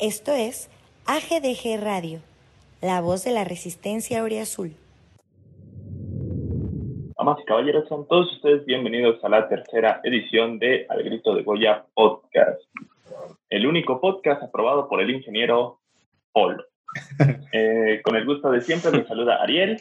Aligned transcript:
Esto 0.00 0.32
es 0.32 0.70
AGDG 1.04 1.78
Radio, 1.78 2.20
la 2.80 3.02
voz 3.02 3.22
de 3.22 3.32
la 3.32 3.44
resistencia 3.44 4.24
Azul. 4.40 4.72
Damas 7.18 7.38
y 7.42 7.44
caballeros, 7.44 7.86
son 7.86 8.08
todos 8.08 8.32
ustedes 8.32 8.64
bienvenidos 8.64 9.22
a 9.22 9.28
la 9.28 9.46
tercera 9.46 10.00
edición 10.02 10.58
de 10.58 10.86
Al 10.88 11.02
Grito 11.02 11.34
de 11.34 11.42
Goya 11.42 11.84
Podcast, 11.92 12.62
el 13.50 13.66
único 13.66 14.00
podcast 14.00 14.42
aprobado 14.42 14.88
por 14.88 15.02
el 15.02 15.10
ingeniero 15.10 15.80
Polo. 16.32 16.64
Eh, 17.52 18.00
con 18.02 18.16
el 18.16 18.24
gusto 18.24 18.50
de 18.50 18.62
siempre, 18.62 18.92
me 18.92 19.04
saluda 19.04 19.42
Ariel, 19.42 19.78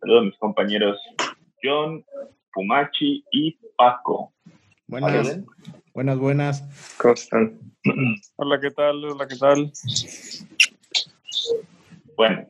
saludo 0.00 0.18
a 0.18 0.22
mis 0.22 0.36
compañeros 0.38 0.98
John, 1.62 2.04
Pumachi 2.52 3.22
y 3.30 3.56
Paco. 3.76 4.32
Buenas, 4.88 5.38
buenas, 5.94 6.18
buenas. 6.18 6.96
¿Cómo 6.98 7.14
están? 7.14 7.58
Hola, 8.36 8.60
¿qué 8.60 8.70
tal? 8.70 9.04
Hola, 9.04 9.26
¿qué 9.26 9.36
tal? 9.36 9.72
Bueno, 12.16 12.46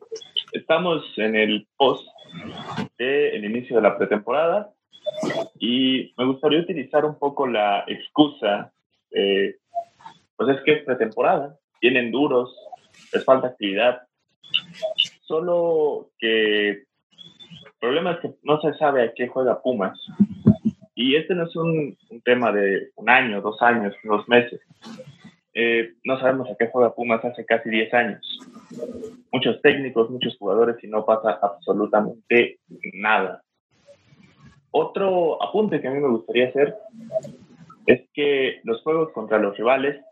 estamos 0.52 1.04
en 1.16 1.36
el 1.36 1.66
post 1.76 2.06
del 2.98 3.44
inicio 3.44 3.76
de 3.76 3.82
la 3.82 3.96
pretemporada 3.96 4.72
y 5.58 6.12
me 6.16 6.26
gustaría 6.26 6.60
utilizar 6.60 7.04
un 7.04 7.18
poco 7.18 7.46
la 7.46 7.84
excusa, 7.86 8.72
pues 9.10 10.48
es 10.56 10.60
que 10.64 10.72
es 10.72 10.84
pretemporada, 10.84 11.56
vienen 11.80 12.10
duros, 12.10 12.54
les 13.12 13.24
falta 13.24 13.48
actividad, 13.48 14.02
solo 15.22 16.10
que 16.18 16.70
el 16.70 16.86
problema 17.78 18.12
es 18.12 18.20
que 18.20 18.34
no 18.42 18.60
se 18.60 18.74
sabe 18.74 19.02
a 19.02 19.14
qué 19.14 19.28
juega 19.28 19.62
Pumas. 19.62 19.98
Y 21.00 21.16
este 21.16 21.34
no 21.34 21.44
es 21.44 21.56
un, 21.56 21.96
tema 22.26 22.52
de 22.52 22.90
un 22.96 23.08
año, 23.08 23.40
dos 23.40 23.62
años, 23.62 23.94
dos 24.04 24.28
meses. 24.28 24.60
Eh, 25.54 25.94
no 26.04 26.20
sabemos 26.20 26.50
a 26.50 26.56
qué 26.58 26.66
juega 26.66 26.94
Pumas 26.94 27.24
hace 27.24 27.46
casi 27.46 27.70
10 27.70 27.94
años. 27.94 28.38
Muchos 29.32 29.62
técnicos, 29.62 30.10
muchos 30.10 30.36
jugadores 30.36 30.76
y 30.84 30.88
no 30.88 31.06
pasa 31.06 31.38
absolutamente 31.40 32.58
nada. 32.92 33.42
Otro 34.72 35.42
apunte 35.42 35.80
que 35.80 35.88
a 35.88 35.90
mí 35.90 36.00
me 36.00 36.08
gustaría 36.10 36.48
hacer 36.48 36.76
es 37.86 38.02
que 38.12 38.60
los 38.64 38.82
juegos 38.82 39.10
contra 39.12 39.38
los 39.38 39.56
rivales, 39.56 40.04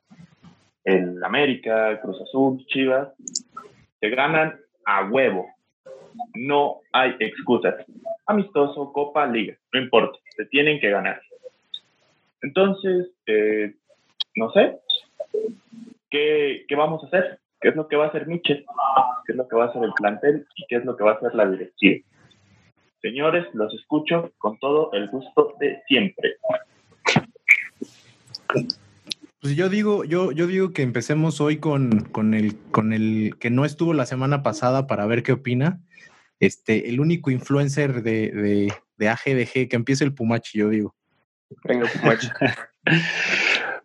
el 0.85 1.23
América, 1.23 2.01
Cruz 2.01 2.19
Azul, 2.23 2.65
Chivas, 2.65 3.11
se 4.01 4.09
ganan 4.09 4.59
a 4.87 5.05
huevo. 5.05 5.49
No 6.35 6.81
hay 6.93 7.15
excusas. 7.21 7.75
Amistoso, 8.27 8.93
Copa, 8.93 9.27
Liga, 9.27 9.57
no 9.73 9.81
importa, 9.81 10.19
se 10.37 10.45
tienen 10.47 10.81
que 10.81 10.91
ganar. 10.91 11.21
Entonces, 12.43 13.09
eh, 13.27 13.75
no 14.37 14.51
sé, 14.53 14.79
¿qué, 16.11 16.65
¿qué, 16.69 16.77
vamos 16.77 17.03
a 17.03 17.07
hacer? 17.09 17.39
¿Qué 17.61 17.69
es 17.69 17.77
lo 17.77 17.89
que 17.89 17.97
va 17.97 18.07
a 18.07 18.09
hacer 18.09 18.27
Michel? 18.27 18.65
¿Qué 19.27 19.33
es 19.33 19.37
lo 19.37 19.49
que 19.49 19.57
va 19.57 19.65
a 19.65 19.69
hacer 19.69 19.83
el 19.83 19.93
plantel? 19.95 20.47
¿Y 20.57 20.67
qué 20.69 20.77
es 20.77 20.85
lo 20.85 20.97
que 20.97 21.05
va 21.05 21.13
a 21.13 21.15
hacer 21.15 21.35
la 21.35 21.49
dirección? 21.49 22.03
Señores, 23.03 23.47
los 23.55 23.73
escucho 23.75 24.31
con 24.39 24.59
todo 24.59 24.93
el 24.93 25.09
gusto 25.09 25.55
de 25.61 25.83
siempre. 25.87 26.37
Pues 29.49 29.57
yo 29.57 29.71
digo, 29.71 30.05
yo, 30.05 30.31
yo 30.31 30.47
digo 30.47 30.75
que 30.75 30.83
empecemos 30.83 31.41
hoy 31.41 31.57
con, 31.57 32.01
con, 32.13 32.35
el, 32.35 32.55
con 32.71 32.93
el 32.93 33.35
que 33.41 33.49
no 33.49 33.65
estuvo 33.65 33.95
la 33.95 34.05
semana 34.05 34.43
pasada 34.43 34.87
para 34.87 35.07
ver 35.07 35.23
qué 35.23 35.33
opina. 35.33 35.81
Este, 36.39 36.91
el 36.91 37.01
único 37.01 37.31
influencer 37.31 38.03
de, 38.03 38.31
de, 38.31 38.75
de 38.99 39.09
AGDG, 39.09 39.71
que 39.71 39.77
empiece 39.77 40.05
el 40.05 40.13
Pumachi, 40.13 40.59
yo 40.59 40.69
digo. 40.69 40.95
Venga, 41.65 41.89
Pumachi. 41.89 42.29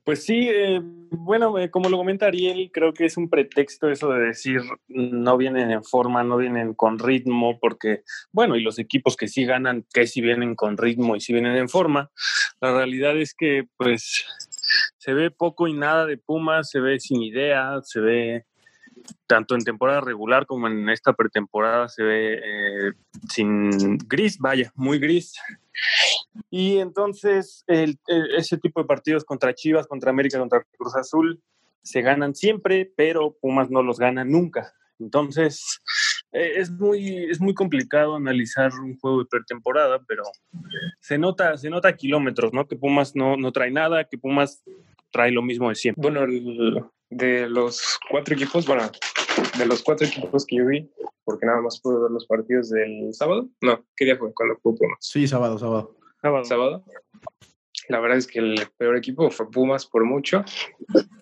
Pues 0.05 0.25
sí, 0.25 0.49
eh, 0.49 0.81
bueno, 1.11 1.57
eh, 1.57 1.71
como 1.71 1.87
lo 1.87 1.95
comenta 1.95 2.25
Ariel, 2.25 2.71
creo 2.73 2.93
que 2.93 3.05
es 3.05 3.15
un 3.15 3.29
pretexto 3.29 3.89
eso 3.89 4.09
de 4.09 4.19
decir 4.19 4.59
no 4.89 5.37
vienen 5.37 5.71
en 5.71 5.81
forma, 5.81 6.25
no 6.25 6.35
vienen 6.35 6.73
con 6.73 6.99
ritmo, 6.99 7.57
porque, 7.61 8.03
bueno, 8.33 8.57
y 8.57 8.61
los 8.61 8.79
equipos 8.79 9.15
que 9.15 9.29
sí 9.29 9.45
ganan, 9.45 9.85
que 9.93 10.05
sí 10.05 10.19
vienen 10.19 10.55
con 10.55 10.75
ritmo 10.75 11.15
y 11.15 11.21
sí 11.21 11.31
vienen 11.31 11.55
en 11.55 11.69
forma, 11.69 12.11
la 12.59 12.73
realidad 12.73 13.17
es 13.17 13.33
que 13.33 13.65
pues 13.77 14.25
se 15.03 15.13
ve 15.13 15.31
poco 15.31 15.67
y 15.67 15.73
nada 15.73 16.05
de 16.05 16.17
Pumas, 16.17 16.69
se 16.69 16.79
ve 16.79 16.97
sin 16.97 17.21
idea, 17.21 17.81
se 17.83 17.99
ve 17.99 18.45
tanto 19.27 19.53
en 19.53 19.65
temporada 19.65 19.99
regular 19.99 20.45
como 20.45 20.67
en 20.67 20.87
esta 20.87 21.11
pretemporada 21.11 21.89
se 21.89 22.03
ve 22.03 22.33
eh, 22.35 22.91
sin 23.29 23.97
gris, 23.97 24.37
vaya, 24.37 24.71
muy 24.75 24.99
gris. 24.99 25.33
Y 26.49 26.77
entonces 26.77 27.65
el, 27.67 27.99
ese 28.37 28.57
tipo 28.57 28.79
de 28.79 28.87
partidos 28.87 29.25
contra 29.25 29.53
Chivas, 29.53 29.87
contra 29.87 30.09
América, 30.09 30.39
contra 30.39 30.65
Cruz 30.77 30.95
Azul, 30.95 31.41
se 31.81 32.01
ganan 32.01 32.33
siempre, 32.33 32.89
pero 32.95 33.35
Pumas 33.41 33.69
no 33.69 33.83
los 33.83 33.99
gana 33.99 34.23
nunca. 34.23 34.73
Entonces 34.99 35.81
eh, 36.31 36.53
es, 36.55 36.71
muy, 36.71 37.25
es 37.29 37.41
muy 37.41 37.53
complicado 37.53 38.15
analizar 38.15 38.71
un 38.75 38.97
juego 38.97 39.19
de 39.19 39.25
pretemporada, 39.25 40.01
pero 40.07 40.23
se 41.01 41.17
nota, 41.17 41.57
se 41.57 41.69
nota 41.69 41.89
a 41.89 41.97
kilómetros, 41.97 42.53
¿no? 42.53 42.69
Que 42.69 42.77
Pumas 42.77 43.17
no, 43.17 43.35
no 43.35 43.51
trae 43.51 43.69
nada, 43.69 44.05
que 44.05 44.17
Pumas 44.17 44.63
trae 45.13 45.31
lo 45.31 45.41
mismo 45.41 45.69
de 45.69 45.75
siempre. 45.75 46.01
Bueno, 46.01 46.23
el, 46.23 46.83
de 47.09 47.47
los 47.47 47.99
cuatro 48.09 48.35
equipos, 48.35 48.65
bueno, 48.65 48.91
de 49.57 49.65
los 49.65 49.81
cuatro 49.81 50.07
equipos 50.07 50.45
que 50.45 50.57
yo 50.57 50.65
vi, 50.65 50.89
porque 51.23 51.45
nada 51.45 51.61
más 51.61 51.79
pude 51.79 52.01
ver 52.01 52.11
los 52.11 52.25
partidos 52.25 52.69
del 52.69 53.13
sábado. 53.13 53.47
No, 53.61 53.85
¿qué 53.95 54.05
día 54.05 54.17
fue? 54.17 54.33
Cuando 54.33 54.57
jugó 54.61 54.77
Pumas. 54.77 54.97
Sí, 54.99 55.27
sábado, 55.27 55.57
sábado. 55.57 55.95
Sábado. 56.21 56.43
Sábado. 56.43 56.85
La 57.89 57.99
verdad 57.99 58.17
es 58.17 58.27
que 58.27 58.39
el 58.39 58.55
peor 58.77 58.97
equipo 58.97 59.29
fue 59.29 59.49
Pumas 59.49 59.85
por 59.85 60.05
mucho. 60.05 60.43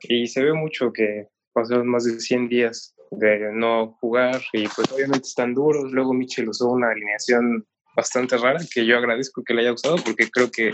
Y 0.01 0.27
se 0.27 0.43
ve 0.43 0.53
mucho 0.53 0.93
que 0.93 1.27
pasaron 1.53 1.87
más 1.87 2.05
de 2.05 2.19
100 2.19 2.49
días 2.49 2.95
de 3.11 3.51
no 3.51 3.97
jugar 3.99 4.41
y 4.53 4.67
pues 4.67 4.89
obviamente 4.91 5.27
están 5.27 5.53
duros. 5.53 5.91
Luego 5.91 6.13
Michel 6.13 6.49
usó 6.49 6.69
una 6.69 6.91
alineación 6.91 7.65
bastante 7.95 8.37
rara 8.37 8.59
que 8.73 8.85
yo 8.85 8.97
agradezco 8.97 9.43
que 9.43 9.53
le 9.53 9.61
haya 9.61 9.73
usado 9.73 9.97
porque 9.97 10.29
creo 10.29 10.49
que 10.49 10.71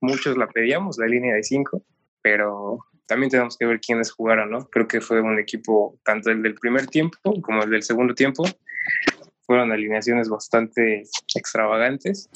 muchos 0.00 0.36
la 0.36 0.48
pedíamos, 0.48 0.98
la 0.98 1.06
línea 1.06 1.34
de 1.34 1.44
5, 1.44 1.82
pero 2.22 2.78
también 3.06 3.30
tenemos 3.30 3.56
que 3.58 3.66
ver 3.66 3.80
quiénes 3.80 4.10
jugaron, 4.12 4.50
¿no? 4.50 4.66
Creo 4.70 4.88
que 4.88 5.00
fue 5.00 5.20
un 5.20 5.38
equipo, 5.38 5.98
tanto 6.04 6.30
el 6.30 6.42
del 6.42 6.54
primer 6.54 6.86
tiempo 6.86 7.18
como 7.42 7.62
el 7.62 7.70
del 7.70 7.82
segundo 7.82 8.14
tiempo, 8.14 8.44
fueron 9.44 9.72
alineaciones 9.72 10.28
bastante 10.28 11.02
extravagantes. 11.34 12.30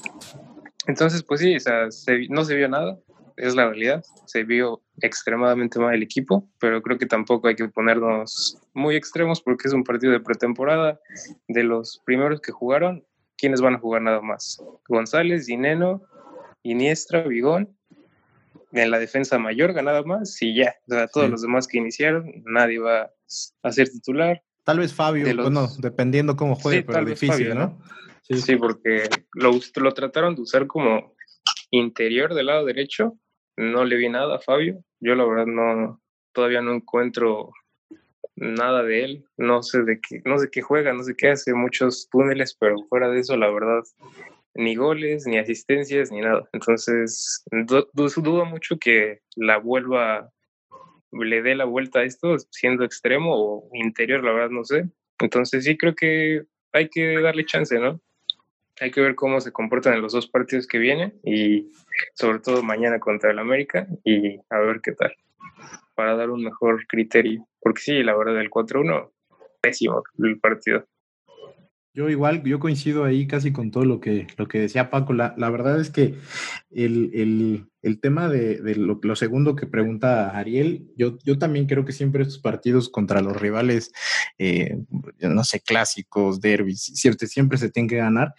Entonces, 0.87 1.23
pues 1.23 1.41
sí, 1.41 1.57
o 1.57 1.61
sea, 1.61 1.89
no 2.29 2.45
se 2.45 2.55
vio 2.55 2.69
nada, 2.69 2.99
es 3.37 3.55
la 3.55 3.69
realidad. 3.69 4.05
Se 4.27 4.45
vio 4.45 4.83
extremadamente 5.01 5.79
mal 5.79 5.95
el 5.95 6.03
equipo, 6.03 6.49
pero 6.59 6.83
creo 6.83 6.99
que 6.99 7.07
tampoco 7.07 7.49
hay 7.49 7.57
que 7.57 7.69
ponernos 7.69 8.59
muy 8.75 8.97
extremos 8.97 9.41
porque 9.41 9.69
es 9.69 9.75
un 9.75 9.85
partido 9.85 10.13
de 10.13 10.21
pretemporada. 10.21 11.01
De 11.49 11.63
los 11.63 12.03
primeros 12.05 12.41
que 12.41 12.53
jugaron, 12.53 13.05
¿quiénes 13.37 13.61
van 13.61 13.75
a 13.75 13.79
jugar 13.79 14.03
nada 14.03 14.21
más? 14.21 14.63
González, 14.89 15.47
Dineno, 15.47 16.03
Iniestra, 16.63 17.23
Vigón 17.23 17.76
en 18.83 18.91
la 18.91 18.99
defensa 18.99 19.39
mayor 19.39 19.75
nada 19.83 20.03
más 20.03 20.41
y 20.43 20.55
ya. 20.55 20.75
O 20.89 20.95
sea, 20.95 21.09
todos 21.09 21.31
los 21.31 21.43
demás 21.43 21.67
que 21.67 21.79
iniciaron, 21.79 22.31
nadie 22.45 22.79
va 22.79 23.11
a 23.63 23.73
ser 23.73 23.89
titular. 23.89 24.43
Tal 24.65 24.79
vez 24.79 24.93
Fabio, 24.93 25.25
bueno, 25.37 25.69
dependiendo 25.79 26.37
cómo 26.37 26.57
juegue, 26.57 26.83
pero 26.83 27.05
difícil, 27.05 27.55
¿no? 27.55 27.81
Sí, 28.23 28.39
sí, 28.39 28.57
porque 28.57 29.09
lo, 29.35 29.53
lo 29.77 29.95
trataron 29.95 30.35
de 30.35 30.43
usar 30.43 30.67
como 30.67 31.15
interior 31.71 32.35
del 32.35 32.47
lado 32.47 32.65
derecho. 32.65 33.17
No 33.57 33.85
le 33.85 33.97
vi 33.97 34.09
nada 34.09 34.37
a 34.37 34.41
Fabio. 34.41 34.83
Yo 35.01 35.15
la 35.15 35.25
verdad 35.25 35.47
no, 35.47 36.03
todavía 36.33 36.61
no 36.61 36.75
encuentro 36.75 37.53
nada 38.35 38.83
de 38.83 39.05
él. 39.05 39.25
No 39.37 39.63
sé 39.63 39.83
de 39.83 40.01
qué, 40.01 40.23
no 40.25 40.39
sé 40.39 40.49
qué 40.51 40.63
juega, 40.63 40.93
no 40.93 41.03
sé 41.03 41.15
qué 41.17 41.31
hace, 41.31 41.55
muchos 41.55 42.09
túneles, 42.11 42.57
pero 42.59 42.77
fuera 42.89 43.09
de 43.09 43.21
eso, 43.21 43.37
la 43.37 43.51
verdad, 43.51 43.83
ni 44.57 44.75
goles, 44.75 45.27
ni 45.27 45.39
asistencias, 45.39 46.11
ni 46.11 46.21
nada. 46.21 46.49
Entonces, 46.53 47.45
dudo 47.95 48.45
mucho 48.45 48.79
que 48.79 49.21
la 49.37 49.59
vuelva, 49.59 50.31
le 51.13 51.43
dé 51.43 51.55
la 51.55 51.65
vuelta 51.65 52.01
a 52.01 52.05
esto 52.05 52.37
siendo 52.51 52.85
extremo 52.85 53.35
o 53.35 53.69
interior, 53.73 54.25
la 54.25 54.33
verdad 54.33 54.51
no 54.51 54.65
sé. 54.65 54.89
Entonces 55.19 55.65
sí 55.65 55.77
creo 55.77 55.95
que 55.95 56.43
hay 56.73 56.89
que 56.89 57.21
darle 57.21 57.45
chance, 57.47 57.79
¿no? 57.79 58.01
Hay 58.81 58.91
que 58.91 59.01
ver 59.01 59.15
cómo 59.15 59.41
se 59.41 59.53
comportan 59.53 59.95
en 59.95 60.03
los 60.03 60.13
dos 60.13 60.29
partidos 60.29 60.67
que 60.67 60.79
vienen 60.79 61.19
y 61.25 61.71
sobre 62.15 62.41
todo 62.41 62.63
mañana 62.63 63.01
contra 63.01 63.31
el 63.31 63.39
América 63.39 63.87
y 64.05 64.39
a 64.51 64.59
ver 64.59 64.81
qué 64.83 64.93
tal 64.93 65.15
para 65.95 66.15
dar 66.15 66.31
un 66.31 66.45
mejor 66.45 66.87
criterio. 66.87 67.49
Porque 67.61 67.81
sí, 67.81 68.03
la 68.03 68.15
verdad, 68.15 68.35
del 68.35 68.51
4-1, 68.51 69.11
pésimo 69.61 70.03
el 70.19 70.39
partido. 70.39 70.87
Yo 71.97 72.11
igual, 72.11 72.43
yo 72.45 72.61
coincido 72.61 73.05
ahí 73.05 73.27
casi 73.27 73.55
con 73.55 73.71
todo 73.71 73.87
lo 73.87 74.01
que, 74.01 74.27
lo 74.37 74.47
que 74.49 74.61
decía 74.61 74.91
Paco. 74.91 75.15
La, 75.15 75.35
la 75.39 75.49
verdad 75.49 75.81
es 75.81 75.89
que 75.89 76.15
el, 76.71 77.11
el 77.15 77.71
tema 78.01 78.29
de, 78.29 78.61
lo, 78.75 79.17
segundo 79.17 79.55
que 79.55 79.67
pregunta 79.67 80.37
Ariel, 80.37 80.91
yo, 80.97 81.19
yo 81.25 81.39
también 81.39 81.67
creo 81.67 81.85
que 81.85 81.93
siempre 81.93 82.23
estos 82.23 82.41
partidos 82.41 82.89
contra 82.89 83.21
los 83.21 83.41
rivales, 83.41 83.93
eh, 84.39 84.77
no 85.21 85.45
sé, 85.45 85.61
clásicos, 85.61 86.41
derbis, 86.41 86.83
siempre 86.83 87.59
se 87.59 87.71
tienen 87.71 87.89
que 87.89 87.97
ganar, 87.97 88.35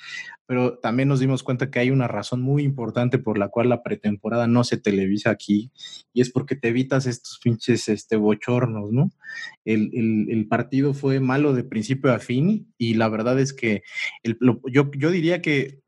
pero 0.45 0.77
también 0.79 1.07
nos 1.07 1.19
dimos 1.21 1.43
cuenta 1.43 1.71
que 1.71 1.79
hay 1.79 1.91
una 1.91 2.07
razón 2.07 2.41
muy 2.41 2.63
importante 2.63 3.19
por 3.19 3.37
la 3.37 3.47
cual 3.47 3.69
la 3.69 3.83
pretemporada 3.83 4.47
no 4.47 4.63
se 4.63 4.77
televisa 4.77 5.29
aquí, 5.29 5.71
y 6.13 6.21
es 6.21 6.29
porque 6.29 6.55
te 6.55 6.67
evitas 6.67 7.05
estos 7.05 7.39
pinches 7.41 7.87
este, 7.87 8.17
bochornos, 8.17 8.91
¿no? 8.91 9.11
El, 9.65 9.91
el, 10.29 10.47
partido 10.47 10.93
fue 10.93 11.19
malo 11.19 11.53
de 11.53 11.63
principio 11.63 12.13
a 12.13 12.19
fin, 12.19 12.73
y 12.77 12.95
la 12.95 13.07
verdad 13.07 13.39
es 13.39 13.53
que 13.53 13.83
el, 14.23 14.37
yo, 14.71 14.91
yo 14.97 15.11
diría 15.11 15.41
que 15.41 15.79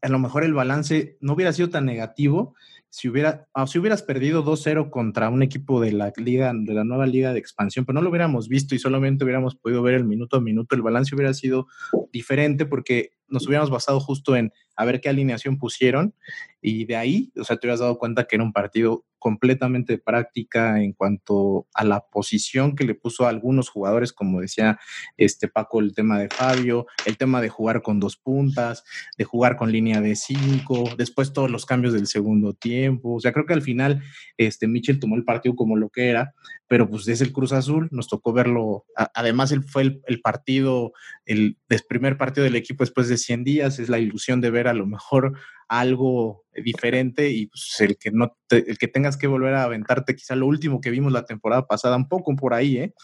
a 0.00 0.08
lo 0.08 0.18
mejor 0.18 0.44
el 0.44 0.54
balance 0.54 1.16
no 1.20 1.34
hubiera 1.34 1.52
sido 1.52 1.70
tan 1.70 1.84
negativo 1.84 2.54
si, 2.94 3.08
hubiera, 3.08 3.48
ah, 3.54 3.66
si 3.66 3.80
hubieras 3.80 4.04
perdido 4.04 4.44
2-0 4.44 4.88
contra 4.88 5.28
un 5.28 5.42
equipo 5.42 5.80
de 5.80 5.90
la 5.90 6.12
liga, 6.16 6.52
de 6.54 6.74
la 6.74 6.84
nueva 6.84 7.06
liga 7.06 7.32
de 7.32 7.40
expansión, 7.40 7.84
pero 7.84 7.94
no 7.94 8.02
lo 8.02 8.10
hubiéramos 8.10 8.46
visto 8.46 8.76
y 8.76 8.78
solamente 8.78 9.24
hubiéramos 9.24 9.56
podido 9.56 9.82
ver 9.82 9.94
el 9.94 10.04
minuto 10.04 10.36
a 10.36 10.40
minuto, 10.40 10.76
el 10.76 10.82
balance 10.82 11.12
hubiera 11.12 11.34
sido 11.34 11.66
diferente 12.12 12.66
porque 12.66 13.10
nos 13.28 13.46
hubiéramos 13.46 13.70
basado 13.70 14.00
justo 14.00 14.36
en 14.36 14.52
a 14.76 14.84
ver 14.84 15.00
qué 15.00 15.08
alineación 15.08 15.58
pusieron 15.58 16.14
y 16.60 16.84
de 16.86 16.96
ahí, 16.96 17.32
o 17.38 17.44
sea, 17.44 17.56
te 17.56 17.66
hubieras 17.66 17.80
dado 17.80 17.98
cuenta 17.98 18.24
que 18.24 18.36
era 18.36 18.44
un 18.44 18.52
partido 18.52 19.04
completamente 19.24 19.96
práctica 19.96 20.82
en 20.82 20.92
cuanto 20.92 21.66
a 21.72 21.82
la 21.82 22.00
posición 22.00 22.76
que 22.76 22.84
le 22.84 22.94
puso 22.94 23.24
a 23.24 23.30
algunos 23.30 23.70
jugadores, 23.70 24.12
como 24.12 24.42
decía 24.42 24.78
este 25.16 25.48
Paco, 25.48 25.80
el 25.80 25.94
tema 25.94 26.18
de 26.18 26.28
Fabio, 26.28 26.86
el 27.06 27.16
tema 27.16 27.40
de 27.40 27.48
jugar 27.48 27.80
con 27.80 28.00
dos 28.00 28.18
puntas, 28.18 28.84
de 29.16 29.24
jugar 29.24 29.56
con 29.56 29.72
línea 29.72 30.02
de 30.02 30.14
cinco, 30.14 30.90
después 30.98 31.32
todos 31.32 31.50
los 31.50 31.64
cambios 31.64 31.94
del 31.94 32.06
segundo 32.06 32.52
tiempo. 32.52 33.14
O 33.14 33.20
sea, 33.20 33.32
creo 33.32 33.46
que 33.46 33.54
al 33.54 33.62
final 33.62 34.02
este 34.36 34.68
Mitchell 34.68 35.00
tomó 35.00 35.16
el 35.16 35.24
partido 35.24 35.56
como 35.56 35.76
lo 35.76 35.88
que 35.88 36.10
era, 36.10 36.34
pero 36.66 36.86
pues 36.88 37.08
es 37.08 37.22
el 37.22 37.32
Cruz 37.32 37.52
Azul, 37.52 37.88
nos 37.92 38.08
tocó 38.08 38.34
verlo. 38.34 38.84
además, 39.14 39.52
él 39.52 39.62
fue 39.64 40.00
el, 40.06 40.20
partido, 40.20 40.92
el 41.24 41.56
primer 41.88 42.18
partido 42.18 42.44
del 42.44 42.56
equipo 42.56 42.84
después 42.84 43.08
de 43.08 43.16
100 43.24 43.44
días, 43.44 43.78
es 43.78 43.88
la 43.88 43.98
ilusión 43.98 44.40
de 44.40 44.50
ver 44.50 44.68
a 44.68 44.74
lo 44.74 44.86
mejor 44.86 45.34
algo 45.68 46.44
diferente 46.54 47.30
y 47.30 47.46
pues, 47.46 47.80
el 47.80 47.96
que 47.96 48.10
no 48.10 48.36
el 48.50 48.78
que 48.78 48.88
tengas 48.88 49.16
que 49.16 49.26
volver 49.26 49.54
a 49.54 49.64
aventarte 49.64 50.14
quizá 50.14 50.36
lo 50.36 50.46
último 50.46 50.80
que 50.80 50.90
vimos 50.90 51.12
la 51.12 51.24
temporada 51.24 51.66
pasada 51.66 51.96
un 51.96 52.08
poco 52.08 52.36
por 52.36 52.54
ahí 52.54 52.76
¿eh? 52.76 52.94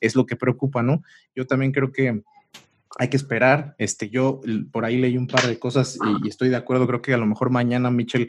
es 0.00 0.14
lo 0.14 0.26
que 0.26 0.36
preocupa 0.36 0.82
no 0.82 1.02
yo 1.34 1.46
también 1.46 1.72
creo 1.72 1.92
que 1.92 2.22
hay 2.98 3.08
que 3.08 3.16
esperar 3.16 3.74
este 3.78 4.10
yo 4.10 4.40
por 4.70 4.84
ahí 4.84 4.98
leí 4.98 5.16
un 5.16 5.26
par 5.26 5.46
de 5.46 5.58
cosas 5.58 5.98
y, 6.22 6.28
estoy 6.28 6.50
de 6.50 6.56
acuerdo 6.56 6.86
creo 6.86 7.02
que 7.02 7.14
a 7.14 7.18
lo 7.18 7.26
mejor 7.26 7.50
mañana 7.50 7.90
Michel 7.90 8.28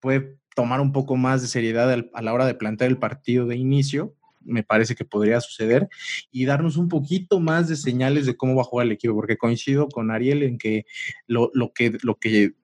puede 0.00 0.36
tomar 0.54 0.80
un 0.80 0.92
poco 0.92 1.16
más 1.16 1.40
de 1.42 1.48
seriedad 1.48 1.90
a 2.12 2.22
la 2.22 2.32
hora 2.32 2.46
de 2.46 2.54
plantear 2.54 2.90
el 2.90 2.98
partido 2.98 3.46
de 3.46 3.56
inicio 3.56 4.14
me 4.44 4.62
parece 4.62 4.94
que 4.94 5.04
podría 5.04 5.40
suceder 5.40 5.88
y 6.30 6.44
darnos 6.44 6.76
un 6.76 6.88
poquito 6.88 7.40
más 7.40 7.68
de 7.68 7.76
señales 7.76 8.26
de 8.26 8.36
cómo 8.36 8.54
va 8.54 8.62
a 8.62 8.66
jugar 8.66 8.86
el 8.86 8.92
equipo, 8.92 9.14
porque 9.14 9.36
coincido 9.36 9.88
con 9.88 10.10
Ariel 10.10 10.42
en 10.42 10.58
que 10.58 10.84
lo, 11.26 11.50
lo 11.54 11.72
que, 11.72 11.96
lo 12.02 12.16
que 12.16 12.54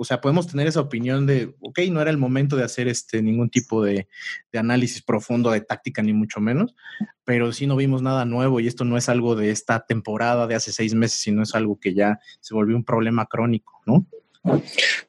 o 0.00 0.04
sea, 0.04 0.22
podemos 0.22 0.46
tener 0.46 0.66
esa 0.66 0.80
opinión 0.80 1.26
de, 1.26 1.54
ok, 1.60 1.80
no 1.90 2.00
era 2.00 2.10
el 2.10 2.16
momento 2.16 2.56
de 2.56 2.64
hacer 2.64 2.88
este, 2.88 3.20
ningún 3.20 3.50
tipo 3.50 3.84
de, 3.84 4.08
análisis 4.54 5.02
profundo 5.02 5.50
de 5.50 5.60
táctica, 5.60 6.02
ni 6.02 6.14
mucho 6.14 6.40
menos, 6.40 6.74
pero 7.22 7.52
sí 7.52 7.66
no 7.66 7.76
vimos 7.76 8.00
nada 8.00 8.24
nuevo 8.24 8.60
y 8.60 8.66
esto 8.66 8.84
no 8.84 8.96
es 8.96 9.10
algo 9.10 9.36
de 9.36 9.50
esta 9.50 9.84
temporada 9.84 10.46
de 10.46 10.54
hace 10.54 10.72
seis 10.72 10.94
meses, 10.94 11.20
sino 11.20 11.42
es 11.42 11.54
algo 11.54 11.78
que 11.78 11.92
ya 11.92 12.18
se 12.40 12.54
volvió 12.54 12.76
un 12.76 12.84
problema 12.84 13.26
crónico, 13.26 13.82
¿no? 13.84 14.06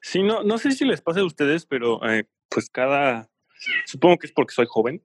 Sí, 0.01 0.23
no, 0.23 0.43
no 0.43 0.57
sé 0.57 0.71
si 0.73 0.83
les 0.83 0.99
pasa 0.99 1.21
a 1.21 1.25
ustedes, 1.25 1.65
pero 1.65 2.05
eh, 2.09 2.25
pues 2.49 2.69
cada, 2.69 3.29
supongo 3.85 4.17
que 4.17 4.27
es 4.27 4.33
porque 4.33 4.53
soy 4.53 4.65
joven, 4.67 5.01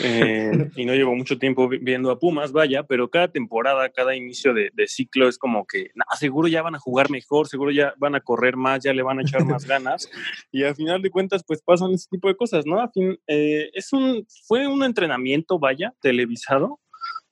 eh, 0.00 0.70
y 0.76 0.84
no 0.84 0.94
llevo 0.94 1.14
mucho 1.14 1.38
tiempo 1.38 1.68
viendo 1.68 2.10
a 2.10 2.18
Pumas, 2.18 2.52
vaya, 2.52 2.82
pero 2.82 3.08
cada 3.08 3.28
temporada, 3.28 3.88
cada 3.90 4.14
inicio 4.14 4.52
de, 4.52 4.70
ciclo 4.86 5.28
es 5.28 5.38
como 5.38 5.66
que, 5.66 5.90
seguro 6.18 6.48
ya 6.48 6.62
van 6.62 6.74
a 6.74 6.78
jugar 6.78 7.10
mejor, 7.10 7.48
seguro 7.48 7.70
ya 7.70 7.94
van 7.98 8.14
a 8.14 8.20
correr 8.20 8.56
más, 8.56 8.82
ya 8.82 8.92
le 8.92 9.02
van 9.02 9.18
a 9.18 9.22
echar 9.22 9.44
más 9.44 9.64
ganas, 9.66 10.10
y 10.52 10.64
al 10.64 10.74
final 10.74 11.02
de 11.02 11.10
cuentas, 11.10 11.42
pues 11.46 11.62
pasan 11.62 11.92
ese 11.92 12.08
tipo 12.10 12.28
de 12.28 12.36
cosas, 12.36 12.66
¿no? 12.66 12.80
A 12.80 12.90
fin, 12.90 13.18
eh, 13.26 13.70
es 13.72 13.92
un, 13.92 14.26
fue 14.46 14.66
un 14.66 14.82
entrenamiento, 14.82 15.58
vaya, 15.58 15.94
televisado, 16.00 16.80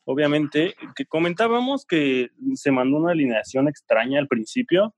obviamente, 0.05 0.75
que 0.95 1.07
comentábamos 1.07 1.87
que 1.87 2.29
se 2.55 2.71
mandó 2.71 2.99
una 2.99 3.13
alineación 3.13 3.69
extraña 3.69 4.19
al 4.19 4.29
principio, 4.29 4.95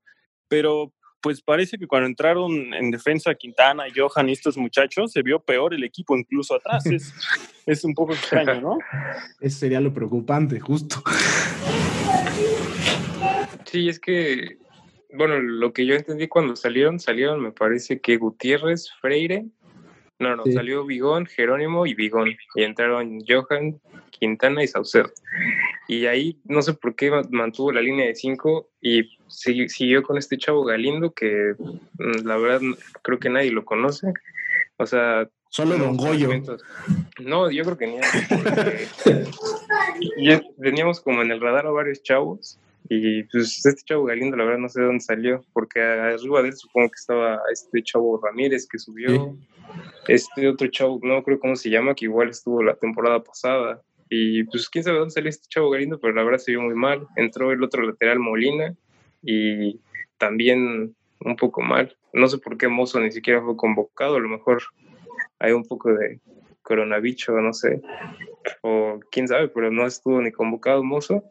pero 0.48 0.92
pues 1.26 1.42
parece 1.42 1.76
que 1.76 1.88
cuando 1.88 2.06
entraron 2.06 2.72
en 2.72 2.92
defensa 2.92 3.34
Quintana, 3.34 3.82
Johan 3.92 4.28
y 4.28 4.32
estos 4.32 4.56
muchachos, 4.56 5.10
se 5.10 5.22
vio 5.22 5.40
peor 5.40 5.74
el 5.74 5.82
equipo 5.82 6.16
incluso 6.16 6.54
atrás. 6.54 6.84
Es, 7.66 7.82
un 7.82 7.94
poco 7.94 8.12
extraño, 8.12 8.60
¿no? 8.60 8.78
Eso 9.40 9.58
sería 9.58 9.80
lo 9.80 9.92
preocupante, 9.92 10.60
justo. 10.60 11.02
Sí, 13.64 13.88
es 13.88 13.98
que, 13.98 14.58
bueno, 15.14 15.40
lo 15.40 15.72
que 15.72 15.84
yo 15.84 15.96
entendí 15.96 16.28
cuando 16.28 16.54
salieron, 16.54 17.00
salieron, 17.00 17.42
me 17.42 17.50
parece 17.50 18.00
que 18.00 18.18
Gutiérrez, 18.18 18.92
Freire, 19.00 19.46
no, 20.20 20.36
no, 20.36 20.44
salió 20.46 20.86
Vigón, 20.86 21.26
Jerónimo 21.26 21.86
y 21.86 21.94
Vigón. 21.94 22.36
Y 22.54 22.62
entraron 22.62 23.18
Johan, 23.26 23.80
Quintana 24.10 24.62
y 24.62 24.68
Saucedo. 24.68 25.10
Y 25.88 26.06
ahí 26.06 26.38
no 26.44 26.62
sé 26.62 26.74
por 26.74 26.94
qué 26.94 27.10
mantuvo 27.30 27.72
la 27.72 27.82
línea 27.82 28.06
de 28.06 28.14
cinco 28.14 28.70
y 28.80 29.15
siguió 29.28 30.02
con 30.02 30.18
este 30.18 30.38
chavo 30.38 30.64
Galindo 30.64 31.12
que 31.12 31.54
mm, 31.58 32.26
la 32.26 32.36
verdad 32.36 32.60
creo 33.02 33.18
que 33.18 33.30
nadie 33.30 33.50
lo 33.50 33.64
conoce. 33.64 34.12
O 34.76 34.86
sea... 34.86 35.28
Solo 35.48 35.78
Don 35.78 35.96
Goyo. 35.96 36.28
No, 37.20 37.50
yo 37.50 37.64
creo 37.64 37.78
que 37.78 37.86
ni. 37.86 37.96
teníamos 40.60 41.00
como 41.00 41.22
en 41.22 41.30
el 41.30 41.40
radar 41.40 41.66
a 41.66 41.70
varios 41.70 42.02
chavos 42.02 42.58
y 42.88 43.24
pues 43.24 43.64
este 43.64 43.82
chavo 43.84 44.04
Galindo 44.04 44.36
la 44.36 44.44
verdad 44.44 44.58
no 44.58 44.68
sé 44.68 44.80
de 44.80 44.86
dónde 44.86 45.00
salió 45.00 45.44
porque 45.52 45.80
arriba 45.80 46.42
de 46.42 46.48
él 46.48 46.56
supongo 46.56 46.90
que 46.90 46.96
estaba 46.96 47.40
este 47.52 47.82
chavo 47.82 48.20
Ramírez 48.22 48.68
que 48.68 48.78
subió. 48.78 49.36
Este 50.08 50.48
otro 50.48 50.68
chavo, 50.68 51.00
no 51.02 51.22
creo 51.22 51.40
cómo 51.40 51.56
se 51.56 51.70
llama, 51.70 51.94
que 51.94 52.04
igual 52.04 52.30
estuvo 52.30 52.62
la 52.62 52.76
temporada 52.76 53.22
pasada. 53.22 53.82
Y 54.08 54.44
pues 54.44 54.68
quién 54.68 54.84
sabe 54.84 54.98
dónde 54.98 55.12
salió 55.12 55.30
este 55.30 55.48
chavo 55.48 55.70
Galindo, 55.70 55.98
pero 55.98 56.14
la 56.14 56.22
verdad 56.22 56.38
se 56.38 56.52
vio 56.52 56.62
muy 56.62 56.74
mal. 56.74 57.06
Entró 57.16 57.50
el 57.50 57.62
otro 57.62 57.82
lateral 57.82 58.18
Molina 58.18 58.74
y 59.22 59.80
también 60.18 60.94
un 61.20 61.36
poco 61.36 61.62
mal. 61.62 61.96
No 62.12 62.28
sé 62.28 62.38
por 62.38 62.56
qué 62.56 62.68
Mozo 62.68 63.00
ni 63.00 63.12
siquiera 63.12 63.42
fue 63.42 63.56
convocado, 63.56 64.16
a 64.16 64.20
lo 64.20 64.28
mejor 64.28 64.62
hay 65.38 65.52
un 65.52 65.64
poco 65.64 65.92
de 65.92 66.20
coronavirus, 66.62 67.28
no 67.42 67.52
sé, 67.52 67.80
o 68.62 69.00
quién 69.10 69.28
sabe, 69.28 69.48
pero 69.48 69.70
no 69.70 69.86
estuvo 69.86 70.20
ni 70.20 70.32
convocado 70.32 70.82
Mozo. 70.82 71.24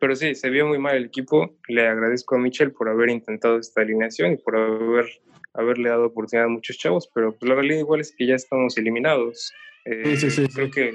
Pero 0.00 0.16
sí, 0.16 0.34
se 0.34 0.48
vio 0.48 0.66
muy 0.66 0.78
mal 0.78 0.96
el 0.96 1.04
equipo. 1.06 1.56
Le 1.68 1.86
agradezco 1.86 2.34
a 2.34 2.38
Michel 2.38 2.72
por 2.72 2.88
haber 2.88 3.10
intentado 3.10 3.58
esta 3.58 3.82
alineación 3.82 4.32
y 4.32 4.36
por 4.38 4.56
haber, 4.56 5.06
haberle 5.52 5.90
dado 5.90 6.06
oportunidad 6.06 6.46
a 6.46 6.50
muchos 6.50 6.78
chavos, 6.78 7.10
pero 7.14 7.36
pues 7.36 7.48
la 7.48 7.54
realidad 7.54 7.80
igual 7.80 8.00
es 8.00 8.14
que 8.16 8.26
ya 8.26 8.34
estamos 8.34 8.78
eliminados. 8.78 9.52
Eh, 9.84 10.16
sí, 10.16 10.30
sí, 10.30 10.46
sí, 10.46 10.52
creo 10.54 10.70
que 10.70 10.94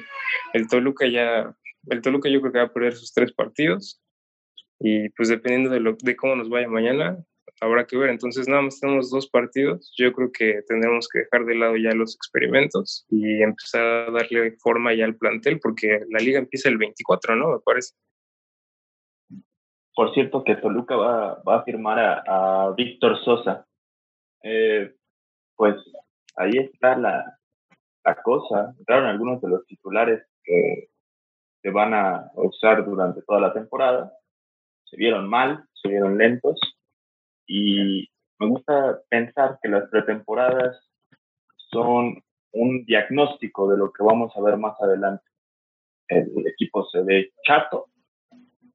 el 0.53 0.67
Toluca 0.67 1.07
ya, 1.07 1.55
el 1.89 2.01
Toluca 2.01 2.29
yo 2.29 2.41
creo 2.41 2.51
que 2.51 2.59
va 2.59 2.65
a 2.65 2.73
perder 2.73 2.95
sus 2.95 3.13
tres 3.13 3.31
partidos 3.31 4.01
y 4.87 5.09
pues 5.09 5.29
dependiendo 5.29 5.71
de, 5.71 6.15
cómo 6.15 6.35
nos 6.35 6.47
vaya 6.47 6.67
mañana, 6.67 7.17
habrá 7.59 7.87
que 7.87 7.97
ver. 7.97 8.11
Entonces 8.11 8.47
nada 8.47 8.61
más 8.61 8.79
tenemos 8.79 9.09
dos 9.09 9.27
partidos. 9.27 9.91
Yo 9.97 10.13
creo 10.13 10.31
que 10.31 10.61
tendremos 10.67 11.09
que 11.09 11.19
dejar 11.19 11.43
de 11.45 11.55
lado 11.55 11.75
ya 11.75 11.89
los 11.95 12.15
experimentos 12.15 13.03
y 13.09 13.41
empezar 13.41 13.81
a 13.81 14.11
darle 14.11 14.51
forma 14.59 14.93
ya 14.93 15.05
al 15.05 15.15
plantel 15.15 15.59
porque 15.59 16.01
la 16.11 16.19
liga 16.19 16.37
empieza 16.37 16.69
el 16.69 16.77
24, 16.77 17.35
¿no? 17.35 17.53
Me 17.53 17.59
parece. 17.65 17.95
Por 19.95 20.13
cierto 20.13 20.43
que 20.43 20.55
Toluca 20.57 20.95
va, 20.95 21.41
va 21.41 21.61
a 21.61 21.63
firmar 21.63 22.23
a, 22.27 22.71
Víctor 22.77 23.17
Sosa. 23.25 23.65
Eh, 24.43 24.93
pues 25.55 25.77
ahí 26.35 26.51
está 26.59 26.95
la, 26.95 27.39
la 28.03 28.21
cosa. 28.21 28.75
Entraron 28.77 29.07
algunos 29.07 29.41
de 29.41 29.49
los 29.49 29.65
titulares 29.65 30.21
que 30.43 30.89
se 31.63 31.71
van 31.71 31.95
a 31.95 32.29
usar 32.35 32.85
durante 32.85 33.23
toda 33.23 33.39
la 33.39 33.51
temporada. 33.51 34.11
Se 34.89 34.97
vieron 34.97 35.27
mal, 35.29 35.65
se 35.81 35.89
vieron 35.89 36.17
lentos 36.17 36.59
y 37.47 38.09
me 38.39 38.47
gusta 38.47 38.99
pensar 39.09 39.59
que 39.61 39.69
las 39.69 39.89
pretemporadas 39.89 40.77
son 41.71 42.21
un 42.51 42.85
diagnóstico 42.85 43.69
de 43.69 43.77
lo 43.77 43.91
que 43.91 44.03
vamos 44.03 44.31
a 44.35 44.41
ver 44.41 44.57
más 44.57 44.79
adelante. 44.81 45.23
El 46.07 46.47
equipo 46.47 46.85
se 46.89 47.01
ve 47.01 47.33
chato 47.43 47.87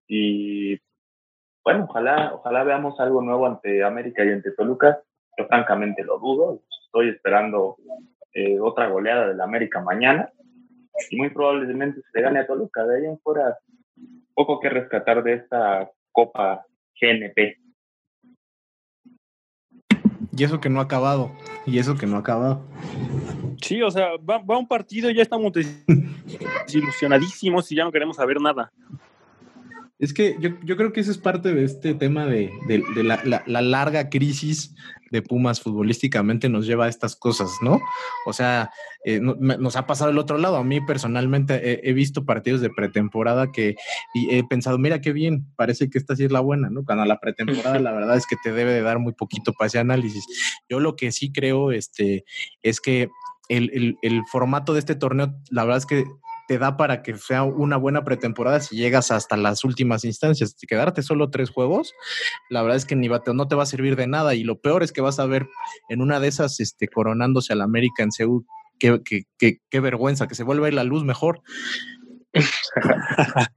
y 0.07 0.79
bueno, 1.65 1.87
ojalá, 1.89 2.33
ojalá 2.35 2.65
veamos 2.65 2.99
algo 2.99 3.23
nuevo 3.23 3.47
ante 3.47 3.85
América 3.85 4.25
y 4.25 4.31
ante 4.31 4.53
Toluca. 4.53 5.03
Yo 5.39 5.47
francamente 5.47 6.03
lo 6.03 6.19
dudo. 6.19 6.63
Estoy 6.87 7.11
esperando 7.11 7.77
eh, 8.33 8.59
otra 8.59 8.89
goleada 8.89 9.29
del 9.29 9.41
América 9.41 9.81
mañana 9.81 10.31
y 11.11 11.17
muy 11.17 11.31
probablemente 11.31 12.01
se 12.01 12.19
le 12.19 12.23
gane 12.23 12.41
a 12.41 12.47
Toluca. 12.47 12.85
De 12.87 12.97
ahí 12.97 13.05
en 13.07 13.19
fuera, 13.21 13.59
poco 14.35 14.59
que 14.59 14.69
rescatar 14.69 15.23
de 15.23 15.35
esta 15.35 15.91
Copa 16.13 16.65
GNP. 17.01 17.57
Y 20.37 20.45
eso 20.45 20.61
que 20.61 20.69
no 20.69 20.81
ha 20.81 20.85
acabado. 20.85 21.33
Y 21.67 21.79
eso 21.79 21.97
que 21.97 22.07
no 22.07 22.17
ha 22.17 22.21
acabado. 22.21 22.65
Sí, 23.61 23.83
o 23.83 23.91
sea, 23.91 24.11
va, 24.19 24.39
va 24.39 24.59
un 24.59 24.69
partido 24.69 25.11
y 25.11 25.15
ya 25.15 25.23
estamos 25.23 25.53
desilusionadísimos 25.53 27.71
y 27.71 27.77
ya 27.77 27.85
no 27.85 27.93
queremos 27.93 28.17
saber 28.17 28.41
nada. 28.41 28.73
Es 30.01 30.15
que 30.15 30.37
yo, 30.41 30.51
yo, 30.65 30.79
creo 30.79 30.93
que 30.93 31.01
eso 31.01 31.11
es 31.11 31.19
parte 31.19 31.53
de 31.53 31.63
este 31.63 31.95
tema 31.95 32.25
de, 32.25 32.51
de, 32.67 33.05
la, 33.05 33.21
la, 33.23 33.43
la, 33.47 33.61
larga 33.61 34.09
crisis 34.09 34.75
de 35.11 35.21
Pumas 35.21 35.61
futbolísticamente 35.61 36.49
nos 36.49 36.67
lleva 36.67 36.87
a 36.87 36.89
estas 36.89 37.17
cosas, 37.17 37.51
¿no? 37.61 37.81
O 38.25 38.33
sea, 38.33 38.71
eh, 39.05 39.21
no, 39.21 39.35
nos 39.35 39.77
ha 39.77 39.87
pasado 39.87 40.11
el 40.11 40.17
otro 40.17 40.39
lado. 40.39 40.57
A 40.57 40.65
mí 40.65 40.81
personalmente 40.81 41.87
he, 41.87 41.93
visto 41.93 42.25
partidos 42.25 42.63
de 42.63 42.71
pretemporada 42.71 43.53
que 43.53 43.75
y 44.15 44.35
he 44.35 44.43
pensado, 44.43 44.79
mira 44.79 45.03
qué 45.03 45.13
bien, 45.13 45.47
parece 45.55 45.91
que 45.91 45.99
esta 45.99 46.17
sí 46.17 46.25
es 46.25 46.33
la 46.33 46.41
buena, 46.41 46.71
¿no? 46.71 46.83
Cuando 46.83 47.05
la 47.05 47.21
pretemporada 47.21 47.79
la 47.79 47.93
verdad 47.93 48.17
es 48.17 48.27
que 48.27 48.37
te 48.43 48.53
debe 48.53 48.73
de 48.73 48.83
dar 48.83 49.01
muy 49.01 49.13
poquito 49.13 49.53
para 49.53 49.67
ese 49.67 49.81
análisis. 49.81 50.25
Yo 50.67 50.81
lo 50.81 50.97
que 50.97 51.13
sí 51.13 51.31
creo 51.31 51.73
este, 51.73 52.25
es 52.63 52.81
que 52.81 53.11
el, 53.51 53.99
el 54.01 54.23
formato 54.31 54.73
de 54.73 54.79
este 54.79 54.95
torneo, 54.95 55.35
la 55.51 55.65
verdad 55.65 55.79
es 55.79 55.87
que 55.87 56.05
te 56.51 56.59
da 56.59 56.77
para 56.77 57.05
que 57.05 57.17
sea 57.17 57.45
una 57.45 57.77
buena 57.77 58.03
pretemporada 58.03 58.59
si 58.59 58.75
llegas 58.75 59.13
hasta 59.13 59.37
las 59.37 59.63
últimas 59.63 60.05
instancias. 60.05 60.57
Si 60.59 60.67
quedarte 60.67 61.01
solo 61.01 61.31
tres 61.31 61.49
juegos, 61.49 61.95
la 62.49 62.61
verdad 62.63 62.77
es 62.77 62.85
que 62.85 62.97
ni 62.97 63.07
no 63.07 63.47
te 63.47 63.55
va 63.55 63.63
a 63.63 63.67
servir 63.67 63.95
de 63.95 64.09
nada. 64.09 64.35
Y 64.35 64.43
lo 64.43 64.61
peor 64.61 64.83
es 64.83 64.91
que 64.91 65.01
vas 65.01 65.21
a 65.21 65.27
ver 65.27 65.47
en 65.91 66.03
una 66.03 66.19
de 66.19 66.27
esas 66.27 66.59
este, 66.59 66.89
coronándose 66.89 67.53
al 67.53 67.61
América 67.61 68.03
en 68.03 68.11
Seúl. 68.11 68.47
Qué, 68.81 69.01
qué, 69.39 69.81
vergüenza, 69.81 70.27
que 70.27 70.35
se 70.35 70.43
vuelva 70.43 70.67
a 70.67 70.71
ir 70.71 70.75
la 70.75 70.83
luz 70.83 71.05
mejor. 71.05 71.41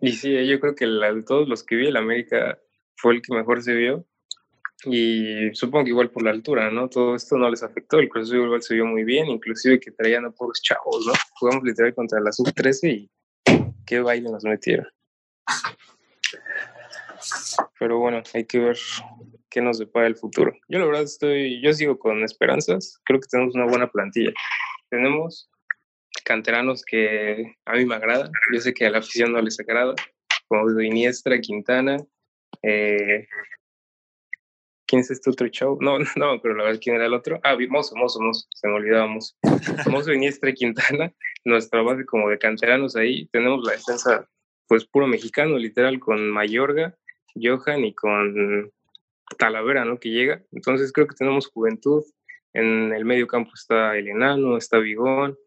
y 0.00 0.10
sí, 0.14 0.48
yo 0.48 0.58
creo 0.58 0.74
que 0.74 0.86
de 0.86 1.22
todos 1.22 1.48
los 1.48 1.62
que 1.62 1.76
vi 1.76 1.86
el 1.86 1.96
América 1.96 2.58
fue 2.96 3.14
el 3.14 3.22
que 3.22 3.36
mejor 3.36 3.62
se 3.62 3.72
vio. 3.74 4.04
Y 4.84 5.52
supongo 5.54 5.84
que 5.84 5.90
igual 5.90 6.10
por 6.10 6.22
la 6.22 6.30
altura, 6.30 6.70
¿no? 6.70 6.88
Todo 6.88 7.16
esto 7.16 7.36
no 7.36 7.50
les 7.50 7.62
afectó. 7.62 7.98
El 7.98 8.08
Cruz 8.08 8.32
igual 8.32 8.62
se 8.62 8.74
vio 8.74 8.86
muy 8.86 9.04
bien, 9.04 9.26
inclusive 9.26 9.80
que 9.80 9.90
traían 9.90 10.24
a 10.24 10.30
pocos 10.30 10.62
chavos, 10.62 11.04
¿no? 11.06 11.12
Jugamos 11.38 11.64
literal 11.64 11.94
contra 11.94 12.20
la 12.20 12.30
sub-13 12.30 12.92
y 12.92 13.10
qué 13.84 14.00
baile 14.00 14.30
nos 14.30 14.44
metieron. 14.44 14.86
Pero 17.78 17.98
bueno, 17.98 18.22
hay 18.32 18.44
que 18.44 18.60
ver 18.60 18.78
qué 19.50 19.60
nos 19.60 19.78
depara 19.78 20.06
el 20.06 20.16
futuro. 20.16 20.52
Yo 20.68 20.78
la 20.78 20.86
verdad 20.86 21.02
estoy, 21.02 21.60
yo 21.60 21.72
sigo 21.72 21.98
con 21.98 22.22
esperanzas. 22.22 23.00
Creo 23.04 23.20
que 23.20 23.28
tenemos 23.28 23.54
una 23.54 23.66
buena 23.66 23.90
plantilla. 23.90 24.32
Tenemos 24.90 25.50
canteranos 26.24 26.84
que 26.84 27.56
a 27.64 27.72
mí 27.72 27.84
me 27.84 27.96
agradan. 27.96 28.30
Yo 28.52 28.60
sé 28.60 28.72
que 28.74 28.86
a 28.86 28.90
la 28.90 28.98
afición 28.98 29.32
no 29.32 29.40
les 29.40 29.58
agrada, 29.58 29.94
como 30.46 30.80
Iniestra, 30.80 31.40
Quintana, 31.40 31.96
eh, 32.62 33.26
¿Quién 34.88 35.00
es 35.00 35.10
este 35.10 35.30
otro 35.30 35.46
show? 35.48 35.78
No, 35.82 35.98
no, 35.98 36.40
pero 36.42 36.54
la 36.54 36.64
verdad, 36.64 36.80
¿quién 36.82 36.96
era 36.96 37.06
el 37.06 37.14
otro? 37.14 37.38
Ah, 37.44 37.56
Mozo, 37.68 37.94
Mozo, 37.94 38.20
Mozo, 38.20 38.48
se 38.54 38.66
me 38.66 38.74
olvidaba 38.74 39.06
Mozo. 39.06 39.36
Mozo 39.90 40.12
Iniestra 40.12 40.50
y 40.50 40.54
Quintana, 40.54 41.12
nuestra 41.44 41.82
base 41.82 42.04
como 42.06 42.28
de 42.30 42.38
canteranos 42.38 42.96
ahí. 42.96 43.28
Tenemos 43.28 43.64
la 43.64 43.72
defensa, 43.72 44.28
pues 44.66 44.86
puro 44.86 45.06
mexicano, 45.06 45.58
literal, 45.58 46.00
con 46.00 46.30
Mayorga, 46.30 46.96
Johan 47.40 47.84
y 47.84 47.94
con 47.94 48.72
Talavera, 49.38 49.84
¿no? 49.84 50.00
Que 50.00 50.08
llega. 50.08 50.42
Entonces 50.52 50.90
creo 50.92 51.06
que 51.06 51.14
tenemos 51.14 51.48
juventud. 51.48 52.02
En 52.54 52.92
el 52.92 53.04
medio 53.04 53.26
campo 53.26 53.50
está 53.54 53.96
el 53.96 54.08
Enano, 54.08 54.56
está 54.56 54.78
Vigón. 54.78 55.38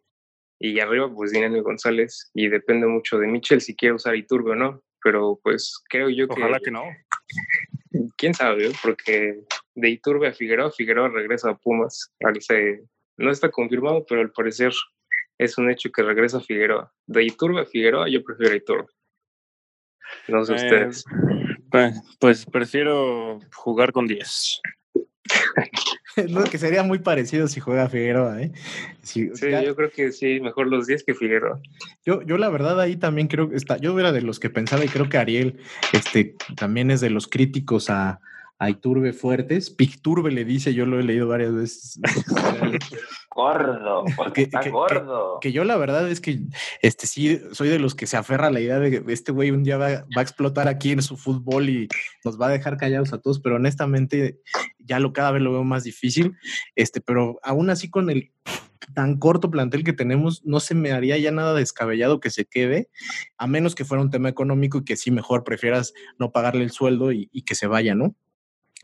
Y 0.60 0.80
arriba, 0.80 1.12
pues 1.12 1.32
Dinero 1.32 1.64
González. 1.64 2.30
Y 2.36 2.48
depende 2.48 2.86
mucho 2.86 3.18
de 3.18 3.26
Michel 3.26 3.62
si 3.62 3.76
quiere 3.76 3.96
usar 3.96 4.16
Iturbe 4.16 4.52
o 4.52 4.56
no. 4.56 4.84
Pero 5.04 5.40
pues 5.42 5.84
creo 5.90 6.10
yo 6.10 6.28
que. 6.28 6.40
Ojalá 6.40 6.60
que 6.60 6.70
no 6.70 6.84
quién 8.18 8.34
sabe, 8.34 8.72
porque 8.82 9.44
de 9.76 9.90
Iturbe 9.90 10.28
a 10.28 10.34
Figueroa, 10.34 10.72
Figueroa 10.72 11.10
regresa 11.10 11.50
a 11.50 11.58
Pumas. 11.58 12.12
no 13.18 13.32
está 13.32 13.50
confirmado, 13.50 14.06
pero 14.08 14.22
al 14.22 14.32
parecer 14.32 14.72
es 15.38 15.58
un 15.58 15.70
hecho 15.70 15.92
que 15.92 16.04
regresa 16.04 16.38
a 16.38 16.42
Figueroa. 16.42 16.94
De 17.06 17.24
Iturbe 17.24 17.62
a 17.62 17.66
Figueroa, 17.66 18.10
yo 18.10 18.24
prefiero 18.24 18.54
a 18.54 18.58
Iturbe. 18.58 18.88
No 20.28 20.44
sé 20.46 20.54
eh, 20.54 20.56
ustedes. 20.56 21.06
Pues, 21.70 22.18
pues, 22.20 22.46
prefiero 22.46 23.40
jugar 23.54 23.92
con 23.92 24.08
10. 24.08 24.62
no, 26.30 26.44
que 26.44 26.58
sería 26.58 26.84
muy 26.84 27.00
parecido 27.00 27.48
si 27.48 27.60
juega 27.60 27.90
Figueroa, 27.90 28.42
¿eh? 28.42 28.52
Si, 29.02 29.30
sí, 29.36 29.50
ya, 29.50 29.64
yo 29.64 29.76
creo 29.76 29.92
que 29.92 30.12
sí, 30.12 30.40
mejor 30.40 30.68
los 30.68 30.88
10 30.88 31.04
que 31.04 31.14
Figueroa. 31.14 31.60
Yo, 32.06 32.22
yo 32.24 32.38
la 32.38 32.50
verdad 32.50 32.80
ahí 32.80 32.96
también 32.96 33.28
creo 33.28 33.50
que 33.50 33.56
está, 33.56 33.78
yo 33.78 33.98
era 34.00 34.12
de 34.12 34.22
los 34.22 34.40
que 34.40 34.50
pensaba 34.50 34.84
y 34.84 34.90
creo 34.90 35.10
que 35.10 35.18
Ariel 35.18 35.60
este, 35.94 36.36
también 36.56 36.92
es 36.92 37.02
de 37.02 37.10
los 37.10 37.28
críticos 37.28 37.90
a, 37.90 38.20
a 38.62 38.70
Iturbe 38.70 39.12
fuertes. 39.12 39.72
Picturbe 39.72 40.30
le 40.30 40.46
dice, 40.46 40.76
yo 40.76 40.86
lo 40.86 41.00
he 41.00 41.04
leído 41.04 41.28
varias 41.28 41.52
veces. 41.56 42.00
gordo, 43.36 44.06
porque 44.16 44.44
está 44.44 44.60
que, 44.60 44.70
gordo. 44.70 45.40
Que, 45.42 45.50
que, 45.50 45.52
yo 45.52 45.64
la 45.64 45.78
verdad 45.78 46.08
es 46.08 46.22
que 46.22 46.42
este 46.84 47.08
sí 47.08 47.42
soy 47.54 47.70
de 47.70 47.80
los 47.80 47.96
que 47.96 48.06
se 48.06 48.18
aferra 48.18 48.48
a 48.48 48.52
la 48.52 48.60
idea 48.60 48.78
de 48.78 48.92
que 48.92 49.12
este 49.12 49.32
güey 49.32 49.50
un 49.50 49.64
día 49.64 49.78
va, 49.78 49.88
va, 49.88 50.06
a 50.18 50.22
explotar 50.22 50.68
aquí 50.68 50.92
en 50.92 51.02
su 51.02 51.18
fútbol 51.18 51.70
y 51.70 51.88
nos 52.24 52.40
va 52.40 52.48
a 52.48 52.52
dejar 52.52 52.78
callados 52.78 53.14
a 53.14 53.18
todos, 53.20 53.40
pero 53.40 53.56
honestamente 53.56 54.40
ya 54.78 55.00
lo 55.00 55.12
cada 55.12 55.32
vez 55.32 55.42
lo 55.42 55.54
veo 55.54 55.64
más 55.64 55.84
difícil. 55.84 56.38
Este, 56.76 57.02
pero 57.02 57.40
aún 57.42 57.72
así 57.72 57.90
con 57.90 58.12
el 58.12 58.32
tan 58.94 59.18
corto 59.18 59.50
plantel 59.50 59.84
que 59.84 59.94
tenemos, 59.94 60.46
no 60.46 60.60
se 60.60 60.76
me 60.76 60.92
haría 60.92 61.18
ya 61.18 61.32
nada 61.32 61.56
descabellado 61.56 62.20
que 62.20 62.30
se 62.30 62.46
quede, 62.46 62.90
a 63.40 63.48
menos 63.48 63.74
que 63.74 63.86
fuera 63.86 64.04
un 64.04 64.12
tema 64.12 64.30
económico 64.30 64.78
y 64.78 64.84
que 64.84 64.98
sí 64.98 65.10
mejor 65.10 65.44
prefieras 65.44 65.94
no 66.20 66.32
pagarle 66.32 66.64
el 66.64 66.72
sueldo 66.72 67.12
y, 67.12 67.28
y 67.32 67.42
que 67.42 67.56
se 67.56 67.66
vaya, 67.66 67.96
¿no? 67.96 68.16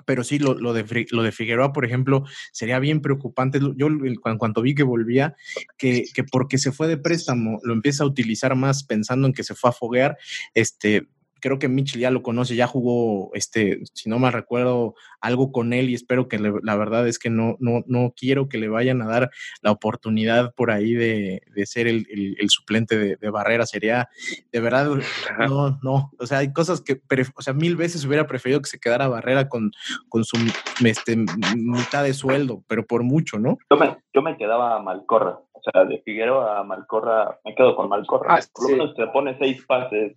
Pero 0.06 0.24
sí, 0.24 0.40
lo, 0.40 0.54
lo, 0.54 0.74
de, 0.74 1.08
lo 1.12 1.24
de 1.24 1.32
Figueroa, 1.32 1.74
por 1.74 1.86
ejemplo, 1.86 2.24
sería 2.52 2.80
bien 2.80 3.02
preocupante. 3.02 3.60
Yo 3.76 3.88
en 3.88 4.38
cuanto 4.38 4.62
vi 4.62 4.76
que 4.76 4.84
volvía, 4.84 5.36
que, 5.78 6.06
que 6.14 6.24
porque 6.24 6.58
se 6.58 6.72
fue 6.72 6.88
de 6.88 6.98
préstamo, 6.98 7.60
lo 7.64 7.74
empieza 7.74 8.04
a 8.04 8.08
utilizar 8.08 8.56
más 8.56 8.84
pensando 8.84 9.28
en 9.28 9.34
que 9.34 9.44
se 9.44 9.56
fue 9.56 9.70
a 9.70 9.74
foguear, 9.74 10.18
este, 10.54 11.08
creo 11.48 11.60
que 11.60 11.70
Mitchell 11.70 12.02
ya 12.02 12.12
lo 12.12 12.24
conoce, 12.24 12.58
ya 12.58 12.68
jugó, 12.68 13.32
este, 13.34 13.80
si 13.94 14.10
no 14.10 14.20
mal 14.20 14.34
recuerdo, 14.34 14.96
algo 15.22 15.54
con 15.54 15.72
él 15.72 15.90
y 15.90 15.94
espero 15.94 16.28
que 16.28 16.40
le, 16.40 16.52
la 16.62 16.76
verdad 16.76 17.08
es 17.08 17.20
que 17.20 17.30
no, 17.30 17.56
no, 17.60 17.84
no 17.88 18.14
quiero 18.16 18.50
que 18.50 18.58
le 18.58 18.68
vayan 18.68 19.02
a 19.02 19.08
dar 19.08 19.32
la 19.62 19.72
oportunidad 19.72 20.54
por 20.56 20.72
ahí 20.72 20.94
de, 20.94 21.42
de 21.56 21.66
ser 21.66 21.88
el, 21.88 22.06
el, 22.10 22.36
el, 22.38 22.50
suplente 22.50 22.98
de, 22.98 23.16
de, 23.16 23.30
Barrera. 23.30 23.66
Sería, 23.66 24.10
de 24.52 24.60
verdad, 24.60 24.90
no, 25.50 25.80
no. 25.82 26.12
O 26.20 26.26
sea, 26.26 26.40
hay 26.40 26.52
cosas 26.52 26.82
que, 26.82 27.02
o 27.36 27.42
sea, 27.42 27.54
mil 27.54 27.78
veces 27.78 28.04
hubiera 28.04 28.28
preferido 28.28 28.62
que 28.62 28.70
se 28.70 28.80
quedara 28.80 29.08
Barrera 29.08 29.48
con, 29.48 29.72
con 30.10 30.26
su 30.26 30.36
este, 30.84 31.16
mitad 31.56 32.04
de 32.04 32.14
sueldo, 32.14 32.62
pero 32.68 32.86
por 32.86 33.04
mucho, 33.04 33.40
¿no? 33.40 33.58
Yo 33.70 33.78
me, 33.78 33.98
yo 34.14 34.22
me 34.22 34.36
quedaba 34.36 34.76
a 34.76 34.82
Malcorra. 34.82 35.40
O 35.54 35.72
sea, 35.72 35.86
de 35.86 36.02
Figueroa 36.02 36.60
a 36.60 36.64
Malcorra, 36.64 37.40
me 37.46 37.56
quedo 37.56 37.74
con 37.76 37.88
Malcorra. 37.88 38.36
Ah, 38.36 38.40
por 38.54 38.70
lo 38.70 38.78
menos 38.78 38.96
te 38.96 39.08
pone 39.08 39.38
seis 39.40 39.66
pases 39.66 40.16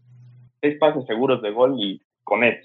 seis 0.61 0.79
pases 0.79 1.07
seguros 1.07 1.43
de 1.43 1.51
gol 1.51 1.75
y 1.79 2.01
con 2.25 2.45
él. 2.45 2.59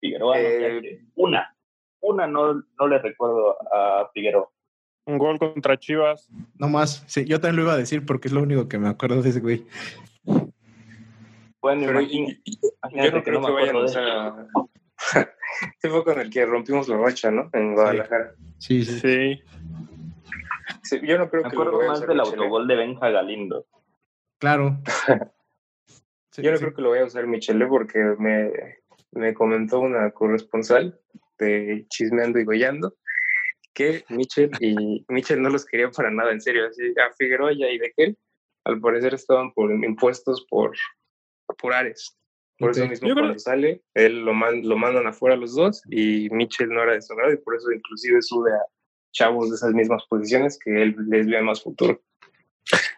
Figueroa, 0.00 0.38
eh, 0.38 1.00
no 1.16 1.24
una, 1.24 1.56
una 2.00 2.26
no, 2.26 2.54
no 2.54 2.88
le 2.88 2.98
recuerdo 2.98 3.56
a 3.72 4.10
Figueroa. 4.12 4.48
Un 5.06 5.18
gol 5.18 5.38
contra 5.38 5.78
Chivas. 5.78 6.28
No 6.58 6.68
más, 6.68 7.04
sí, 7.06 7.24
yo 7.26 7.40
también 7.40 7.56
lo 7.56 7.62
iba 7.62 7.74
a 7.74 7.78
decir 7.78 8.06
porque 8.06 8.28
es 8.28 8.34
lo 8.34 8.42
único 8.42 8.68
que 8.68 8.78
me 8.78 8.88
acuerdo 8.88 9.22
de 9.22 9.30
ese 9.30 9.40
güey. 9.40 9.66
Bueno, 11.60 11.86
Pero, 11.86 12.00
y, 12.02 12.42
yo 12.92 13.10
no 13.10 13.22
creo 13.22 13.22
que, 13.22 13.30
no 13.30 13.46
que 13.46 13.52
vayan 13.52 13.76
a 13.76 13.84
usar. 13.84 14.46
Este 15.72 15.88
fue 15.88 16.04
con 16.04 16.20
el 16.20 16.30
que 16.30 16.44
rompimos 16.44 16.88
la 16.88 16.98
racha, 16.98 17.30
¿no? 17.30 17.48
En 17.52 17.74
Guadalajara. 17.74 18.34
Sí, 18.58 18.84
sí. 18.84 18.98
sí. 18.98 19.42
sí 20.82 21.00
yo 21.06 21.16
no 21.16 21.30
creo 21.30 21.42
me 21.42 21.50
que. 21.50 21.56
Me 21.56 21.62
acuerdo 21.62 21.86
más 21.86 22.06
del 22.06 22.20
autogol 22.20 22.66
de 22.66 22.76
Benja 22.76 23.08
Galindo. 23.10 23.66
Claro. 24.38 24.78
Sí, 26.34 26.42
Yo 26.42 26.50
no 26.50 26.56
sí. 26.56 26.64
creo 26.64 26.74
que 26.74 26.82
lo 26.82 26.90
vaya 26.90 27.02
a 27.02 27.06
usar 27.06 27.28
Michele 27.28 27.66
porque 27.66 27.98
me, 28.18 28.50
me 29.12 29.34
comentó 29.34 29.78
una 29.78 30.10
corresponsal 30.10 30.98
de 31.38 31.86
Chismeando 31.88 32.40
y 32.40 32.44
Goyando 32.44 32.96
que 33.72 34.04
Michel 34.08 34.50
y 34.60 35.04
Michel 35.08 35.42
no 35.42 35.50
los 35.50 35.64
quería 35.64 35.90
para 35.90 36.10
nada, 36.10 36.32
en 36.32 36.40
serio. 36.40 36.66
Así, 36.66 36.82
a 36.98 37.12
Figueroa 37.16 37.52
y 37.52 37.62
a 37.62 37.72
Idequel, 37.72 38.16
al 38.64 38.80
parecer 38.80 39.14
estaban 39.14 39.52
por 39.52 39.70
impuestos 39.72 40.44
por, 40.50 40.72
por 41.58 41.72
Ares. 41.72 42.18
Por 42.58 42.70
okay. 42.70 42.82
eso 42.82 42.90
mismo 42.90 43.08
Yo 43.08 43.14
cuando 43.14 43.32
creo... 43.32 43.38
sale, 43.40 43.82
él 43.94 44.24
lo, 44.24 44.32
man, 44.32 44.66
lo 44.66 44.76
mandan 44.76 45.06
afuera 45.06 45.36
los 45.36 45.54
dos 45.54 45.82
y 45.90 46.30
Michel 46.30 46.68
no 46.68 46.82
era 46.82 46.94
de 46.94 47.02
su 47.02 47.14
y 47.14 47.36
por 47.38 47.56
eso 47.56 47.70
inclusive 47.72 48.22
sube 48.22 48.52
a 48.52 48.62
chavos 49.12 49.50
de 49.50 49.56
esas 49.56 49.72
mismas 49.72 50.04
posiciones 50.08 50.58
que 50.58 50.82
él 50.82 50.96
les 51.08 51.26
ve 51.26 51.42
más 51.42 51.62
futuro. 51.62 52.00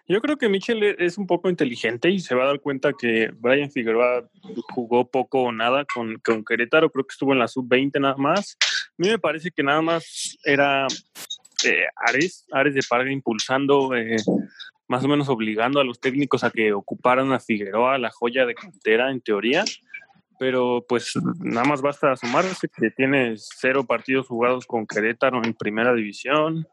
Yo 0.08 0.20
creo 0.20 0.36
que 0.38 0.48
Michel 0.48 0.84
es 0.84 1.18
un 1.18 1.26
poco 1.26 1.50
inteligente 1.50 2.10
y 2.10 2.20
se 2.20 2.36
va 2.36 2.44
a 2.44 2.48
dar 2.48 2.60
cuenta 2.60 2.92
que 2.92 3.30
Brian 3.34 3.72
Figueroa 3.72 4.28
jugó 4.72 5.10
poco 5.10 5.42
o 5.42 5.52
nada 5.52 5.84
con, 5.84 6.18
con 6.24 6.44
Querétaro, 6.44 6.90
creo 6.90 7.04
que 7.04 7.12
estuvo 7.12 7.32
en 7.32 7.40
la 7.40 7.48
sub-20 7.48 8.00
nada 8.00 8.16
más. 8.16 8.56
A 8.62 8.94
mí 8.98 9.08
me 9.08 9.18
parece 9.18 9.50
que 9.50 9.64
nada 9.64 9.82
más 9.82 10.38
era 10.44 10.86
eh, 11.64 11.86
Ares, 11.96 12.46
Ares 12.52 12.74
de 12.74 12.82
Parga 12.88 13.10
impulsando, 13.10 13.96
eh, 13.96 14.16
más 14.86 15.02
o 15.04 15.08
menos 15.08 15.28
obligando 15.28 15.80
a 15.80 15.84
los 15.84 15.98
técnicos 15.98 16.44
a 16.44 16.50
que 16.50 16.72
ocuparan 16.72 17.32
a 17.32 17.40
Figueroa, 17.40 17.98
la 17.98 18.10
joya 18.10 18.46
de 18.46 18.54
cantera 18.54 19.10
en 19.10 19.20
teoría. 19.20 19.64
Pero 20.38 20.84
pues 20.88 21.12
nada 21.40 21.66
más 21.66 21.82
basta 21.82 22.16
sumarse 22.16 22.68
que 22.68 22.90
tiene 22.90 23.34
cero 23.36 23.84
partidos 23.84 24.26
jugados 24.26 24.66
con 24.66 24.86
Querétaro 24.86 25.42
en 25.44 25.54
primera 25.54 25.94
división 25.94 26.66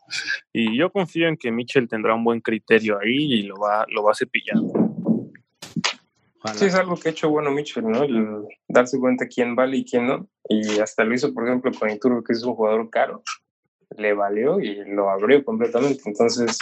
y 0.51 0.77
yo 0.77 0.91
confío 0.91 1.27
en 1.27 1.37
que 1.37 1.51
Mitchell 1.51 1.87
tendrá 1.87 2.15
un 2.15 2.23
buen 2.23 2.41
criterio 2.41 2.99
ahí 2.99 3.33
y 3.33 3.43
lo 3.43 3.55
va, 3.55 3.85
lo 3.89 4.03
va 4.03 4.11
a 4.11 4.15
cepillar. 4.15 4.57
Sí, 6.55 6.65
es 6.65 6.75
algo 6.75 6.97
que 6.97 7.07
ha 7.07 7.11
hecho 7.11 7.29
bueno 7.29 7.51
Mitchell, 7.51 7.87
¿no? 7.87 8.03
El 8.03 8.45
darse 8.67 8.99
cuenta 8.99 9.27
quién 9.27 9.55
vale 9.55 9.77
y 9.77 9.85
quién 9.85 10.07
no. 10.07 10.27
Y 10.49 10.79
hasta 10.79 11.05
lo 11.05 11.15
hizo, 11.15 11.33
por 11.33 11.47
ejemplo, 11.47 11.71
con 11.71 11.89
Iturbe, 11.89 12.21
que 12.23 12.33
es 12.33 12.43
un 12.43 12.55
jugador 12.55 12.89
caro. 12.89 13.23
Le 13.95 14.13
valió 14.13 14.59
y 14.59 14.83
lo 14.85 15.09
abrió 15.09 15.43
completamente. 15.45 16.01
Entonces, 16.05 16.57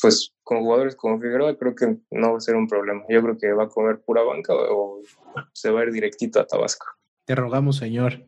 pues 0.00 0.34
con 0.42 0.60
jugadores 0.60 0.96
como 0.96 1.20
Figueroa 1.20 1.56
creo 1.56 1.74
que 1.74 1.96
no 2.10 2.32
va 2.32 2.38
a 2.38 2.40
ser 2.40 2.56
un 2.56 2.66
problema. 2.66 3.04
Yo 3.08 3.22
creo 3.22 3.38
que 3.38 3.52
va 3.52 3.64
a 3.64 3.68
comer 3.68 4.00
pura 4.04 4.22
banca 4.22 4.54
o, 4.54 5.02
se 5.52 5.70
va 5.70 5.80
a 5.80 5.84
ir 5.84 5.92
directito 5.92 6.40
a 6.40 6.46
Tabasco. 6.46 6.86
Te 7.24 7.34
rogamos, 7.34 7.76
señor. 7.76 8.26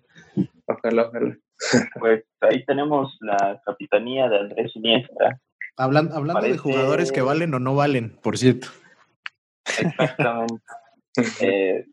Ojalá, 0.67 1.09
ojalá. 1.09 1.37
Pues 2.00 2.25
ahí 2.41 2.64
tenemos 2.64 3.17
la 3.21 3.62
capitanía 3.64 4.29
de 4.29 4.41
Andrés 4.41 4.73
Iniesta. 4.75 5.41
hablando 5.76 6.41
de 6.41 6.59
jugadores 6.59 7.12
que 7.12 7.23
valen 7.23 7.55
o 7.55 7.61
no 7.61 7.76
valen, 7.76 8.19
por 8.23 8.37
cierto. 8.38 8.69
Exactamente. 9.67 10.62
Eh, 11.43 11.85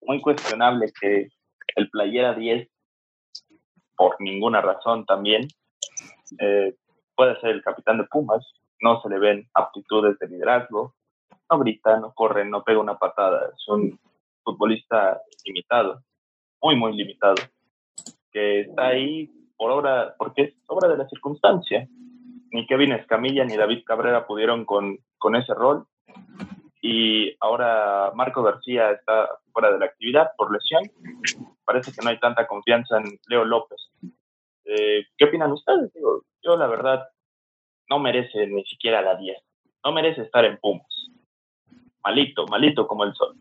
muy 0.00 0.22
cuestionable 0.22 0.90
que 0.98 1.28
el 1.76 1.90
playera 1.90 2.32
10, 2.32 2.66
por 3.94 4.16
ninguna 4.18 4.62
razón 4.62 5.04
también, 5.04 5.46
eh, 6.38 6.74
puede 7.14 7.38
ser 7.40 7.50
el 7.50 7.62
capitán 7.62 7.98
de 7.98 8.04
Pumas. 8.04 8.50
No 8.82 9.00
se 9.00 9.08
le 9.08 9.18
ven 9.18 9.48
aptitudes 9.54 10.18
de 10.18 10.28
liderazgo. 10.28 10.94
No 11.50 11.58
grita, 11.58 11.98
no 11.98 12.12
corre, 12.12 12.44
no 12.44 12.62
pega 12.62 12.80
una 12.80 12.98
patada. 12.98 13.50
Es 13.54 13.68
un 13.68 13.98
futbolista 14.44 15.20
limitado, 15.44 16.02
muy, 16.60 16.76
muy 16.76 16.94
limitado, 16.94 17.36
que 18.30 18.60
está 18.60 18.88
ahí 18.88 19.30
por 19.56 19.70
obra, 19.70 20.14
porque 20.18 20.42
es 20.42 20.54
obra 20.66 20.88
de 20.88 20.98
la 20.98 21.08
circunstancia. 21.08 21.88
Ni 22.50 22.66
Kevin 22.66 22.92
Escamilla 22.92 23.44
ni 23.44 23.56
David 23.56 23.84
Cabrera 23.86 24.26
pudieron 24.26 24.64
con, 24.64 24.98
con 25.18 25.36
ese 25.36 25.54
rol 25.54 25.86
y 26.82 27.34
ahora 27.40 28.10
Marco 28.14 28.42
García 28.42 28.90
está 28.90 29.28
fuera 29.52 29.70
de 29.70 29.78
la 29.78 29.86
actividad 29.86 30.32
por 30.36 30.52
lesión. 30.52 30.82
Parece 31.64 31.92
que 31.92 32.02
no 32.02 32.10
hay 32.10 32.18
tanta 32.18 32.46
confianza 32.48 32.98
en 32.98 33.18
Leo 33.28 33.44
López. 33.44 33.78
Eh, 34.64 35.06
¿Qué 35.16 35.24
opinan 35.24 35.52
ustedes? 35.52 35.92
yo 36.42 36.56
la 36.56 36.66
verdad 36.66 37.08
no 37.92 37.98
merece 37.98 38.46
ni 38.46 38.64
siquiera 38.64 39.02
la 39.02 39.16
10. 39.16 39.36
No 39.84 39.92
merece 39.92 40.22
estar 40.22 40.46
en 40.46 40.56
Pumas. 40.56 40.86
Malito, 42.02 42.46
malito 42.46 42.86
como 42.86 43.04
el 43.04 43.12
sol. 43.12 43.36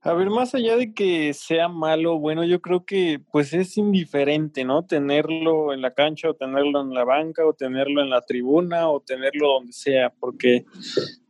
A 0.00 0.12
ver, 0.14 0.28
más 0.30 0.54
allá 0.54 0.76
de 0.76 0.92
que 0.92 1.32
sea 1.32 1.68
malo, 1.68 2.18
bueno, 2.18 2.42
yo 2.42 2.60
creo 2.60 2.84
que 2.84 3.20
pues 3.30 3.52
es 3.52 3.76
indiferente, 3.76 4.64
¿no? 4.64 4.84
Tenerlo 4.84 5.72
en 5.72 5.80
la 5.80 5.94
cancha 5.94 6.30
o 6.30 6.34
tenerlo 6.34 6.80
en 6.80 6.92
la 6.92 7.04
banca 7.04 7.46
o 7.46 7.54
tenerlo 7.54 8.02
en 8.02 8.10
la 8.10 8.22
tribuna 8.22 8.88
o 8.88 9.00
tenerlo 9.00 9.54
donde 9.54 9.72
sea, 9.72 10.10
porque 10.18 10.64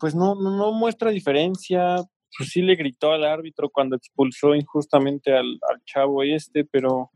pues 0.00 0.14
no, 0.14 0.34
no, 0.34 0.72
muestra 0.72 1.10
diferencia. 1.10 1.96
Pues 2.38 2.50
sí 2.50 2.60
le 2.60 2.76
gritó 2.76 3.12
al 3.12 3.24
árbitro 3.24 3.70
cuando 3.70 3.96
expulsó 3.96 4.54
injustamente 4.54 5.34
al, 5.34 5.58
al 5.70 5.82
chavo 5.86 6.22
este, 6.22 6.66
pero 6.66 7.10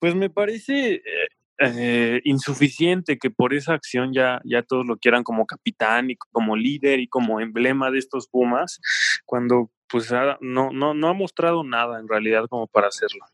pues 0.00 0.16
me 0.16 0.30
parece 0.30 1.00
eh, 1.58 2.20
insuficiente 2.24 3.18
que 3.18 3.30
por 3.30 3.52
esa 3.52 3.74
acción 3.74 4.12
ya, 4.12 4.40
ya 4.44 4.62
todos 4.62 4.86
lo 4.86 4.96
quieran 4.96 5.24
como 5.24 5.46
capitán 5.46 6.10
y 6.10 6.16
como 6.16 6.56
líder 6.56 7.00
y 7.00 7.08
como 7.08 7.40
emblema 7.40 7.90
de 7.90 7.98
estos 7.98 8.28
Pumas, 8.28 8.80
cuando 9.24 9.70
pues 9.88 10.12
no, 10.40 10.70
no, 10.70 10.94
no 10.94 11.08
ha 11.08 11.14
mostrado 11.14 11.64
nada 11.64 11.98
en 11.98 12.08
realidad 12.08 12.44
como 12.48 12.66
para 12.66 12.88
hacerlo. 12.88 13.24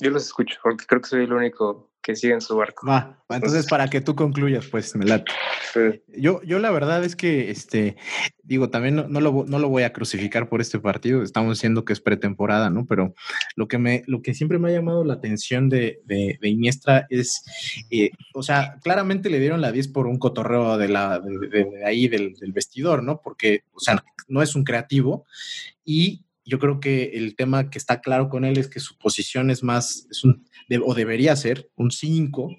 Yo 0.00 0.10
los 0.10 0.24
escucho, 0.24 0.58
porque 0.62 0.86
creo 0.86 1.00
que 1.00 1.08
soy 1.08 1.24
el 1.24 1.32
único 1.32 1.93
que 2.04 2.14
sigue 2.14 2.34
en 2.34 2.42
su 2.42 2.54
barco. 2.54 2.86
Va, 2.86 3.24
entonces 3.30 3.66
para 3.66 3.88
que 3.88 4.02
tú 4.02 4.14
concluyas, 4.14 4.66
pues 4.66 4.94
me 4.94 5.06
late. 5.06 5.32
Yo, 6.08 6.42
yo 6.42 6.58
la 6.58 6.70
verdad 6.70 7.02
es 7.02 7.16
que, 7.16 7.50
este, 7.50 7.96
digo, 8.42 8.68
también 8.68 8.94
no, 8.94 9.20
lo, 9.20 9.44
no, 9.48 9.58
lo, 9.58 9.68
voy 9.70 9.84
a 9.84 9.92
crucificar 9.94 10.50
por 10.50 10.60
este 10.60 10.78
partido, 10.78 11.22
estamos 11.22 11.56
diciendo 11.56 11.84
que 11.86 11.94
es 11.94 12.00
pretemporada, 12.00 12.68
¿no? 12.68 12.84
Pero 12.84 13.14
lo 13.56 13.68
que, 13.68 13.78
me, 13.78 14.02
lo 14.06 14.20
que 14.20 14.34
siempre 14.34 14.58
me 14.58 14.68
ha 14.68 14.72
llamado 14.72 15.02
la 15.02 15.14
atención 15.14 15.70
de, 15.70 16.00
de, 16.04 16.38
Iniestra 16.42 17.06
es, 17.08 17.42
eh, 17.90 18.10
o 18.34 18.42
sea, 18.42 18.76
claramente 18.82 19.30
le 19.30 19.40
dieron 19.40 19.62
la 19.62 19.72
10 19.72 19.88
por 19.88 20.06
un 20.06 20.18
cotorreo 20.18 20.76
de, 20.76 20.88
la, 20.88 21.20
de, 21.20 21.82
ahí 21.86 22.06
del, 22.06 22.34
del 22.34 22.52
vestidor, 22.52 23.02
¿no? 23.02 23.22
Porque, 23.22 23.62
o 23.72 23.80
sea, 23.80 24.04
no 24.28 24.42
es 24.42 24.54
un 24.54 24.64
creativo 24.64 25.24
y 25.84 26.23
yo 26.44 26.58
creo 26.58 26.78
que 26.78 27.12
el 27.14 27.36
tema 27.36 27.70
que 27.70 27.78
está 27.78 28.00
claro 28.00 28.28
con 28.28 28.44
él 28.44 28.58
es 28.58 28.68
que 28.68 28.80
su 28.80 28.98
posición 28.98 29.50
es 29.50 29.62
más, 29.62 30.06
es 30.10 30.24
un, 30.24 30.44
o 30.84 30.94
debería 30.94 31.34
ser, 31.36 31.70
un 31.76 31.90
5, 31.90 32.54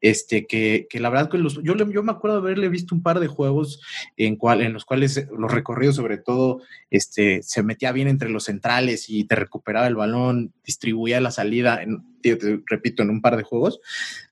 este, 0.00 0.46
que, 0.46 0.86
que, 0.90 1.00
la 1.00 1.08
verdad 1.08 1.30
que 1.30 1.38
los, 1.38 1.62
yo, 1.62 1.74
yo 1.76 2.02
me 2.02 2.12
acuerdo 2.12 2.38
haberle 2.38 2.68
visto 2.68 2.94
un 2.94 3.02
par 3.02 3.20
de 3.20 3.28
juegos 3.28 3.80
en, 4.16 4.36
cual, 4.36 4.60
en 4.60 4.72
los 4.72 4.84
cuales 4.84 5.26
los 5.36 5.50
recorridos 5.50 5.96
sobre 5.96 6.18
todo 6.18 6.60
este, 6.90 7.42
se 7.42 7.62
metía 7.62 7.92
bien 7.92 8.08
entre 8.08 8.28
los 8.28 8.44
centrales 8.44 9.08
y 9.08 9.24
te 9.24 9.34
recuperaba 9.34 9.86
el 9.86 9.96
balón, 9.96 10.52
distribuía 10.64 11.20
la 11.20 11.30
salida, 11.30 11.82
en, 11.82 12.02
repito, 12.66 13.02
en 13.02 13.10
un 13.10 13.22
par 13.22 13.36
de 13.36 13.44
juegos, 13.44 13.80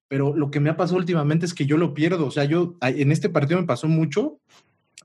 pero 0.09 0.35
lo 0.37 0.51
que 0.51 0.61
me 0.61 0.71
ha 0.71 0.77
pasado 0.77 0.99
últimamente 0.99 1.47
es 1.47 1.55
que 1.55 1.67
yo 1.67 1.77
lo 1.77 1.95
pierdo, 1.95 2.27
o 2.27 2.31
sea, 2.31 2.45
yo 2.45 2.77
en 2.83 3.13
este 3.13 3.29
partido 3.31 3.61
me 3.61 3.67
pasó 3.67 3.89
mucho 3.89 4.41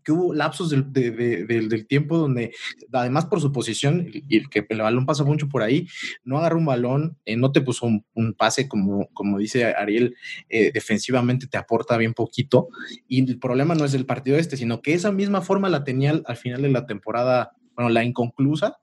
que 0.04 0.12
hubo 0.12 0.34
lapsos 0.34 0.70
del, 0.70 0.92
del, 0.92 1.88
tiempo 1.88 2.18
donde, 2.18 2.54
además 2.92 3.26
por 3.26 3.42
su 3.42 3.52
posición, 3.52 4.08
y 4.12 4.46
que 4.48 4.66
el 4.70 4.82
balón 4.82 5.06
pasó 5.06 5.26
mucho 5.26 5.50
por 5.50 5.64
ahí, 5.64 5.88
no 6.24 6.38
agarró 6.38 6.58
un 6.58 6.66
balón, 6.66 7.18
eh, 7.26 7.36
no 7.38 7.52
te 7.52 7.62
puso 7.62 7.86
un, 7.86 8.34
pase, 8.34 8.68
como, 8.68 9.08
como 9.14 9.38
dice 9.38 9.66
Ariel, 9.66 10.16
eh, 10.50 10.72
defensivamente 10.74 11.48
te 11.48 11.58
aporta 11.58 11.98
bien 11.98 12.14
poquito. 12.14 12.70
Y 13.08 13.30
el 13.30 13.40
problema 13.40 13.76
no 13.76 13.86
es 13.86 13.94
el 13.94 14.06
partido 14.06 14.38
este, 14.38 14.58
sino 14.58 14.82
que 14.82 14.94
esa 14.94 15.12
misma 15.12 15.42
forma 15.42 15.70
la 15.70 15.84
tenía 15.84 16.22
al 16.26 16.38
final 16.38 16.62
de 16.62 16.70
la 16.70 16.86
temporada 16.86 17.54
bueno, 17.76 17.90
la 17.90 18.04
inconclusa, 18.04 18.78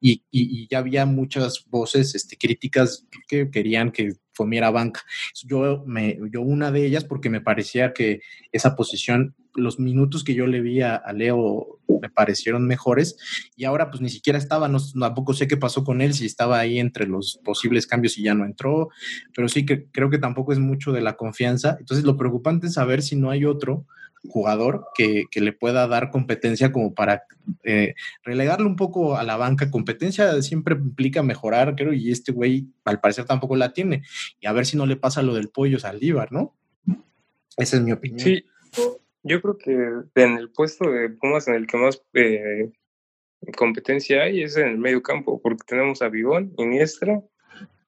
y, 0.00 0.22
y, 0.30 0.68
ya 0.68 0.78
había 0.78 1.06
muchas 1.06 1.64
voces 1.70 2.14
este, 2.14 2.36
críticas 2.36 3.06
que 3.26 3.50
querían 3.50 3.90
que 3.90 4.12
comiera 4.36 4.70
banca. 4.70 5.02
Yo, 5.44 5.84
me, 5.86 6.18
yo 6.30 6.42
una 6.42 6.70
de 6.70 6.86
ellas 6.86 7.04
porque 7.04 7.30
me 7.30 7.40
parecía 7.40 7.92
que 7.92 8.20
esa 8.52 8.76
posición 8.76 9.34
los 9.54 9.78
minutos 9.78 10.24
que 10.24 10.34
yo 10.34 10.46
le 10.46 10.60
vi 10.60 10.82
a, 10.82 11.00
Leo 11.14 11.78
me 12.00 12.10
parecieron 12.10 12.66
mejores 12.66 13.16
y 13.56 13.64
ahora 13.64 13.90
pues 13.90 14.00
ni 14.00 14.08
siquiera 14.08 14.38
estaba, 14.38 14.68
no, 14.68 14.78
tampoco 14.98 15.32
sé 15.32 15.46
qué 15.46 15.56
pasó 15.56 15.84
con 15.84 16.00
él, 16.00 16.12
si 16.12 16.26
estaba 16.26 16.58
ahí 16.58 16.78
entre 16.78 17.06
los 17.06 17.40
posibles 17.44 17.86
cambios 17.86 18.18
y 18.18 18.24
ya 18.24 18.34
no 18.34 18.44
entró, 18.44 18.88
pero 19.34 19.48
sí 19.48 19.64
que 19.64 19.86
creo 19.86 20.10
que 20.10 20.18
tampoco 20.18 20.52
es 20.52 20.58
mucho 20.58 20.92
de 20.92 21.02
la 21.02 21.16
confianza. 21.16 21.76
Entonces 21.78 22.04
lo 22.04 22.16
preocupante 22.16 22.66
es 22.66 22.74
saber 22.74 23.02
si 23.02 23.16
no 23.16 23.30
hay 23.30 23.44
otro 23.44 23.86
jugador 24.28 24.86
que, 24.94 25.26
le 25.34 25.52
pueda 25.52 25.86
dar 25.86 26.10
competencia 26.10 26.72
como 26.72 26.94
para 26.94 27.24
eh, 27.62 27.94
relegarle 28.22 28.66
un 28.66 28.76
poco 28.76 29.16
a 29.16 29.24
la 29.24 29.36
banca. 29.36 29.70
Competencia 29.70 30.40
siempre 30.42 30.74
implica 30.74 31.22
mejorar, 31.22 31.74
creo, 31.76 31.92
y 31.92 32.10
este 32.10 32.32
güey 32.32 32.66
al 32.84 33.00
parecer 33.00 33.24
tampoco 33.24 33.56
la 33.56 33.72
tiene. 33.72 34.02
Y 34.40 34.46
a 34.46 34.52
ver 34.52 34.66
si 34.66 34.76
no 34.76 34.86
le 34.86 34.96
pasa 34.96 35.22
lo 35.22 35.34
del 35.34 35.50
pollo 35.50 35.78
Saldívar, 35.78 36.32
¿no? 36.32 36.54
Esa 37.56 37.76
es 37.76 37.82
mi 37.82 37.92
opinión. 37.92 38.20
Sí, 38.20 38.44
yo 39.22 39.40
creo 39.40 39.58
que 39.58 40.22
en 40.22 40.36
el 40.36 40.50
puesto 40.50 40.90
de 40.90 41.10
Pumas 41.10 41.48
en 41.48 41.54
el 41.54 41.66
que 41.66 41.76
más 41.76 42.02
eh, 42.14 42.70
competencia 43.56 44.22
hay 44.22 44.42
es 44.42 44.56
en 44.56 44.68
el 44.68 44.78
medio 44.78 45.02
campo, 45.02 45.40
porque 45.40 45.62
tenemos 45.66 46.02
a 46.02 46.08
Bigón, 46.08 46.52
Iniestra, 46.58 47.22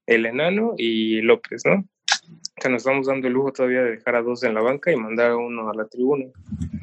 el 0.07 0.27
Enano 0.27 0.75
y 0.77 1.21
López, 1.23 1.63
¿no? 1.65 1.87
Sea, 2.61 2.71
nos 2.71 2.83
estamos 2.83 3.07
dando 3.07 3.27
el 3.27 3.35
lujo 3.35 3.53
todavía 3.53 3.83
de 3.83 3.93
dejar 3.93 4.17
a 4.17 4.23
dos 4.23 4.43
en 4.43 4.55
la 4.55 4.63
banca 4.63 4.93
y 4.93 4.97
mandar 4.97 5.33
a 5.33 5.37
uno 5.37 5.71
a 5.71 5.75
la 5.75 5.87
tribuna. 5.89 6.27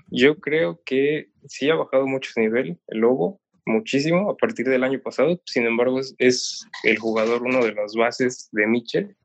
Yo 0.10 0.40
creo 0.40 0.80
que 0.86 1.30
sí 1.48 1.70
ha 1.70 1.76
bajado 1.76 2.08
mucho 2.08 2.32
su 2.32 2.40
nivel 2.40 2.78
el 2.88 3.00
Lobo, 3.00 3.42
muchísimo 3.66 4.30
a 4.30 4.38
partir 4.38 4.68
del 4.68 4.84
año 4.84 5.00
pasado. 5.02 5.42
Sin 5.46 5.66
embargo, 5.66 6.00
es, 6.00 6.16
es 6.18 6.68
el 6.84 6.98
jugador, 6.98 7.44
uno 7.44 7.64
de 7.64 7.74
las 7.74 7.96
bases 7.96 8.50
de 8.52 8.68
Michel 8.68 9.16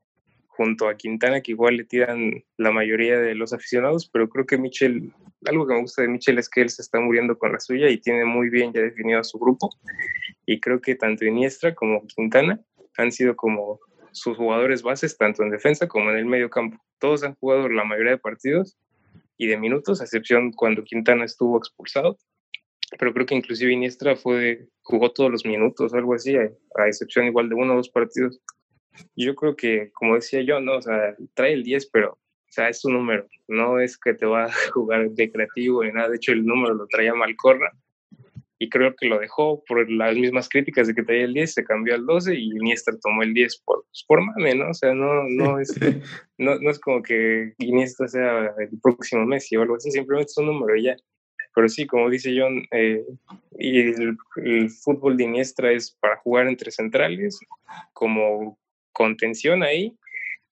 junto 0.59 0.89
a 0.89 0.97
Quintana, 0.97 1.41
que 1.41 1.53
igual 1.53 1.77
le 1.77 1.85
tiran 1.85 2.43
la 2.57 2.73
mayoría 2.73 3.17
de 3.21 3.37
los 3.37 3.53
aficionados, 3.53 4.11
pero 4.13 4.29
creo 4.29 4.45
que 4.45 4.59
Michel, 4.59 5.13
algo 5.47 5.69
que 5.69 5.75
me 5.75 5.83
gusta 5.83 6.03
de 6.03 6.09
Michel 6.09 6.37
es 6.39 6.49
que 6.49 6.63
él 6.63 6.69
se 6.69 6.83
está 6.83 6.99
muriendo 6.99 7.39
con 7.39 7.53
la 7.53 7.61
suya 7.61 7.89
y 7.89 7.99
tiene 7.99 8.25
muy 8.25 8.51
bien 8.51 8.73
ya 8.73 8.81
definido 8.81 9.21
a 9.21 9.25
su 9.25 9.39
grupo. 9.39 9.71
Y 10.47 10.59
creo 10.59 10.81
que 10.81 10.97
tanto 10.97 11.25
Iniestra 11.25 11.77
como 11.77 12.05
Quintana 12.07 12.61
han 12.97 13.13
sido 13.13 13.37
como 13.37 13.79
sus 14.19 14.37
jugadores 14.37 14.83
bases, 14.83 15.17
tanto 15.17 15.43
en 15.43 15.51
defensa 15.51 15.89
como 15.89 16.11
en 16.11 16.19
el 16.19 16.27
medio 16.27 16.51
campo. 16.51 16.79
Todos 16.99 17.23
han 17.25 17.35
jugado 17.35 17.69
la 17.69 17.85
mayoría 17.85 18.13
de 18.13 18.19
partidos 18.19 18.77
y 19.37 19.47
de 19.47 19.57
minutos, 19.57 20.01
a 20.01 20.05
excepción 20.05 20.53
cuando 20.53 20.85
Quintana 20.85 21.25
estuvo 21.25 21.59
expulsado. 21.59 22.19
Pero 22.99 23.13
creo 23.13 23.27
que 23.27 23.35
inclusive 23.35 23.73
Iniestra 23.73 24.17
fue, 24.17 24.67
jugó 24.83 25.13
todos 25.13 25.31
los 25.31 25.45
minutos, 25.45 25.93
algo 25.93 26.15
así, 26.15 26.37
a, 26.37 26.51
a 26.77 26.87
excepción 26.87 27.27
igual 27.27 27.49
de 27.49 27.55
uno 27.55 27.75
o 27.75 27.77
dos 27.77 27.91
partidos 27.91 28.41
yo 29.17 29.35
creo 29.35 29.57
que, 29.57 29.91
como 29.93 30.15
decía 30.15 30.43
yo, 30.43 30.61
no, 30.61 30.77
o 30.77 30.83
sea, 30.83 31.17
trae 31.35 31.53
el 31.53 31.63
10, 31.65 31.91
pero 31.91 32.13
O 32.13 32.51
sea, 32.51 32.69
es 32.69 32.85
un 32.85 32.95
número, 32.95 33.27
no 33.47 33.79
es 33.79 33.99
que 33.99 34.15
te 34.15 34.27
va 34.27 34.45
a 34.47 34.51
jugar 34.73 35.11
de 35.11 35.31
creativo 35.31 35.85
ni 35.85 35.93
nada. 35.93 36.09
De 36.09 36.17
hecho, 36.17 36.33
el 36.33 36.45
número 36.45 36.75
lo 36.75 36.87
traía 36.87 37.15
Malcorra 37.15 37.73
y 38.59 38.69
creo 38.69 38.95
que 38.97 39.07
lo 39.07 39.19
dejó 39.19 39.63
por 39.65 39.89
las 39.91 40.17
mismas 40.17 40.49
críticas 40.49 40.89
de 40.89 40.95
que 40.95 41.05
traía 41.05 41.25
el 41.25 41.35
10, 41.35 41.55
se 41.55 41.65
cambió 41.65 41.95
al 41.95 42.05
12 42.05 42.35
y 42.35 42.51
Iniesta 42.51 42.93
tomó 43.01 43.23
el 43.23 43.33
10 43.33 43.63
por, 43.65 43.85
pues, 43.85 44.05
por 44.07 44.21
mame, 44.21 44.55
¿no? 44.57 44.71
O 44.71 44.75
sea, 44.75 44.93
no, 44.95 45.25
no, 45.29 45.61
es, 45.61 45.79
no, 46.39 46.59
no 46.59 46.71
es 46.71 46.79
como 46.81 47.03
que 47.03 47.55
Iniesta 47.59 48.09
sea 48.09 48.53
el 48.59 48.81
próximo 48.83 49.25
Messi 49.27 49.57
o 49.57 49.63
algo 49.63 49.77
así, 49.77 49.91
simplemente 49.91 50.31
es 50.31 50.39
un 50.39 50.47
número 50.47 50.77
ya. 50.77 50.97
Pero 51.55 51.69
sí, 51.69 51.87
como 51.87 52.11
dice 52.11 52.35
John, 52.37 52.65
eh, 52.73 53.05
y 53.59 53.81
el, 53.81 54.17
el, 54.45 54.71
fútbol 54.71 55.17
de 55.17 55.25
Iniesta 55.25 55.71
es 55.71 55.97
para 56.01 56.17
jugar 56.19 56.47
entre 56.47 56.71
centrales, 56.71 57.41
como 57.93 58.59
contención 58.93 59.63
ahí, 59.63 59.97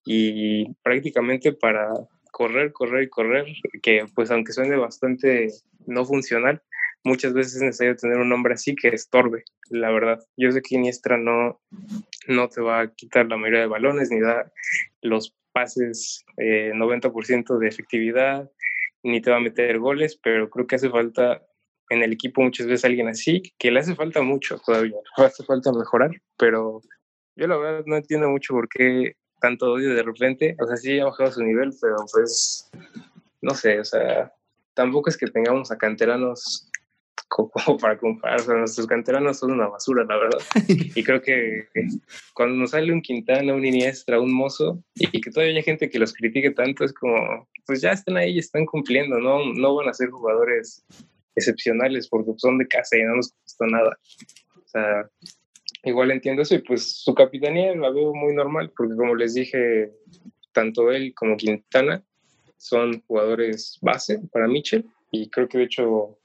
y 0.04 0.72
prácticamente 0.82 1.52
para 1.52 1.92
correr, 2.30 2.72
correr 2.72 3.04
y 3.04 3.08
correr, 3.08 3.46
que 3.82 4.06
pues 4.14 4.30
aunque 4.30 4.52
suene 4.52 4.76
bastante 4.76 5.48
no 5.86 6.04
funcional, 6.04 6.62
muchas 7.06 7.32
veces 7.32 7.56
es 7.56 7.62
necesario 7.62 7.94
tener 7.94 8.18
un 8.18 8.32
hombre 8.32 8.54
así 8.54 8.74
que 8.74 8.88
estorbe, 8.88 9.44
la 9.70 9.92
verdad. 9.92 10.18
Yo 10.36 10.50
sé 10.50 10.60
que 10.60 10.74
Iniestra 10.74 11.16
no, 11.16 11.60
no 12.26 12.48
te 12.48 12.60
va 12.60 12.80
a 12.80 12.92
quitar 12.92 13.26
la 13.26 13.36
mayoría 13.36 13.60
de 13.60 13.68
balones 13.68 14.10
ni 14.10 14.20
da 14.20 14.52
los 15.02 15.36
pases 15.52 16.24
eh, 16.36 16.72
90% 16.74 17.58
de 17.58 17.68
efectividad, 17.68 18.50
ni 19.04 19.22
te 19.22 19.30
va 19.30 19.36
a 19.36 19.40
meter 19.40 19.78
goles, 19.78 20.18
pero 20.20 20.50
creo 20.50 20.66
que 20.66 20.74
hace 20.74 20.90
falta 20.90 21.46
en 21.90 22.02
el 22.02 22.12
equipo 22.12 22.42
muchas 22.42 22.66
veces 22.66 22.84
alguien 22.84 23.06
así, 23.06 23.40
que 23.56 23.70
le 23.70 23.78
hace 23.78 23.94
falta 23.94 24.20
mucho 24.22 24.58
todavía, 24.58 24.96
hace 25.16 25.44
falta 25.44 25.72
mejorar, 25.72 26.10
pero 26.36 26.82
yo 27.36 27.46
la 27.46 27.56
verdad 27.56 27.84
no 27.86 27.96
entiendo 27.96 28.28
mucho 28.28 28.52
por 28.52 28.68
qué 28.68 29.12
tanto 29.40 29.72
odio 29.72 29.94
de 29.94 30.02
repente, 30.02 30.56
o 30.60 30.66
sea, 30.66 30.76
sí 30.76 30.98
ha 30.98 31.04
bajado 31.04 31.30
su 31.30 31.42
nivel, 31.44 31.70
pero 31.80 31.96
pues, 32.12 32.68
no 33.42 33.54
sé, 33.54 33.78
o 33.78 33.84
sea, 33.84 34.32
tampoco 34.74 35.08
es 35.08 35.16
que 35.16 35.28
tengamos 35.28 35.70
a 35.70 35.78
canteranos 35.78 36.68
como 37.28 37.78
para 37.78 37.98
comparar, 37.98 38.40
o 38.40 38.44
sea, 38.44 38.54
nuestros 38.54 38.86
canteranos 38.86 39.38
son 39.38 39.52
una 39.52 39.68
basura, 39.68 40.04
la 40.04 40.16
verdad. 40.16 40.38
Y 40.68 41.02
creo 41.02 41.20
que 41.20 41.66
cuando 42.34 42.56
nos 42.56 42.70
sale 42.70 42.92
un 42.92 43.02
Quintana, 43.02 43.54
un 43.54 43.64
Iniestra, 43.64 44.20
un 44.20 44.32
Mozo, 44.32 44.82
y 44.94 45.20
que 45.20 45.30
todavía 45.30 45.56
hay 45.56 45.62
gente 45.62 45.90
que 45.90 45.98
los 45.98 46.12
critique 46.12 46.50
tanto, 46.52 46.84
es 46.84 46.92
como, 46.92 47.48
pues 47.66 47.80
ya 47.80 47.90
están 47.90 48.16
ahí, 48.16 48.38
están 48.38 48.64
cumpliendo, 48.66 49.18
no, 49.18 49.52
no 49.54 49.74
van 49.74 49.88
a 49.88 49.94
ser 49.94 50.10
jugadores 50.10 50.84
excepcionales 51.34 52.08
porque 52.08 52.32
son 52.36 52.58
de 52.58 52.66
casa 52.66 52.96
y 52.96 53.02
no 53.02 53.16
nos 53.16 53.32
costó 53.32 53.66
nada. 53.66 53.98
O 54.56 54.68
sea, 54.68 55.10
igual 55.84 56.10
entiendo 56.10 56.42
eso 56.42 56.54
y 56.54 56.62
pues 56.62 57.02
su 57.02 57.14
capitanía 57.14 57.74
la 57.74 57.90
veo 57.90 58.14
muy 58.14 58.34
normal 58.34 58.72
porque 58.76 58.96
como 58.96 59.14
les 59.14 59.34
dije, 59.34 59.92
tanto 60.52 60.90
él 60.90 61.12
como 61.14 61.36
Quintana 61.36 62.02
son 62.56 63.02
jugadores 63.02 63.78
base 63.82 64.18
para 64.32 64.48
Mitchell 64.48 64.86
y 65.10 65.28
creo 65.28 65.48
que 65.48 65.58
de 65.58 65.64
hecho 65.64 66.18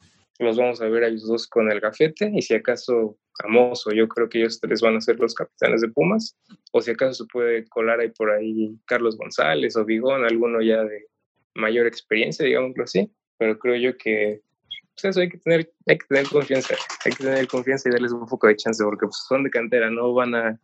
los 0.44 0.58
vamos 0.58 0.82
a 0.82 0.88
ver 0.88 1.04
a 1.04 1.08
ellos 1.08 1.28
dos 1.28 1.48
con 1.48 1.72
el 1.72 1.80
gafete 1.80 2.32
y 2.34 2.42
si 2.42 2.54
acaso 2.54 3.18
a 3.44 3.48
Mozo, 3.48 3.92
yo 3.92 4.08
creo 4.08 4.30
que 4.30 4.40
ellos 4.40 4.60
tres 4.60 4.82
van 4.82 4.96
a 4.96 5.02
ser 5.02 5.20
los 5.20 5.34
capitanes 5.34 5.82
de 5.82 5.90
Pumas 5.90 6.38
o 6.72 6.82
si 6.82 6.92
acaso 6.92 7.24
se 7.24 7.26
puede 7.32 7.66
colar 7.68 8.00
ahí 8.00 8.10
por 8.10 8.32
ahí 8.32 8.76
Carlos 8.86 9.18
González 9.18 9.76
o 9.76 9.86
Vigón, 9.86 10.26
alguno 10.26 10.62
ya 10.62 10.84
de 10.84 11.08
mayor 11.56 11.88
experiencia, 11.88 12.46
digámoslo 12.46 12.84
así, 12.84 13.12
pero 13.38 13.58
creo 13.58 13.76
yo 13.76 13.98
que 13.98 14.42
pues 14.96 15.06
eso 15.06 15.22
hay 15.22 15.30
que 15.30 15.38
tener, 15.38 15.72
hay 15.88 15.98
que 15.98 16.06
tener 16.08 16.26
confianza, 16.28 16.76
hay 17.06 17.12
que 17.14 17.24
tener 17.24 17.48
confianza 17.48 17.90
y 17.90 17.94
darles 17.94 18.12
un 18.12 18.28
poco 18.28 18.48
de 18.48 18.56
chance 18.56 18.84
porque 18.84 19.06
pues, 19.06 19.24
son 19.28 19.44
de 19.44 19.50
cantera, 19.50 19.90
no 19.90 20.14
van 20.14 20.36
a 20.36 20.60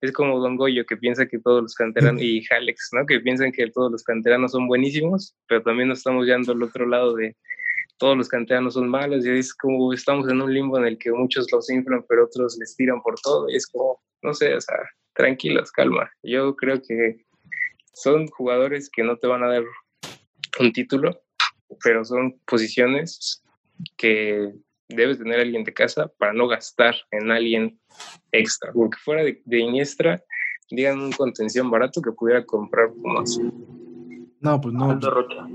es 0.00 0.12
como 0.12 0.38
Don 0.38 0.56
Goyo 0.56 0.86
que 0.86 0.96
piensa 0.96 1.26
que 1.26 1.38
todos 1.38 1.62
los 1.62 1.74
canteranos 1.74 2.22
y 2.22 2.42
Jalex, 2.42 2.90
¿no? 2.92 3.04
Que 3.04 3.20
piensan 3.20 3.52
que 3.52 3.70
todos 3.70 3.92
los 3.92 4.02
canteranos 4.02 4.52
son 4.52 4.66
buenísimos, 4.66 5.36
pero 5.46 5.62
también 5.62 5.88
nos 5.88 5.98
estamos 5.98 6.26
yendo 6.26 6.52
al 6.52 6.62
otro 6.62 6.86
lado 6.86 7.14
de 7.14 7.36
todos 8.00 8.16
los 8.16 8.28
canteranos 8.28 8.74
son 8.74 8.88
malos 8.88 9.26
y 9.26 9.30
es 9.30 9.54
como 9.54 9.92
estamos 9.92 10.26
en 10.30 10.40
un 10.40 10.52
limbo 10.52 10.78
en 10.78 10.86
el 10.86 10.98
que 10.98 11.12
muchos 11.12 11.46
los 11.52 11.68
inflan, 11.68 12.02
pero 12.08 12.24
otros 12.24 12.56
les 12.58 12.74
tiran 12.74 13.02
por 13.02 13.20
todo 13.20 13.48
y 13.50 13.56
es 13.56 13.66
como, 13.66 14.00
no 14.22 14.32
sé, 14.32 14.54
o 14.54 14.60
sea, 14.60 14.76
tranquilos, 15.12 15.70
calma. 15.70 16.10
Yo 16.22 16.56
creo 16.56 16.80
que 16.80 17.26
son 17.92 18.26
jugadores 18.28 18.88
que 18.90 19.02
no 19.02 19.18
te 19.18 19.26
van 19.26 19.44
a 19.44 19.48
dar 19.48 19.64
un 20.58 20.72
título, 20.72 21.20
pero 21.84 22.02
son 22.06 22.40
posiciones 22.46 23.44
que 23.98 24.50
debes 24.88 25.18
tener 25.18 25.38
alguien 25.38 25.62
de 25.62 25.74
casa 25.74 26.10
para 26.18 26.32
no 26.32 26.48
gastar 26.48 26.94
en 27.10 27.30
alguien 27.30 27.78
extra, 28.32 28.72
porque 28.72 28.96
fuera 28.96 29.24
de, 29.24 29.42
de 29.44 29.58
Iniestra, 29.58 30.24
digan 30.70 31.00
un 31.00 31.12
contención 31.12 31.70
barato 31.70 32.00
que 32.00 32.12
pudiera 32.12 32.46
comprar 32.46 32.94
más. 32.96 33.38
No, 34.40 34.60
pues 34.60 34.74
no. 34.74 34.98
Rocha. 34.98 35.46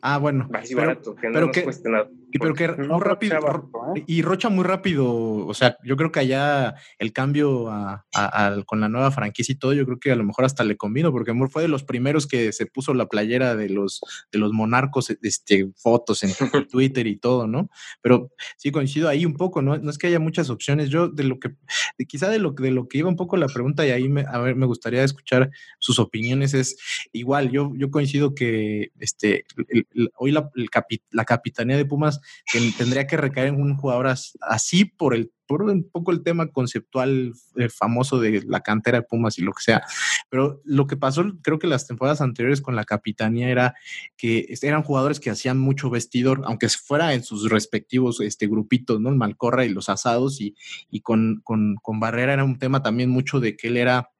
Ah, 0.00 0.18
bueno. 0.18 0.48
Así 0.52 0.74
pero, 0.74 0.88
barato, 0.88 1.14
que 1.14 1.28
no 1.28 1.32
pero 1.34 1.46
nos 1.46 1.54
que, 1.54 1.62
cueste 1.64 1.88
nada. 1.88 2.08
Y, 2.34 2.38
pero 2.40 2.52
que 2.52 2.66
no 2.66 2.94
muy 2.94 3.04
rápido. 3.04 3.70
¿eh? 3.94 4.02
Y 4.08 4.22
Rocha 4.22 4.48
muy 4.48 4.64
rápido. 4.64 5.06
O 5.46 5.54
sea, 5.54 5.76
yo 5.84 5.96
creo 5.96 6.10
que 6.10 6.18
allá 6.18 6.74
el 6.98 7.12
cambio 7.12 7.70
a, 7.70 8.04
a, 8.12 8.46
a, 8.46 8.62
con 8.64 8.80
la 8.80 8.88
nueva 8.88 9.12
franquicia 9.12 9.52
y 9.52 9.56
todo, 9.56 9.72
yo 9.72 9.86
creo 9.86 10.00
que 10.00 10.10
a 10.10 10.16
lo 10.16 10.24
mejor 10.24 10.44
hasta 10.44 10.64
le 10.64 10.76
convino, 10.76 11.12
porque 11.12 11.32
fue 11.48 11.62
de 11.62 11.68
los 11.68 11.84
primeros 11.84 12.26
que 12.26 12.52
se 12.52 12.66
puso 12.66 12.92
la 12.92 13.06
playera 13.06 13.54
de 13.54 13.68
los, 13.68 14.00
de 14.32 14.40
los 14.40 14.52
monarcos, 14.52 15.10
este, 15.22 15.70
fotos 15.76 16.24
en 16.24 16.30
Twitter 16.68 17.06
y 17.06 17.14
todo, 17.14 17.46
¿no? 17.46 17.70
Pero 18.02 18.32
sí 18.56 18.72
coincido 18.72 19.08
ahí 19.08 19.24
un 19.24 19.34
poco, 19.34 19.62
¿no? 19.62 19.78
No 19.78 19.88
es 19.88 19.96
que 19.96 20.08
haya 20.08 20.18
muchas 20.18 20.50
opciones. 20.50 20.90
Yo, 20.90 21.06
de 21.06 21.22
lo 21.22 21.38
que, 21.38 21.50
de, 21.98 22.04
quizá 22.04 22.28
de 22.30 22.40
lo, 22.40 22.50
de 22.50 22.72
lo 22.72 22.88
que 22.88 22.98
iba 22.98 23.08
un 23.08 23.16
poco 23.16 23.36
la 23.36 23.46
pregunta, 23.46 23.86
y 23.86 23.90
ahí 23.90 24.08
me, 24.08 24.22
a 24.22 24.38
ver, 24.38 24.56
me 24.56 24.66
gustaría 24.66 25.04
escuchar 25.04 25.50
sus 25.78 26.00
opiniones, 26.00 26.52
es 26.52 26.76
igual, 27.12 27.52
yo, 27.52 27.72
yo 27.76 27.92
coincido 27.92 28.34
que 28.34 28.90
este, 28.98 29.44
el, 29.68 29.86
el, 29.94 30.10
hoy 30.16 30.32
la, 30.32 30.50
el 30.56 30.68
capi, 30.68 31.00
la, 31.12 31.24
capitanía 31.24 31.76
de 31.76 31.84
Pumas 31.84 32.20
que 32.50 32.72
tendría 32.76 33.06
que 33.06 33.16
recaer 33.16 33.48
en 33.48 33.60
un 33.60 33.76
jugador 33.76 34.14
así 34.40 34.84
por 34.84 35.14
el 35.14 35.32
por 35.46 35.62
un 35.62 35.88
poco 35.90 36.10
el 36.10 36.22
tema 36.22 36.48
conceptual 36.48 37.32
eh, 37.56 37.68
famoso 37.68 38.18
de 38.18 38.42
la 38.46 38.60
cantera 38.60 39.00
de 39.00 39.06
Pumas 39.06 39.38
y 39.38 39.42
lo 39.42 39.52
que 39.52 39.62
sea. 39.62 39.82
Pero 40.30 40.60
lo 40.64 40.86
que 40.86 40.96
pasó, 40.96 41.24
creo 41.42 41.58
que 41.58 41.66
las 41.66 41.86
temporadas 41.86 42.20
anteriores 42.20 42.60
con 42.60 42.76
la 42.76 42.84
capitanía 42.84 43.48
era 43.48 43.74
que 44.16 44.46
eran 44.62 44.82
jugadores 44.82 45.20
que 45.20 45.30
hacían 45.30 45.58
mucho 45.58 45.90
vestidor, 45.90 46.42
aunque 46.46 46.68
fuera 46.68 47.14
en 47.14 47.22
sus 47.22 47.50
respectivos 47.50 48.20
este, 48.20 48.46
grupitos, 48.46 49.00
¿no? 49.00 49.10
El 49.10 49.16
Malcorra 49.16 49.64
y 49.64 49.68
los 49.68 49.88
asados, 49.88 50.40
y, 50.40 50.54
y 50.90 51.00
con, 51.00 51.40
con, 51.44 51.76
con 51.82 52.00
Barrera 52.00 52.34
era 52.34 52.44
un 52.44 52.58
tema 52.58 52.82
también 52.82 53.10
mucho 53.10 53.40
de 53.40 53.56
que 53.56 53.68
él 53.68 53.76
era 53.76 54.10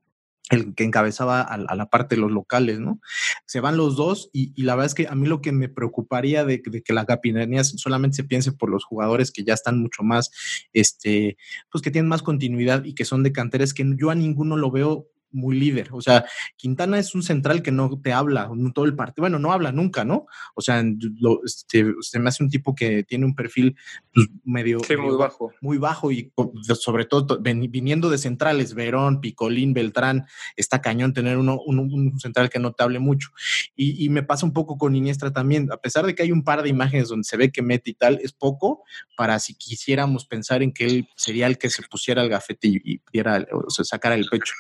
el 0.51 0.75
que 0.75 0.85
encabezaba 0.85 1.41
a, 1.41 1.55
a, 1.55 1.75
la 1.75 1.87
parte 1.87 2.17
de 2.17 2.21
los 2.21 2.31
locales, 2.31 2.79
¿no? 2.79 3.01
Se 3.47 3.61
van 3.61 3.77
los 3.77 3.97
dos 3.97 4.29
y, 4.33 4.53
la 4.63 4.75
verdad 4.75 4.87
es 4.87 4.95
que 4.95 5.09
a 5.09 5.15
mí 5.15 5.27
lo 5.27 5.41
que 5.41 5.53
me 5.53 5.69
preocuparía 5.69 6.45
de, 6.45 6.63
de, 6.65 6.83
que 6.83 6.93
la 6.93 7.07
capitanía 7.07 7.65
solamente 7.65 8.17
se 8.17 8.25
piense 8.25 8.53
por 8.53 8.69
los 8.69 8.85
jugadores 8.85 9.31
que 9.31 9.45
ya 9.45 9.55
están 9.55 9.81
mucho 9.81 10.03
más, 10.03 10.31
este, 10.73 11.39
pues 11.71 11.81
que 11.83 11.91
tienen 11.91 12.09
más 12.09 12.23
continuidad 12.23 12.85
y 12.85 12.95
que 12.95 13.05
son 13.05 13.23
de 13.23 13.33
canteres, 13.33 13.73
que 13.73 13.91
yo 13.97 14.11
a 14.11 14.15
ninguno 14.15 14.57
lo 14.57 14.71
veo 14.71 15.09
muy 15.35 15.59
líder. 15.59 15.89
O 15.93 16.01
sea, 16.01 16.25
Quintana 16.57 16.99
es 16.99 17.15
un 17.15 17.23
central 17.23 17.63
que 17.63 17.73
no 17.73 18.01
te 18.01 18.13
habla 18.13 18.51
todo 18.73 18.85
el 18.85 18.95
partido. 18.95 19.23
Bueno, 19.23 19.39
no 19.39 19.53
habla 19.53 19.73
nunca, 19.73 20.05
¿no? 20.05 20.27
O 20.55 20.63
sea, 20.63 20.83
lo, 21.19 21.41
este, 21.45 21.85
se 22.01 22.19
me 22.19 22.29
hace 22.29 22.43
un 22.43 22.51
tipo 22.51 22.75
que 22.75 23.03
tiene 23.03 23.27
un 23.27 23.35
perfil 23.35 23.77
pues, 24.13 24.29
medio, 24.45 24.81
sí, 24.81 24.97
medio, 24.97 25.11
muy 25.11 25.17
bajo. 25.17 25.53
Muy 25.61 25.79
bajo 25.79 26.13
y 26.13 26.33
sobre 26.75 27.05
todo 27.05 27.41
viniendo 27.41 28.11
de 28.11 28.19
centrales, 28.19 28.75
Verón, 28.75 29.21
Picolín, 29.21 29.75
Beltrán, 29.75 30.27
está 30.57 30.81
cañón 30.81 31.13
tener 31.13 31.37
uno, 31.37 31.59
un, 31.67 31.79
un, 31.79 32.21
central 32.21 32.49
que 32.49 32.59
no 32.59 32.73
te 32.73 32.83
hable 32.83 32.99
mucho. 32.99 33.31
Y, 33.77 34.05
y, 34.05 34.09
me 34.09 34.23
pasa 34.23 34.47
un 34.47 34.53
poco 34.53 34.79
con 34.79 34.95
Iniestra 34.95 35.33
también, 35.33 35.71
a 35.73 35.77
pesar 35.79 36.07
de 36.07 36.15
que 36.15 36.23
hay 36.23 36.33
un 36.33 36.45
par 36.45 36.63
de 36.63 36.69
imágenes 36.69 37.09
donde 37.09 37.25
se 37.25 37.37
ve 37.37 37.51
que 37.51 37.63
mete 37.63 37.91
y 37.91 37.95
tal, 37.95 38.21
es 38.23 38.33
poco 38.33 38.85
para 39.17 39.39
si 39.41 39.55
quisiéramos 39.55 40.27
pensar 40.27 40.63
en 40.63 40.73
que 40.73 40.87
él 40.87 41.09
sería 41.17 41.47
el 41.47 41.59
que 41.59 41.71
se 41.71 41.83
pusiera 41.83 42.23
el 42.23 42.29
gafete 42.29 42.69
y, 42.69 42.81
y 42.85 43.01
diera, 43.13 43.47
o 43.53 43.71
sea, 43.71 43.85
sacara 43.85 44.15
el 44.15 44.27
pecho. 44.27 44.55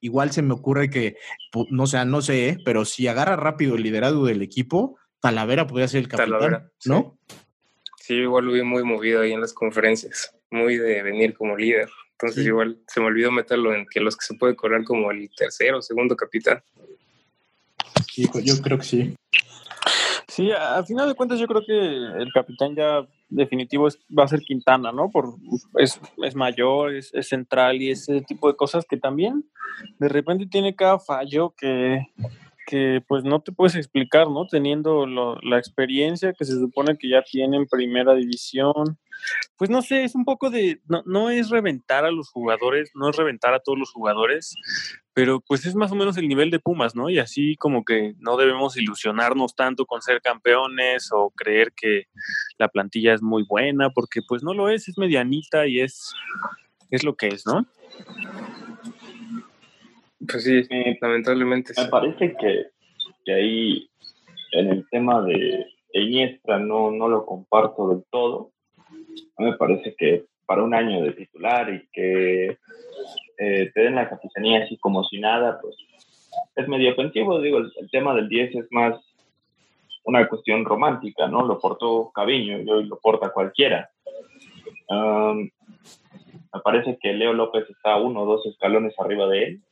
Igual 0.00 0.19
igual 0.20 0.32
se 0.32 0.42
me 0.42 0.52
ocurre 0.52 0.90
que, 0.90 1.16
no 1.70 1.86
sea, 1.86 2.04
no 2.04 2.20
sé, 2.20 2.58
pero 2.62 2.84
si 2.84 3.08
agarra 3.08 3.36
rápido 3.36 3.74
el 3.74 3.82
liderazgo 3.82 4.26
del 4.26 4.42
equipo, 4.42 4.98
Talavera 5.18 5.66
podría 5.66 5.88
ser 5.88 6.00
el 6.00 6.08
capitán, 6.08 6.32
Talavera, 6.32 6.70
¿no? 6.84 7.16
Sí. 7.26 7.36
sí, 8.00 8.14
igual 8.16 8.44
lo 8.44 8.52
vi 8.52 8.62
muy 8.62 8.84
movido 8.84 9.22
ahí 9.22 9.32
en 9.32 9.40
las 9.40 9.54
conferencias, 9.54 10.36
muy 10.50 10.76
de 10.76 11.02
venir 11.02 11.32
como 11.32 11.56
líder. 11.56 11.88
Entonces 12.12 12.42
sí. 12.42 12.48
igual 12.48 12.78
se 12.86 13.00
me 13.00 13.06
olvidó 13.06 13.32
meterlo 13.32 13.74
en 13.74 13.86
que 13.86 14.00
los 14.00 14.14
que 14.14 14.26
se 14.26 14.34
puede 14.34 14.54
correr 14.54 14.84
como 14.84 15.10
el 15.10 15.30
tercero 15.34 15.78
o 15.78 15.82
segundo 15.82 16.14
capitán. 16.14 16.62
Sí, 18.12 18.28
yo 18.44 18.60
creo 18.60 18.76
que 18.76 18.84
sí. 18.84 19.16
Sí, 20.28 20.50
a 20.52 20.84
final 20.84 21.08
de 21.08 21.14
cuentas 21.14 21.40
yo 21.40 21.46
creo 21.46 21.62
que 21.66 21.72
el 21.72 22.30
capitán 22.34 22.76
ya 22.76 23.06
definitivo 23.30 23.88
es, 23.88 23.98
va 24.16 24.24
a 24.24 24.28
ser 24.28 24.40
Quintana, 24.40 24.92
¿no? 24.92 25.10
Por, 25.10 25.36
es, 25.78 26.00
es 26.22 26.34
mayor, 26.34 26.94
es, 26.94 27.14
es, 27.14 27.28
central 27.28 27.80
y 27.80 27.90
ese 27.90 28.20
tipo 28.22 28.48
de 28.48 28.56
cosas 28.56 28.84
que 28.84 28.96
también 28.96 29.44
de 29.98 30.08
repente 30.08 30.46
tiene 30.46 30.74
cada 30.74 30.98
fallo 30.98 31.54
que, 31.56 32.06
que 32.66 33.02
pues 33.06 33.24
no 33.24 33.40
te 33.40 33.52
puedes 33.52 33.74
explicar, 33.74 34.28
¿no? 34.28 34.46
Teniendo 34.46 35.06
la 35.06 35.58
experiencia 35.58 36.32
que 36.32 36.44
se 36.44 36.54
supone 36.54 36.96
que 36.96 37.08
ya 37.08 37.22
tiene 37.22 37.56
en 37.56 37.66
primera 37.66 38.14
división. 38.14 38.98
Pues 39.56 39.68
no 39.68 39.82
sé, 39.82 40.04
es 40.04 40.14
un 40.14 40.24
poco 40.24 40.48
de, 40.48 40.80
no, 40.88 41.02
no 41.04 41.30
es 41.30 41.50
reventar 41.50 42.04
a 42.04 42.10
los 42.10 42.30
jugadores, 42.30 42.90
no 42.94 43.10
es 43.10 43.16
reventar 43.16 43.52
a 43.52 43.60
todos 43.60 43.78
los 43.78 43.92
jugadores, 43.92 44.54
pero 45.12 45.40
pues 45.40 45.66
es 45.66 45.74
más 45.74 45.92
o 45.92 45.94
menos 45.94 46.16
el 46.16 46.28
nivel 46.28 46.50
de 46.50 46.60
Pumas, 46.60 46.94
¿no? 46.94 47.10
Y 47.10 47.18
así 47.18 47.56
como 47.56 47.84
que 47.84 48.14
no 48.18 48.38
debemos 48.38 48.76
ilusionarnos 48.78 49.54
tanto 49.54 49.84
con 49.84 50.00
ser 50.00 50.22
campeones 50.22 51.10
o 51.12 51.30
creer 51.36 51.72
que 51.76 52.04
la 52.58 52.68
plantilla 52.68 53.12
es 53.12 53.20
muy 53.20 53.44
buena, 53.46 53.90
porque 53.90 54.20
pues 54.26 54.42
no 54.42 54.54
lo 54.54 54.70
es, 54.70 54.88
es 54.88 54.96
medianita 54.96 55.66
y 55.66 55.80
es, 55.80 56.14
es 56.90 57.04
lo 57.04 57.16
que 57.16 57.28
es, 57.28 57.44
¿no? 57.44 57.66
Pues 60.30 60.44
sí, 60.44 60.62
lamentablemente. 61.00 61.72
Me 61.76 61.88
parece 61.88 62.36
que, 62.36 62.66
que, 63.24 63.32
ahí 63.32 63.90
en 64.52 64.68
el 64.68 64.88
tema 64.90 65.22
de 65.22 65.66
Iniestra 65.92 66.58
no, 66.58 66.90
no 66.90 67.08
lo 67.08 67.26
comparto 67.26 67.88
del 67.88 68.04
todo. 68.10 68.50
Me 69.38 69.54
parece 69.56 69.94
que 69.96 70.26
para 70.46 70.62
un 70.62 70.74
año 70.74 71.02
de 71.02 71.12
titular 71.12 71.72
y 71.72 71.88
que 71.92 72.58
eh, 73.38 73.70
te 73.72 73.80
den 73.80 73.94
la 73.94 74.08
capitanía 74.08 74.64
así 74.64 74.76
como 74.78 75.04
si 75.04 75.20
nada, 75.20 75.60
pues 75.60 75.76
es 76.56 76.68
medio 76.68 76.92
ofensivo. 76.92 77.40
Digo, 77.40 77.58
el, 77.58 77.90
tema 77.90 78.14
del 78.14 78.28
10 78.28 78.54
es 78.56 78.66
más 78.70 79.00
una 80.04 80.28
cuestión 80.28 80.64
romántica, 80.64 81.28
¿no? 81.28 81.46
Lo 81.46 81.58
portó 81.58 82.10
Caviño 82.12 82.60
y 82.60 82.70
hoy 82.70 82.86
lo 82.86 82.98
porta 82.98 83.32
cualquiera. 83.32 83.90
me 84.88 86.60
parece 86.64 86.98
que 87.00 87.12
Leo 87.12 87.32
López 87.32 87.68
está 87.70 87.96
uno 87.96 88.22
o 88.22 88.26
dos 88.26 88.46
escalones 88.46 88.94
arriba 88.98 89.26
de 89.28 89.44
él 89.44 89.62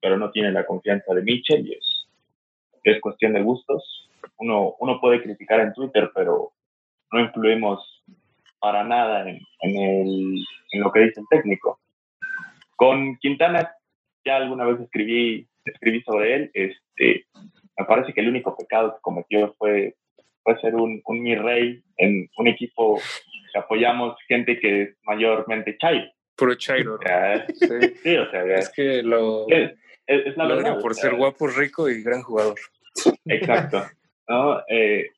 pero 0.00 0.16
no 0.16 0.30
tiene 0.30 0.52
la 0.52 0.66
confianza 0.66 1.14
de 1.14 1.22
Mitchell 1.22 1.66
y 1.66 1.72
es, 1.72 2.06
es 2.84 3.00
cuestión 3.00 3.32
de 3.32 3.42
gustos. 3.42 4.08
Uno, 4.38 4.74
uno 4.78 5.00
puede 5.00 5.22
criticar 5.22 5.60
en 5.60 5.72
Twitter, 5.72 6.10
pero 6.14 6.52
no 7.12 7.20
influimos 7.20 8.02
para 8.58 8.84
nada 8.84 9.28
en, 9.28 9.40
en, 9.60 9.76
el, 9.76 10.44
lo 10.80 10.92
que 10.92 11.00
dice 11.00 11.20
el 11.20 11.26
técnico. 11.28 11.80
Con 12.76 13.16
Quintana 13.16 13.72
ya 14.24 14.36
alguna 14.36 14.64
vez 14.64 14.80
escribí, 14.80 15.46
escribí 15.64 16.02
sobre 16.02 16.34
él. 16.34 16.50
Este, 16.54 17.26
me 17.76 17.84
parece 17.84 18.12
que 18.12 18.20
el 18.20 18.28
único 18.28 18.56
pecado 18.56 18.94
que 18.94 19.00
cometió 19.00 19.54
fue, 19.58 19.94
fue 20.42 20.60
ser 20.60 20.74
un, 20.74 21.00
un 21.04 21.22
mi 21.22 21.34
rey 21.34 21.82
en 21.96 22.28
un 22.36 22.48
equipo 22.48 23.00
que 23.52 23.58
apoyamos 23.58 24.16
gente 24.26 24.58
que 24.60 24.82
es 24.82 24.96
mayormente 25.04 25.76
Chairo. 25.78 26.10
Puro 26.38 26.54
Chairo. 26.54 26.98
sí. 28.02 28.16
o 28.16 28.30
sea, 28.30 28.44
es 28.44 28.70
que 28.70 29.02
lo 29.02 29.46
es, 29.48 30.36
la 30.36 30.46
verdad. 30.46 30.80
Por 30.80 30.94
ser 30.94 31.16
guapo, 31.16 31.48
rico 31.48 31.90
y 31.90 32.02
gran 32.02 32.22
jugador. 32.22 32.54
Exacto. 33.26 33.84
¿no? 34.28 34.62
Eh, 34.68 35.10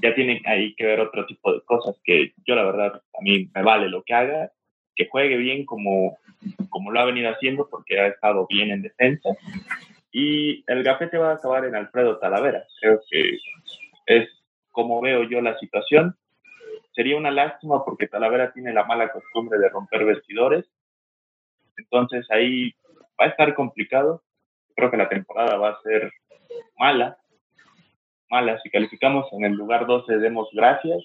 ya 0.00 0.14
tienen 0.14 0.40
ahí 0.46 0.74
que 0.76 0.86
ver 0.86 1.00
otro 1.00 1.26
tipo 1.26 1.52
de 1.52 1.60
cosas 1.62 1.96
que 2.04 2.32
yo 2.46 2.54
la 2.54 2.64
verdad 2.64 2.94
a 2.94 3.22
mí 3.22 3.48
me 3.54 3.62
vale 3.62 3.88
lo 3.88 4.02
que 4.02 4.14
haga, 4.14 4.52
que 4.94 5.08
juegue 5.08 5.36
bien 5.36 5.66
como, 5.66 6.18
como 6.70 6.92
lo 6.92 7.00
ha 7.00 7.04
venido 7.04 7.30
haciendo 7.30 7.68
porque 7.68 7.98
ha 8.00 8.06
estado 8.08 8.46
bien 8.48 8.70
en 8.70 8.82
defensa. 8.82 9.30
Y 10.12 10.62
el 10.66 10.84
gafete 10.84 11.18
va 11.18 11.32
a 11.32 11.34
acabar 11.34 11.64
en 11.64 11.74
Alfredo 11.74 12.18
Talavera. 12.18 12.64
Creo 12.80 13.00
que 13.10 13.38
es 14.06 14.28
como 14.70 15.00
veo 15.00 15.24
yo 15.24 15.40
la 15.40 15.58
situación. 15.58 16.16
Sería 16.94 17.16
una 17.16 17.30
lástima 17.30 17.84
porque 17.84 18.06
Talavera 18.06 18.52
tiene 18.52 18.72
la 18.72 18.84
mala 18.84 19.10
costumbre 19.10 19.58
de 19.58 19.68
romper 19.68 20.04
vestidores. 20.04 20.66
Entonces 21.76 22.26
ahí 22.30 22.74
va 23.20 23.26
a 23.26 23.28
estar 23.28 23.54
complicado. 23.54 24.22
Creo 24.76 24.90
que 24.90 24.96
la 24.96 25.08
temporada 25.08 25.56
va 25.56 25.70
a 25.70 25.82
ser 25.82 26.12
mala, 26.78 27.16
mala. 28.28 28.60
Si 28.62 28.70
calificamos 28.70 29.26
en 29.32 29.44
el 29.44 29.52
lugar 29.52 29.86
12, 29.86 30.18
demos 30.18 30.48
gracias. 30.52 31.02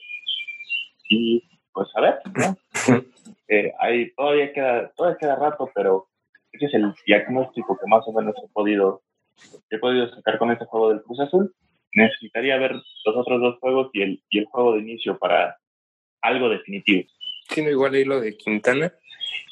Y 1.10 1.44
pues 1.72 1.88
a 1.96 2.02
ver, 2.02 2.20
¿no? 2.36 2.58
eh, 3.48 3.72
ahí 3.80 4.12
todavía 4.12 4.52
queda, 4.52 4.92
todavía 4.96 5.18
queda 5.20 5.36
rato, 5.36 5.70
pero 5.74 6.08
ese 6.52 6.66
es 6.66 6.74
el 6.74 6.94
diagnóstico 7.06 7.78
que 7.78 7.88
más 7.88 8.04
o 8.08 8.12
menos 8.12 8.36
he 8.44 8.48
podido, 8.52 9.04
he 9.70 9.78
podido 9.78 10.10
sacar 10.14 10.38
con 10.38 10.52
este 10.52 10.66
juego 10.66 10.90
del 10.90 11.04
Cruz 11.04 11.20
Azul. 11.22 11.54
Necesitaría 11.94 12.58
ver 12.58 12.74
los 12.74 13.16
otros 13.16 13.40
dos 13.40 13.60
juegos 13.60 13.90
y 13.94 14.02
el, 14.02 14.24
y 14.30 14.40
el 14.40 14.46
juego 14.46 14.74
de 14.74 14.80
inicio 14.80 15.18
para 15.18 15.58
algo 16.28 16.50
definitivo. 16.50 17.08
Tiene 17.50 17.72
igual 17.72 17.94
ahí 17.94 18.04
lo 18.04 18.20
de 18.20 18.36
Quintana 18.38 18.94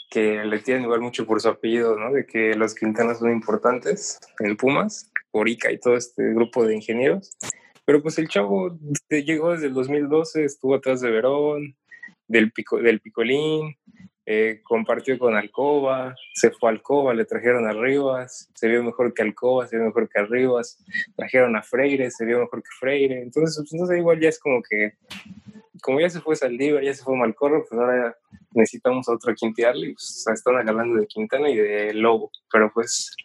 que 0.10 0.44
le 0.46 0.60
tienen 0.60 0.84
igual 0.84 1.02
mucho 1.02 1.26
por 1.26 1.42
su 1.42 1.50
apellido, 1.50 1.98
¿no? 1.98 2.12
De 2.12 2.26
que 2.26 2.54
los 2.54 2.74
Quintanas 2.74 3.20
son 3.20 3.32
importantes 3.32 4.20
en 4.40 4.56
Pumas, 4.56 5.12
por 5.30 5.50
Ica 5.50 5.72
y 5.72 5.78
todo 5.78 5.98
este 5.98 6.34
grupo 6.34 6.66
de 6.66 6.76
ingenieros. 6.76 7.36
Pero 7.84 8.02
pues 8.02 8.18
el 8.18 8.30
chavo 8.30 8.78
llegó 9.10 9.52
desde 9.52 9.68
el 9.68 9.74
2012, 9.74 10.46
estuvo 10.46 10.76
atrás 10.76 11.02
de 11.02 11.12
Verón, 11.12 11.76
del, 12.28 12.52
Pico, 12.52 12.78
del 12.78 13.02
Picolín, 13.02 13.76
eh, 14.26 14.62
compartió 14.64 15.20
con 15.20 15.36
Alcoba, 15.36 16.16
se 16.34 16.50
fue 16.50 16.70
a 16.70 16.72
Alcoba, 16.72 17.14
le 17.14 17.26
trajeron 17.26 17.68
a 17.68 17.74
Rivas, 17.74 18.50
se 18.56 18.68
vio 18.68 18.84
mejor 18.84 19.14
que 19.14 19.22
Alcoba, 19.22 19.68
se 19.68 19.76
vio 19.76 19.86
mejor 19.86 20.10
que 20.10 20.24
Rivas, 20.24 20.84
trajeron 21.16 21.56
a 21.56 21.62
Freire, 21.62 22.10
se 22.10 22.26
vio 22.26 22.40
mejor 22.40 22.64
que 22.64 22.70
Freire. 22.80 23.22
Entonces, 23.22 23.64
pues, 23.70 23.88
sé, 23.88 23.98
igual 23.98 24.20
ya 24.20 24.30
es 24.30 24.40
como 24.40 24.64
que 24.64 24.94
como 25.82 26.00
ya 26.00 26.10
se 26.10 26.22
fue 26.22 26.36
Saldívar, 26.36 26.84
ya 26.84 26.94
se 26.94 27.04
fue 27.04 27.16
Malcorro, 27.16 27.66
pues 27.68 27.80
ahora 27.80 28.18
necesitamos 28.52 29.08
otro 29.10 29.34
quintearle 29.34 29.94
pues 29.94 30.26
están 30.34 30.68
hablando 30.68 31.00
de 31.00 31.08
Quintana 31.08 31.50
y 31.50 31.56
de 31.56 31.94
Lobo, 31.94 32.32
pero 32.52 32.72
pues 32.74 33.16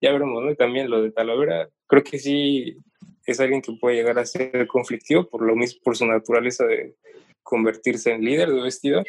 ya 0.00 0.12
veremos, 0.12 0.42
¿no? 0.42 0.54
También 0.54 0.90
lo 0.90 1.02
de 1.02 1.12
Talavera, 1.12 1.68
creo 1.86 2.02
que 2.02 2.18
sí 2.18 2.78
es 3.26 3.40
alguien 3.40 3.62
que 3.62 3.72
puede 3.72 3.96
llegar 3.96 4.18
a 4.18 4.26
ser 4.26 4.66
conflictivo 4.66 5.28
por 5.28 5.42
lo 5.42 5.54
mismo, 5.54 5.80
por 5.84 5.96
su 5.96 6.06
naturaleza 6.06 6.64
de 6.64 6.96
convertirse 7.42 8.12
en 8.12 8.24
líder 8.24 8.50
de 8.50 8.62
vestidor. 8.62 9.06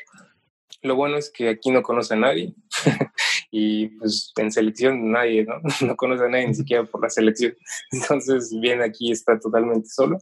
Lo 0.82 0.96
bueno 0.96 1.18
es 1.18 1.30
que 1.30 1.50
aquí 1.50 1.70
no 1.72 1.84
conoce 1.84 2.16
a 2.16 2.18
nadie 2.18 2.54
y 3.52 3.88
pues 4.00 4.34
en 4.38 4.52
selección 4.52 5.12
nadie, 5.12 5.46
¿no? 5.46 5.56
No 5.88 5.96
conoce 5.96 6.26
a 6.26 6.30
nadie 6.30 6.48
ni 6.48 6.56
siquiera 6.56 6.84
por 6.84 7.02
la 7.02 7.10
selección. 7.10 7.56
Entonces, 7.92 8.56
bien, 8.60 8.82
aquí 8.82 9.12
está 9.12 9.40
totalmente 9.40 9.90
solo 9.90 10.20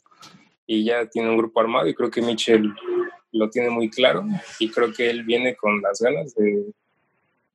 y 0.71 0.83
ya 0.83 1.07
tiene 1.07 1.31
un 1.31 1.37
grupo 1.37 1.59
armado 1.59 1.87
y 1.87 1.95
creo 1.95 2.11
que 2.11 2.21
Michel 2.21 2.71
lo 3.31 3.49
tiene 3.49 3.71
muy 3.71 3.89
claro 3.89 4.23
y 4.59 4.69
creo 4.69 4.93
que 4.93 5.09
él 5.09 5.23
viene 5.23 5.55
con 5.55 5.81
las 5.81 5.99
ganas 5.99 6.35
de, 6.35 6.63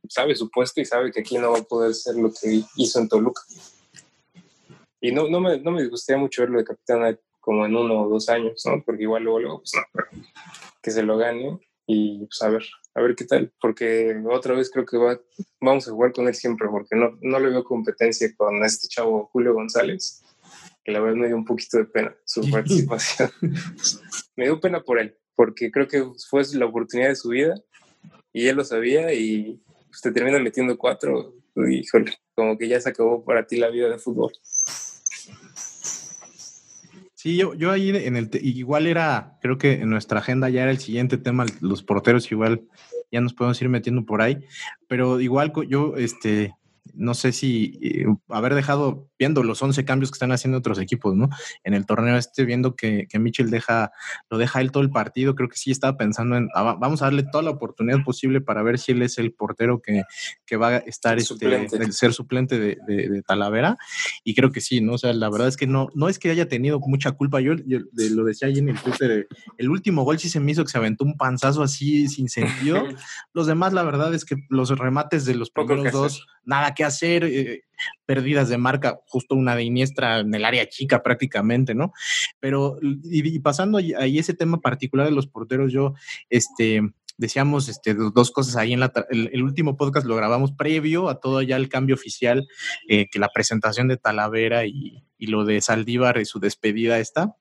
sabe 0.08 0.34
su 0.34 0.50
puesto 0.50 0.80
y 0.80 0.84
sabe 0.84 1.12
que 1.12 1.20
aquí 1.20 1.38
no 1.38 1.52
va 1.52 1.58
a 1.58 1.62
poder 1.62 1.94
ser 1.94 2.16
lo 2.16 2.32
que 2.32 2.62
hizo 2.74 2.98
en 2.98 3.08
Toluca. 3.08 3.40
Y 5.00 5.12
no, 5.12 5.28
no, 5.28 5.40
me, 5.40 5.60
no 5.60 5.70
me 5.70 5.86
gustaría 5.86 6.20
mucho 6.20 6.42
verlo 6.42 6.58
de 6.58 6.64
capitán 6.64 7.16
como 7.38 7.64
en 7.64 7.76
uno 7.76 8.02
o 8.02 8.08
dos 8.08 8.28
años, 8.28 8.60
¿no? 8.66 8.82
Porque 8.84 9.04
igual 9.04 9.22
luego, 9.22 9.38
luego 9.38 9.58
pues 9.58 9.72
no, 9.76 10.04
que 10.82 10.90
se 10.90 11.04
lo 11.04 11.16
gane 11.16 11.60
y 11.86 12.18
pues 12.26 12.42
a 12.42 12.48
ver, 12.48 12.64
a 12.96 13.00
ver 13.00 13.14
qué 13.14 13.26
tal, 13.26 13.52
porque 13.60 14.20
otra 14.28 14.56
vez 14.56 14.72
creo 14.72 14.86
que 14.86 14.96
va, 14.96 15.20
vamos 15.60 15.86
a 15.86 15.92
jugar 15.92 16.12
con 16.12 16.26
él 16.26 16.34
siempre, 16.34 16.66
porque 16.68 16.96
no, 16.96 17.16
no 17.20 17.38
le 17.38 17.50
veo 17.50 17.62
competencia 17.62 18.28
con 18.36 18.64
este 18.64 18.88
chavo 18.88 19.30
Julio 19.32 19.54
González 19.54 20.23
que 20.84 20.92
la 20.92 21.00
verdad 21.00 21.16
me 21.16 21.26
dio 21.28 21.36
un 21.36 21.44
poquito 21.44 21.78
de 21.78 21.86
pena 21.86 22.14
su 22.24 22.48
participación. 22.50 23.30
me 24.36 24.44
dio 24.44 24.60
pena 24.60 24.82
por 24.82 24.98
él, 24.98 25.16
porque 25.34 25.70
creo 25.70 25.88
que 25.88 26.04
fue 26.28 26.42
la 26.54 26.66
oportunidad 26.66 27.08
de 27.08 27.16
su 27.16 27.30
vida 27.30 27.54
y 28.32 28.48
él 28.48 28.56
lo 28.56 28.64
sabía 28.64 29.12
y 29.14 29.62
pues, 29.88 30.00
te 30.02 30.12
termina 30.12 30.38
metiendo 30.38 30.76
cuatro. 30.76 31.34
Y 31.56 31.86
como 32.34 32.58
que 32.58 32.68
ya 32.68 32.80
se 32.80 32.90
acabó 32.90 33.24
para 33.24 33.46
ti 33.46 33.56
la 33.56 33.70
vida 33.70 33.88
de 33.88 33.98
fútbol. 33.98 34.32
Sí, 37.14 37.36
yo, 37.36 37.54
yo 37.54 37.70
ahí 37.70 37.88
en 37.88 38.16
el 38.16 38.28
igual 38.42 38.86
era, 38.86 39.38
creo 39.40 39.56
que 39.56 39.72
en 39.74 39.88
nuestra 39.88 40.18
agenda 40.18 40.50
ya 40.50 40.62
era 40.62 40.70
el 40.70 40.78
siguiente 40.78 41.16
tema, 41.16 41.46
los 41.60 41.82
porteros 41.82 42.30
igual 42.30 42.68
ya 43.10 43.20
nos 43.22 43.32
podemos 43.32 43.62
ir 43.62 43.68
metiendo 43.70 44.04
por 44.04 44.20
ahí, 44.20 44.44
pero 44.88 45.20
igual 45.20 45.52
yo 45.68 45.96
este 45.96 46.52
no 46.92 47.14
sé 47.14 47.32
si 47.32 47.78
eh, 47.82 48.06
haber 48.28 48.54
dejado 48.54 49.08
viendo 49.24 49.42
los 49.42 49.62
11 49.62 49.86
cambios 49.86 50.10
que 50.10 50.16
están 50.16 50.32
haciendo 50.32 50.58
otros 50.58 50.78
equipos, 50.78 51.16
¿no? 51.16 51.30
En 51.62 51.72
el 51.72 51.86
torneo 51.86 52.18
este, 52.18 52.44
viendo 52.44 52.76
que, 52.76 53.06
que 53.08 53.18
Mitchell 53.18 53.48
deja, 53.48 53.90
lo 54.28 54.36
deja 54.36 54.60
él 54.60 54.70
todo 54.70 54.82
el 54.82 54.90
partido, 54.90 55.34
creo 55.34 55.48
que 55.48 55.56
sí 55.56 55.70
estaba 55.70 55.96
pensando 55.96 56.36
en, 56.36 56.48
vamos 56.54 57.00
a 57.00 57.06
darle 57.06 57.22
toda 57.22 57.42
la 57.42 57.50
oportunidad 57.50 58.04
posible 58.04 58.42
para 58.42 58.62
ver 58.62 58.78
si 58.78 58.92
él 58.92 59.00
es 59.00 59.16
el 59.16 59.32
portero 59.32 59.80
que, 59.80 60.02
que 60.44 60.58
va 60.58 60.68
a 60.68 60.76
estar, 60.76 61.16
este, 61.16 61.46
el 61.56 61.92
ser 61.94 62.12
suplente 62.12 62.58
de, 62.58 62.76
de, 62.86 63.22
Talavera, 63.22 63.78
y 64.24 64.34
creo 64.34 64.52
que 64.52 64.60
sí, 64.60 64.82
¿no? 64.82 64.94
O 64.94 64.98
sea, 64.98 65.14
la 65.14 65.30
verdad 65.30 65.48
es 65.48 65.56
que 65.56 65.66
no, 65.66 65.88
no 65.94 66.10
es 66.10 66.18
que 66.18 66.28
haya 66.28 66.46
tenido 66.46 66.78
mucha 66.80 67.12
culpa, 67.12 67.40
yo, 67.40 67.54
lo 67.54 68.24
decía 68.24 68.48
ahí 68.48 68.58
en 68.58 68.68
el 68.68 68.78
Twitter, 68.78 69.26
el 69.56 69.70
último 69.70 70.04
gol 70.04 70.18
sí 70.18 70.28
se 70.28 70.38
me 70.38 70.52
hizo 70.52 70.64
que 70.64 70.70
se 70.70 70.76
aventó 70.76 71.04
un 71.04 71.16
panzazo 71.16 71.62
así 71.62 72.08
sin 72.08 72.28
sentido, 72.28 72.84
los 73.32 73.46
demás 73.46 73.72
la 73.72 73.84
verdad 73.84 74.12
es 74.12 74.26
que 74.26 74.36
los 74.50 74.68
remates 74.78 75.24
de 75.24 75.34
los 75.34 75.48
primeros 75.48 75.90
dos, 75.92 76.26
nada 76.44 76.74
que 76.74 76.84
hacer, 76.84 77.24
eh, 77.24 77.64
pérdidas 78.06 78.48
de 78.48 78.58
marca, 78.58 79.00
justo 79.14 79.36
una 79.36 79.54
de 79.54 79.62
Iniestra 79.62 80.18
en 80.18 80.34
el 80.34 80.44
área 80.44 80.68
chica 80.68 81.04
prácticamente, 81.04 81.72
¿no? 81.72 81.92
Pero, 82.40 82.78
y, 82.82 83.38
pasando 83.38 83.78
ahí 83.78 84.18
ese 84.18 84.34
tema 84.34 84.60
particular 84.60 85.06
de 85.06 85.14
los 85.14 85.28
porteros, 85.28 85.72
yo, 85.72 85.94
este, 86.30 86.82
decíamos 87.16 87.68
este, 87.68 87.94
dos 87.94 88.32
cosas 88.32 88.56
ahí 88.56 88.72
en 88.72 88.80
la, 88.80 88.92
el, 89.10 89.40
último 89.44 89.76
podcast 89.76 90.04
lo 90.04 90.16
grabamos 90.16 90.50
previo 90.50 91.08
a 91.08 91.20
todo 91.20 91.42
ya 91.42 91.54
el 91.54 91.68
cambio 91.68 91.94
oficial, 91.94 92.48
eh, 92.88 93.06
que 93.08 93.20
la 93.20 93.28
presentación 93.28 93.86
de 93.86 93.98
Talavera 93.98 94.66
y, 94.66 95.04
y 95.16 95.28
lo 95.28 95.44
de 95.44 95.60
Saldívar 95.60 96.18
y 96.18 96.24
su 96.24 96.40
despedida 96.40 96.98
está 96.98 97.36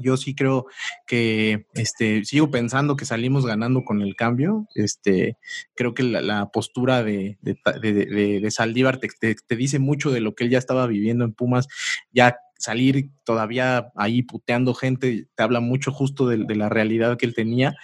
yo 0.00 0.16
sí 0.16 0.34
creo 0.34 0.66
que 1.06 1.66
este, 1.74 2.24
sigo 2.24 2.50
pensando 2.50 2.96
que 2.96 3.04
salimos 3.04 3.46
ganando 3.46 3.84
con 3.84 4.00
el 4.02 4.16
cambio. 4.16 4.66
Este, 4.74 5.36
creo 5.74 5.94
que 5.94 6.02
la, 6.02 6.50
postura 6.50 7.02
de, 7.02 7.38
de, 7.42 8.50
Saldívar 8.50 8.98
te, 8.98 9.08
te, 9.34 9.56
dice 9.56 9.78
mucho 9.78 10.10
de 10.10 10.20
lo 10.20 10.34
que 10.34 10.44
él 10.44 10.50
ya 10.50 10.58
estaba 10.58 10.86
viviendo 10.86 11.24
en 11.24 11.32
Pumas, 11.32 11.68
ya 12.12 12.36
salir 12.60 13.10
todavía 13.24 13.90
ahí 13.96 14.22
puteando 14.22 14.74
gente, 14.74 15.26
te 15.34 15.42
habla 15.42 15.60
mucho 15.60 15.92
justo 15.92 16.28
de, 16.28 16.38
la 16.54 16.68
realidad 16.68 17.16
que 17.16 17.26
él 17.26 17.34
tenía. 17.34 17.74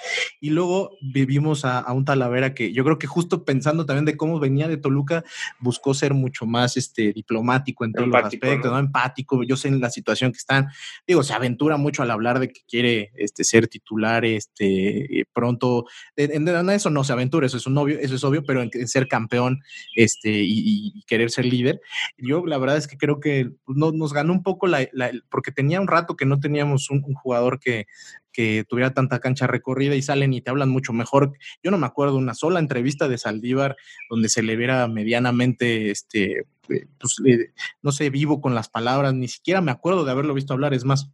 Y 0.40 0.50
luego 0.50 0.90
vivimos 1.00 1.64
a, 1.64 1.90
un 1.92 2.04
Talavera 2.04 2.54
que 2.54 2.72
yo 2.72 2.84
creo 2.84 2.98
que 2.98 3.06
justo 3.06 3.44
pensando 3.44 3.86
también 3.86 4.04
de 4.04 4.16
cómo 4.16 4.38
venía 4.38 4.68
de 4.68 4.76
Toluca, 4.76 5.24
buscó 5.60 5.94
ser 5.94 6.14
mucho 6.14 6.46
más 6.46 6.76
este, 6.76 7.12
diplomático 7.12 7.84
en 7.84 7.92
todos 7.92 8.08
los 8.08 8.22
aspectos, 8.22 8.70
¿no? 8.70 8.78
empático. 8.78 9.42
Yo 9.44 9.56
sé 9.56 9.68
en 9.68 9.80
la 9.80 9.90
situación 9.90 10.32
que 10.32 10.38
están, 10.38 10.68
digo, 11.06 11.22
se 11.22 11.32
aventura 11.32 11.76
mucho 11.76 12.02
al 12.02 12.10
hablar 12.10 12.38
de 12.38 12.48
que 12.48 12.60
quiere 12.68 13.12
este, 13.14 13.44
ser 13.44 13.68
titular 13.68 14.24
este, 14.24 15.26
pronto. 15.32 15.86
En, 16.16 16.46
eso 16.70 16.90
no 16.90 17.04
se 17.04 17.12
aventura, 17.12 17.46
eso 17.46 17.56
es, 17.56 17.66
un 17.66 17.78
obvio, 17.78 17.98
eso 17.98 18.14
es 18.14 18.24
obvio, 18.24 18.44
pero 18.44 18.62
en, 18.62 18.88
ser 18.88 19.08
campeón 19.08 19.60
este, 19.94 20.30
y, 20.32 21.02
querer 21.06 21.30
ser 21.30 21.44
líder. 21.44 21.80
Yo 22.18 22.44
la 22.46 22.58
verdad 22.58 22.76
es 22.76 22.86
que 22.86 22.98
creo 22.98 23.20
que 23.20 23.50
no, 23.66 23.92
nos 23.92 24.12
ganó 24.12 24.32
un 24.32 24.42
poco 24.42 24.65
la, 24.66 24.88
porque 25.30 25.52
tenía 25.52 25.80
un 25.80 25.88
rato 25.88 26.16
que 26.16 26.26
no 26.26 26.40
teníamos 26.40 26.90
un, 26.90 27.02
jugador 27.02 27.58
que, 27.58 27.86
que, 28.32 28.64
tuviera 28.68 28.92
tanta 28.92 29.18
cancha 29.18 29.46
recorrida 29.46 29.94
y 29.94 30.02
salen 30.02 30.32
y 30.32 30.40
te 30.40 30.50
hablan 30.50 30.68
mucho 30.68 30.92
mejor. 30.92 31.32
Yo 31.62 31.70
no 31.70 31.78
me 31.78 31.86
acuerdo 31.86 32.16
una 32.16 32.34
sola 32.34 32.60
entrevista 32.60 33.08
de 33.08 33.18
Saldívar 33.18 33.76
donde 34.10 34.28
se 34.28 34.42
le 34.42 34.56
viera 34.56 34.86
medianamente, 34.88 35.90
este, 35.90 36.40
eh, 36.68 36.86
pues, 36.98 37.16
eh, 37.24 37.52
no 37.82 37.92
sé, 37.92 38.10
vivo 38.10 38.40
con 38.40 38.54
las 38.54 38.68
palabras, 38.68 39.14
ni 39.14 39.28
siquiera 39.28 39.60
me 39.60 39.72
acuerdo 39.72 40.04
de 40.04 40.10
haberlo 40.10 40.34
visto 40.34 40.52
hablar, 40.52 40.74
es 40.74 40.84
más, 40.84 41.10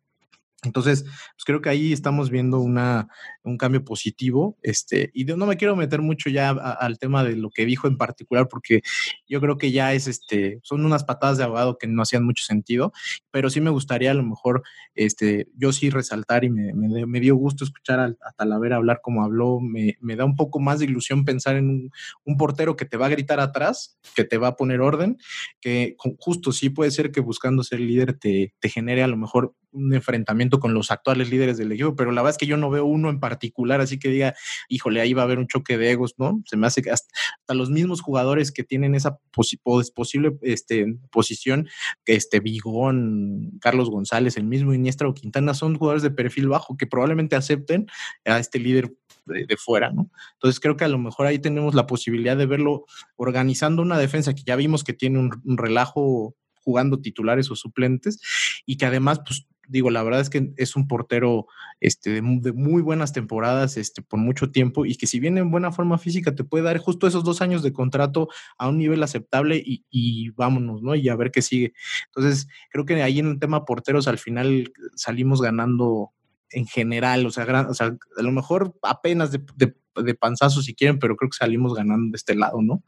entonces, 0.64 1.02
pues 1.02 1.44
creo 1.44 1.60
que 1.60 1.70
ahí 1.70 1.92
estamos 1.92 2.30
viendo 2.30 2.60
una, 2.60 3.08
un 3.42 3.58
cambio 3.58 3.84
positivo. 3.84 4.56
Este, 4.62 5.10
y 5.12 5.24
no 5.24 5.46
me 5.46 5.56
quiero 5.56 5.74
meter 5.74 6.02
mucho 6.02 6.30
ya 6.30 6.50
al 6.50 6.98
tema 6.98 7.24
de 7.24 7.36
lo 7.36 7.50
que 7.50 7.66
dijo 7.66 7.88
en 7.88 7.96
particular, 7.96 8.48
porque 8.48 8.82
yo 9.28 9.40
creo 9.40 9.58
que 9.58 9.72
ya 9.72 9.92
es 9.92 10.06
este, 10.06 10.60
son 10.62 10.84
unas 10.84 11.04
patadas 11.04 11.38
de 11.38 11.44
abogado 11.44 11.78
que 11.78 11.88
no 11.88 12.02
hacían 12.02 12.24
mucho 12.24 12.44
sentido, 12.44 12.92
pero 13.30 13.50
sí 13.50 13.60
me 13.60 13.70
gustaría 13.70 14.12
a 14.12 14.14
lo 14.14 14.22
mejor, 14.22 14.62
este, 14.94 15.48
yo 15.56 15.72
sí 15.72 15.90
resaltar 15.90 16.44
y 16.44 16.50
me, 16.50 17.20
dio 17.20 17.36
gusto 17.36 17.64
escuchar 17.64 18.00
a, 18.00 18.14
Talavera 18.36 18.76
hablar 18.76 19.00
como 19.02 19.24
habló, 19.24 19.60
me, 19.60 19.96
me, 20.00 20.16
da 20.16 20.24
un 20.24 20.36
poco 20.36 20.60
más 20.60 20.78
de 20.78 20.86
ilusión 20.86 21.24
pensar 21.24 21.56
en 21.56 21.90
un, 22.24 22.36
portero 22.36 22.76
que 22.76 22.84
te 22.84 22.96
va 22.96 23.06
a 23.06 23.10
gritar 23.10 23.40
atrás, 23.40 23.98
que 24.16 24.24
te 24.24 24.38
va 24.38 24.48
a 24.48 24.56
poner 24.56 24.80
orden, 24.80 25.18
que 25.60 25.96
justo 26.18 26.50
sí 26.50 26.70
puede 26.70 26.90
ser 26.90 27.12
que 27.12 27.20
buscando 27.20 27.62
ser 27.62 27.78
líder 27.80 28.18
te, 28.18 28.54
te 28.58 28.68
genere 28.68 29.02
a 29.02 29.06
lo 29.06 29.16
mejor 29.16 29.54
un 29.72 29.94
enfrentamiento 29.94 30.51
con 30.60 30.74
los 30.74 30.90
actuales 30.90 31.30
líderes 31.30 31.58
del 31.58 31.72
equipo, 31.72 31.96
pero 31.96 32.12
la 32.12 32.22
verdad 32.22 32.32
es 32.32 32.38
que 32.38 32.46
yo 32.46 32.56
no 32.56 32.70
veo 32.70 32.84
uno 32.84 33.10
en 33.10 33.20
particular, 33.20 33.80
así 33.80 33.98
que 33.98 34.08
diga, 34.08 34.34
híjole, 34.68 35.00
ahí 35.00 35.12
va 35.12 35.22
a 35.22 35.24
haber 35.24 35.38
un 35.38 35.46
choque 35.46 35.78
de 35.78 35.90
egos, 35.90 36.14
¿no? 36.18 36.42
Se 36.46 36.56
me 36.56 36.66
hace 36.66 36.82
que 36.82 36.90
hasta, 36.90 37.08
los 37.54 37.70
mismos 37.70 38.00
jugadores 38.00 38.50
que 38.50 38.64
tienen 38.64 38.94
esa 38.94 39.18
posible 39.32 40.32
este, 40.40 40.86
posición, 41.10 41.68
que 42.04 42.14
este 42.14 42.40
Vigón, 42.40 43.58
Carlos 43.60 43.90
González, 43.90 44.36
el 44.36 44.44
mismo 44.44 44.72
Iniestra 44.72 45.08
o 45.08 45.14
Quintana, 45.14 45.52
son 45.52 45.76
jugadores 45.76 46.02
de 46.02 46.10
perfil 46.10 46.48
bajo 46.48 46.76
que 46.76 46.86
probablemente 46.86 47.36
acepten 47.36 47.86
a 48.24 48.38
este 48.38 48.58
líder 48.58 48.94
de, 49.26 49.56
fuera, 49.56 49.90
¿no? 49.90 50.10
Entonces 50.34 50.58
creo 50.60 50.76
que 50.76 50.84
a 50.84 50.88
lo 50.88 50.98
mejor 50.98 51.26
ahí 51.26 51.38
tenemos 51.38 51.74
la 51.74 51.86
posibilidad 51.86 52.36
de 52.36 52.46
verlo 52.46 52.86
organizando 53.16 53.82
una 53.82 53.98
defensa 53.98 54.34
que 54.34 54.42
ya 54.44 54.56
vimos 54.56 54.82
que 54.82 54.94
tiene 54.94 55.18
un 55.18 55.58
relajo 55.58 56.34
jugando 56.64 57.00
titulares 57.00 57.50
o 57.50 57.56
suplentes 57.56 58.20
y 58.66 58.76
que 58.76 58.86
además, 58.86 59.20
pues 59.26 59.46
digo, 59.68 59.90
la 59.90 60.02
verdad 60.02 60.20
es 60.20 60.30
que 60.30 60.52
es 60.56 60.76
un 60.76 60.88
portero 60.88 61.46
este, 61.80 62.20
de, 62.20 62.22
muy 62.22 62.82
buenas 62.82 63.12
temporadas 63.12 63.76
este, 63.76 64.02
por 64.02 64.18
mucho 64.18 64.50
tiempo 64.50 64.86
y 64.86 64.96
que 64.96 65.06
si 65.06 65.20
viene 65.20 65.40
en 65.40 65.50
buena 65.50 65.72
forma 65.72 65.98
física 65.98 66.34
te 66.34 66.44
puede 66.44 66.64
dar 66.64 66.78
justo 66.78 67.06
esos 67.06 67.24
dos 67.24 67.40
años 67.40 67.62
de 67.62 67.72
contrato 67.72 68.28
a 68.58 68.68
un 68.68 68.78
nivel 68.78 69.02
aceptable 69.02 69.62
y, 69.64 70.30
vámonos, 70.30 70.82
¿no? 70.82 70.94
Y 70.94 71.08
a 71.08 71.16
ver 71.16 71.30
qué 71.30 71.42
sigue. 71.42 71.72
Entonces, 72.06 72.48
creo 72.70 72.84
que 72.84 73.02
ahí 73.02 73.18
en 73.18 73.28
el 73.28 73.38
tema 73.38 73.64
porteros 73.64 74.08
al 74.08 74.18
final 74.18 74.72
salimos 74.94 75.40
ganando 75.40 76.10
en 76.50 76.66
general, 76.66 77.24
o 77.26 77.30
sea, 77.30 77.66
o 77.68 77.74
sea 77.74 77.96
a 78.16 78.22
lo 78.22 78.32
mejor 78.32 78.74
apenas 78.82 79.32
de, 79.32 79.40
de, 79.56 79.74
de 79.96 80.14
panzazo 80.14 80.60
si 80.60 80.74
quieren, 80.74 80.98
pero 80.98 81.16
creo 81.16 81.30
que 81.30 81.36
salimos 81.36 81.74
ganando 81.74 82.12
de 82.12 82.16
este 82.16 82.34
lado, 82.34 82.60
¿no? 82.60 82.82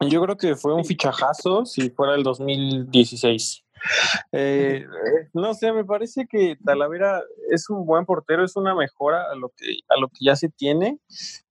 Yo 0.00 0.22
creo 0.22 0.36
que 0.36 0.56
fue 0.56 0.74
un 0.74 0.84
fichajazo 0.84 1.64
si 1.64 1.90
fuera 1.90 2.14
el 2.14 2.22
2016. 2.22 3.63
Eh, 4.32 4.84
no 5.32 5.54
sé, 5.54 5.72
me 5.72 5.84
parece 5.84 6.26
que 6.26 6.56
Talavera 6.64 7.22
es 7.50 7.70
un 7.70 7.86
buen 7.86 8.04
portero, 8.04 8.44
es 8.44 8.56
una 8.56 8.74
mejora 8.74 9.30
a 9.30 9.36
lo 9.36 9.50
que, 9.50 9.78
a 9.88 10.00
lo 10.00 10.08
que 10.08 10.24
ya 10.24 10.34
se 10.34 10.48
tiene, 10.48 10.98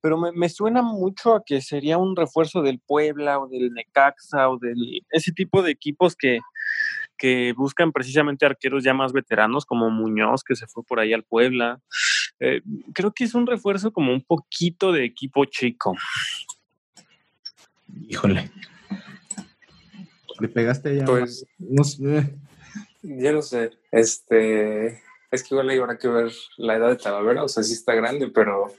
pero 0.01 0.17
me, 0.17 0.49
suena 0.49 0.81
mucho 0.81 1.35
a 1.35 1.43
que 1.45 1.61
sería 1.61 1.97
un 1.97 2.15
refuerzo 2.15 2.61
del 2.61 2.79
Puebla 2.79 3.39
o 3.39 3.47
del 3.47 3.71
Necaxa 3.71 4.49
o 4.49 4.57
del 4.57 5.01
ese 5.11 5.31
tipo 5.31 5.61
de 5.61 5.71
equipos 5.71 6.15
que, 6.15 6.39
que 7.17 7.53
buscan 7.55 7.93
precisamente 7.93 8.45
arqueros 8.45 8.83
ya 8.83 8.93
más 8.93 9.13
veteranos 9.13 9.65
como 9.65 9.89
Muñoz, 9.89 10.43
que 10.43 10.55
se 10.55 10.67
fue 10.67 10.83
por 10.83 10.99
ahí 10.99 11.13
al 11.13 11.23
Puebla. 11.23 11.79
Eh, 12.39 12.61
creo 12.93 13.13
que 13.13 13.23
es 13.23 13.33
un 13.33 13.47
refuerzo 13.47 13.93
como 13.93 14.11
un 14.11 14.21
poquito 14.21 14.91
de 14.91 15.05
equipo 15.05 15.45
chico. 15.45 15.95
Híjole. 18.09 18.51
Le 20.39 20.47
pegaste 20.47 20.95
ya. 20.95 21.05
Pues. 21.05 21.45
No 21.57 21.83
sé. 21.83 22.35
Ya 23.01 23.31
no 23.31 23.41
sé. 23.41 23.71
Este. 23.91 25.01
Es 25.31 25.43
que 25.43 25.55
igual 25.55 25.69
habrá 25.71 25.97
que 25.97 26.07
ver 26.07 26.31
la 26.57 26.75
edad 26.75 26.89
de 26.89 26.97
Talavera. 26.97 27.43
O 27.43 27.47
sea, 27.47 27.63
sí 27.63 27.73
está 27.73 27.93
grande, 27.95 28.29
pero 28.29 28.71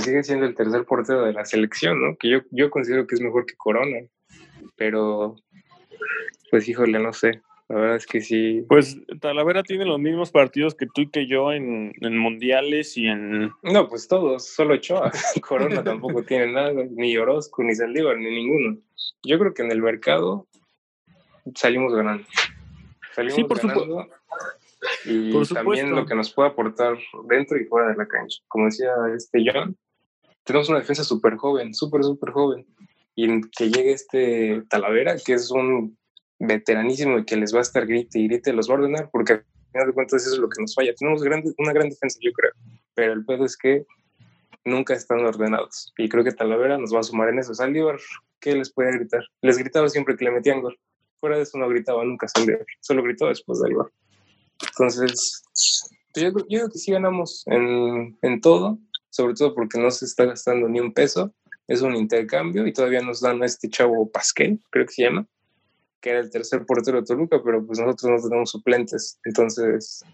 sigue 0.00 0.22
siendo 0.22 0.46
el 0.46 0.54
tercer 0.54 0.84
portero 0.84 1.24
de 1.24 1.32
la 1.32 1.44
selección, 1.44 2.02
¿no? 2.02 2.16
Que 2.16 2.30
yo, 2.30 2.38
yo 2.50 2.70
considero 2.70 3.06
que 3.06 3.14
es 3.14 3.20
mejor 3.20 3.46
que 3.46 3.56
Corona. 3.56 4.06
Pero. 4.76 5.36
Pues 6.50 6.68
híjole, 6.68 6.98
no 6.98 7.12
sé. 7.12 7.40
La 7.72 7.78
verdad 7.78 7.96
es 7.96 8.06
que 8.06 8.20
sí. 8.20 8.66
Pues 8.68 8.98
Talavera 9.18 9.62
tiene 9.62 9.86
los 9.86 9.98
mismos 9.98 10.30
partidos 10.30 10.74
que 10.74 10.84
tú 10.84 11.00
y 11.00 11.08
que 11.08 11.26
yo 11.26 11.52
en, 11.52 11.94
mundiales 12.02 12.98
y 12.98 13.06
en. 13.06 13.50
No, 13.62 13.88
pues 13.88 14.08
todos, 14.08 14.46
solo 14.46 14.74
Ochoa. 14.74 15.10
Corona 15.40 15.82
tampoco 15.82 16.22
tiene 16.22 16.52
nada, 16.52 16.70
ni 16.90 17.16
Orozco, 17.16 17.62
ni 17.62 17.74
Saldívar, 17.74 18.18
ni 18.18 18.26
ninguno. 18.26 18.76
Yo 19.22 19.38
creo 19.38 19.54
que 19.54 19.62
en 19.62 19.72
el 19.72 19.80
mercado 19.80 20.46
salimos 21.54 21.94
ganando. 21.94 22.24
Salimos 23.14 23.36
sí, 23.36 23.44
por 23.44 23.66
ganando. 23.66 24.06
Y 25.06 25.32
también 25.54 25.92
lo 25.92 26.04
que 26.04 26.14
nos 26.14 26.30
puede 26.30 26.50
aportar 26.50 26.98
dentro 27.26 27.58
y 27.58 27.64
fuera 27.64 27.88
de 27.88 27.96
la 27.96 28.06
cancha. 28.06 28.42
Como 28.48 28.66
decía 28.66 28.90
este 29.16 29.42
John, 29.50 29.78
tenemos 30.44 30.68
una 30.68 30.80
defensa 30.80 31.04
súper 31.04 31.36
joven, 31.36 31.72
súper, 31.72 32.04
súper 32.04 32.32
joven. 32.32 32.66
Y 33.14 33.40
que 33.48 33.70
llegue 33.70 33.92
este 33.92 34.62
Talavera, 34.68 35.16
que 35.24 35.32
es 35.32 35.50
un 35.50 35.96
veteranísimo 36.46 37.18
y 37.18 37.24
que 37.24 37.36
les 37.36 37.54
va 37.54 37.58
a 37.58 37.62
estar 37.62 37.86
grite 37.86 38.18
y 38.18 38.26
grite, 38.26 38.52
los 38.52 38.68
va 38.68 38.74
a 38.74 38.78
ordenar, 38.78 39.08
porque 39.10 39.34
al 39.34 39.44
final 39.70 39.86
de 39.86 39.92
cuentas 39.94 40.22
eso 40.22 40.34
es 40.34 40.40
lo 40.40 40.48
que 40.48 40.60
nos 40.60 40.74
falla. 40.74 40.92
Tenemos 40.94 41.22
una 41.22 41.72
gran 41.72 41.88
defensa, 41.88 42.18
yo 42.20 42.32
creo, 42.32 42.52
pero 42.94 43.12
el 43.12 43.24
pedo 43.24 43.44
es 43.44 43.56
que 43.56 43.86
nunca 44.64 44.94
están 44.94 45.20
ordenados. 45.24 45.92
Y 45.96 46.08
creo 46.08 46.24
que 46.24 46.32
Talavera 46.32 46.78
nos 46.78 46.94
va 46.94 47.00
a 47.00 47.04
sumar 47.04 47.28
en 47.28 47.38
eso. 47.38 47.54
Saldívar, 47.54 47.98
¿qué 48.40 48.54
les 48.54 48.72
puede 48.72 48.92
gritar? 48.92 49.22
Les 49.40 49.56
gritaba 49.56 49.88
siempre 49.88 50.16
que 50.16 50.24
le 50.24 50.32
metían 50.32 50.60
gol. 50.60 50.78
Fuera 51.20 51.36
de 51.36 51.42
eso 51.42 51.58
no 51.58 51.68
gritaba 51.68 52.04
nunca 52.04 52.26
Saldívar, 52.26 52.66
solo 52.80 53.02
gritó 53.02 53.28
después 53.28 53.60
del 53.60 53.74
gol. 53.74 53.92
Entonces, 54.60 55.42
pues 56.12 56.24
yo, 56.24 56.32
creo 56.32 56.68
que 56.68 56.78
sí 56.78 56.90
ganamos 56.92 57.44
en, 57.46 58.18
en 58.22 58.40
todo, 58.40 58.78
sobre 59.10 59.34
todo 59.34 59.54
porque 59.54 59.78
no 59.78 59.90
se 59.90 60.06
está 60.06 60.24
gastando 60.24 60.68
ni 60.68 60.80
un 60.80 60.92
peso. 60.92 61.32
Es 61.68 61.82
un 61.82 61.94
intercambio 61.94 62.66
y 62.66 62.72
todavía 62.72 63.00
nos 63.00 63.20
dan 63.20 63.42
a 63.42 63.46
este 63.46 63.68
chavo 63.68 64.10
Pasquel, 64.10 64.60
creo 64.70 64.84
que 64.84 64.92
se 64.92 65.04
llama, 65.04 65.26
que 66.02 66.10
era 66.10 66.20
el 66.20 66.30
tercer 66.30 66.66
portero 66.66 66.98
de 66.98 67.06
Toluca, 67.06 67.40
pero 67.42 67.64
pues 67.64 67.78
nosotros 67.78 68.10
no 68.10 68.28
tenemos 68.28 68.50
suplentes. 68.50 69.18
Entonces, 69.24 70.04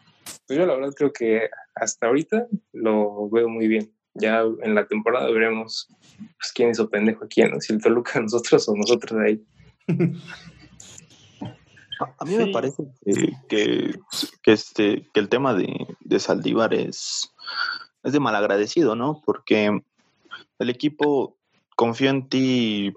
pues 0.46 0.58
yo 0.58 0.66
la 0.66 0.74
verdad 0.74 0.92
creo 0.94 1.12
que 1.12 1.48
hasta 1.74 2.06
ahorita 2.06 2.46
lo 2.72 3.28
veo 3.30 3.48
muy 3.48 3.66
bien. 3.66 3.92
Ya 4.14 4.42
en 4.62 4.74
la 4.74 4.86
temporada 4.86 5.30
veremos 5.30 5.88
pues, 6.18 6.52
quién 6.54 6.70
hizo 6.70 6.90
pendejo 6.90 7.24
a 7.24 7.28
quién, 7.28 7.60
si 7.60 7.72
el 7.72 7.82
Toluca 7.82 8.20
nosotros 8.20 8.68
o 8.68 8.76
nosotros 8.76 9.18
de 9.18 9.26
ahí. 9.26 9.42
A 12.18 12.24
mí 12.24 12.36
me 12.36 12.52
parece 12.52 12.84
que, 13.48 13.98
este, 14.44 15.08
que 15.12 15.20
el 15.20 15.28
tema 15.28 15.54
de, 15.54 15.86
de 16.00 16.20
Saldívar 16.20 16.74
es, 16.74 17.32
es 18.04 18.12
de 18.12 18.20
malagradecido, 18.20 18.94
¿no? 18.94 19.22
Porque 19.24 19.80
el 20.58 20.70
equipo 20.70 21.36
confió 21.74 22.10
en 22.10 22.28
ti 22.28 22.94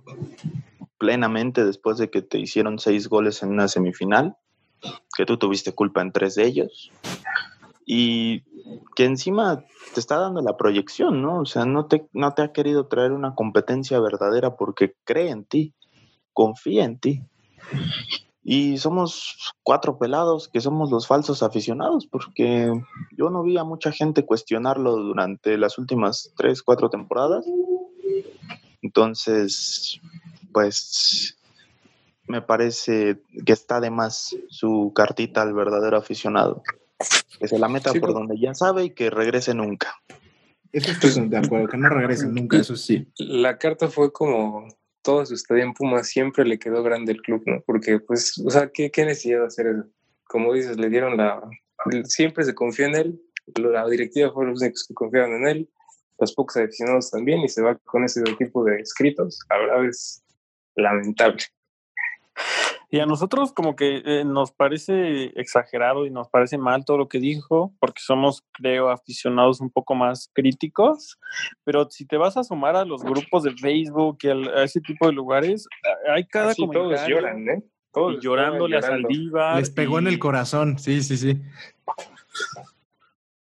plenamente 1.01 1.65
después 1.65 1.97
de 1.97 2.11
que 2.11 2.21
te 2.21 2.37
hicieron 2.37 2.77
seis 2.77 3.09
goles 3.09 3.41
en 3.41 3.49
una 3.49 3.67
semifinal, 3.67 4.37
que 5.17 5.25
tú 5.25 5.37
tuviste 5.37 5.73
culpa 5.73 6.03
en 6.03 6.11
tres 6.11 6.35
de 6.35 6.45
ellos. 6.45 6.91
y 7.87 8.43
que 8.95 9.05
encima 9.05 9.65
te 9.95 9.99
está 9.99 10.19
dando 10.19 10.43
la 10.43 10.57
proyección, 10.57 11.23
¿no? 11.23 11.39
O 11.39 11.45
sea, 11.45 11.65
no 11.65 11.87
te, 11.87 12.07
no 12.13 12.35
te 12.35 12.43
ha 12.43 12.53
querido 12.53 12.85
traer 12.85 13.13
una 13.13 13.33
competencia 13.33 13.99
verdadera 13.99 14.55
porque 14.55 14.93
cree 15.03 15.31
en 15.31 15.43
ti, 15.43 15.73
confía 16.33 16.85
en 16.85 16.99
ti. 16.99 17.23
Y 18.43 18.77
somos 18.77 19.55
cuatro 19.63 19.97
pelados 19.97 20.49
que 20.49 20.61
somos 20.61 20.91
los 20.91 21.07
falsos 21.07 21.41
aficionados, 21.41 22.05
porque 22.05 22.71
yo 23.17 23.31
no 23.31 23.41
vi 23.41 23.57
a 23.57 23.63
mucha 23.63 23.91
gente 23.91 24.23
cuestionarlo 24.23 24.95
durante 24.97 25.57
las 25.57 25.79
últimas 25.79 26.31
tres, 26.37 26.61
cuatro 26.61 26.91
temporadas. 26.91 27.43
Entonces, 28.83 29.99
pues 30.51 31.37
me 32.27 32.41
parece 32.41 33.17
que 33.45 33.53
está 33.53 33.79
de 33.79 33.89
más 33.89 34.35
su 34.49 34.91
cartita 34.95 35.41
al 35.41 35.53
verdadero 35.53 35.97
aficionado. 35.97 36.63
Que 37.39 37.47
se 37.47 37.57
la 37.57 37.67
meta 37.67 37.93
por 37.93 38.13
donde 38.13 38.39
ya 38.39 38.53
sabe 38.53 38.85
y 38.85 38.89
que 38.91 39.09
regrese 39.09 39.53
nunca. 39.53 39.95
Eso 40.71 40.91
estoy 40.91 41.27
de 41.27 41.37
acuerdo, 41.37 41.67
que 41.67 41.77
no 41.77 41.89
regrese 41.89 42.27
nunca, 42.27 42.57
eso 42.57 42.75
sí. 42.75 43.07
La 43.17 43.57
carta 43.57 43.89
fue 43.89 44.13
como 44.13 44.67
todo 45.01 45.25
su 45.25 45.33
estadio 45.33 45.63
en 45.63 45.73
Puma 45.73 46.03
siempre 46.03 46.45
le 46.45 46.59
quedó 46.59 46.83
grande 46.83 47.11
el 47.11 47.21
club, 47.21 47.43
¿no? 47.45 47.61
Porque, 47.65 47.99
pues, 47.99 48.37
o 48.45 48.49
sea, 48.49 48.69
¿qué, 48.69 48.91
qué 48.91 49.05
necesidad 49.05 49.39
de 49.41 49.47
hacer 49.47 49.67
eso? 49.67 49.83
Como 50.25 50.53
dices, 50.53 50.77
le 50.77 50.89
dieron 50.89 51.17
la... 51.17 51.41
Siempre 52.03 52.43
se 52.43 52.53
confió 52.53 52.85
en 52.85 52.95
él, 52.95 53.21
la 53.55 53.87
directiva 53.89 54.31
fue 54.31 54.45
los 54.45 54.61
únicos 54.61 54.85
que 54.87 54.93
confiaron 54.93 55.33
en 55.41 55.47
él, 55.47 55.69
los 56.19 56.33
pocos 56.33 56.57
aficionados 56.57 57.09
también, 57.09 57.41
y 57.41 57.49
se 57.49 57.61
va 57.61 57.75
con 57.85 58.03
ese 58.03 58.21
tipo 58.37 58.63
de 58.63 58.79
escritos. 58.79 59.39
La 59.49 59.57
verdad 59.57 59.85
es 59.85 60.23
lamentable. 60.75 61.43
Y 62.93 62.99
a 62.99 63.05
nosotros 63.05 63.53
como 63.53 63.77
que 63.77 64.01
eh, 64.05 64.25
nos 64.25 64.51
parece 64.51 65.31
exagerado 65.39 66.05
y 66.05 66.11
nos 66.11 66.27
parece 66.27 66.57
mal 66.57 66.83
todo 66.83 66.97
lo 66.97 67.07
que 67.07 67.19
dijo, 67.19 67.73
porque 67.79 68.01
somos, 68.01 68.43
creo, 68.51 68.89
aficionados 68.89 69.61
un 69.61 69.69
poco 69.69 69.95
más 69.95 70.29
críticos, 70.33 71.17
pero 71.63 71.89
si 71.89 72.05
te 72.05 72.17
vas 72.17 72.35
a 72.35 72.43
sumar 72.43 72.75
a 72.75 72.83
los 72.83 73.01
grupos 73.01 73.43
de 73.43 73.53
Facebook 73.53 74.17
y 74.23 74.27
a, 74.27 74.63
ese 74.63 74.81
tipo 74.81 75.07
de 75.07 75.13
lugares, 75.13 75.67
hay 76.09 76.25
cada 76.25 76.51
Así 76.51 76.67
comentario. 76.67 76.97
todos 76.97 77.07
lloran, 77.07 77.49
¿eh? 77.49 77.63
Todos 77.93 78.15
y 78.15 78.19
llorándole 78.19 78.77
a. 78.77 78.81
Saldívar. 78.81 79.57
Les 79.57 79.69
pegó 79.69 79.99
en 79.99 80.07
el 80.07 80.19
corazón, 80.19 80.77
sí, 80.77 81.01
sí, 81.01 81.15
sí. 81.15 81.41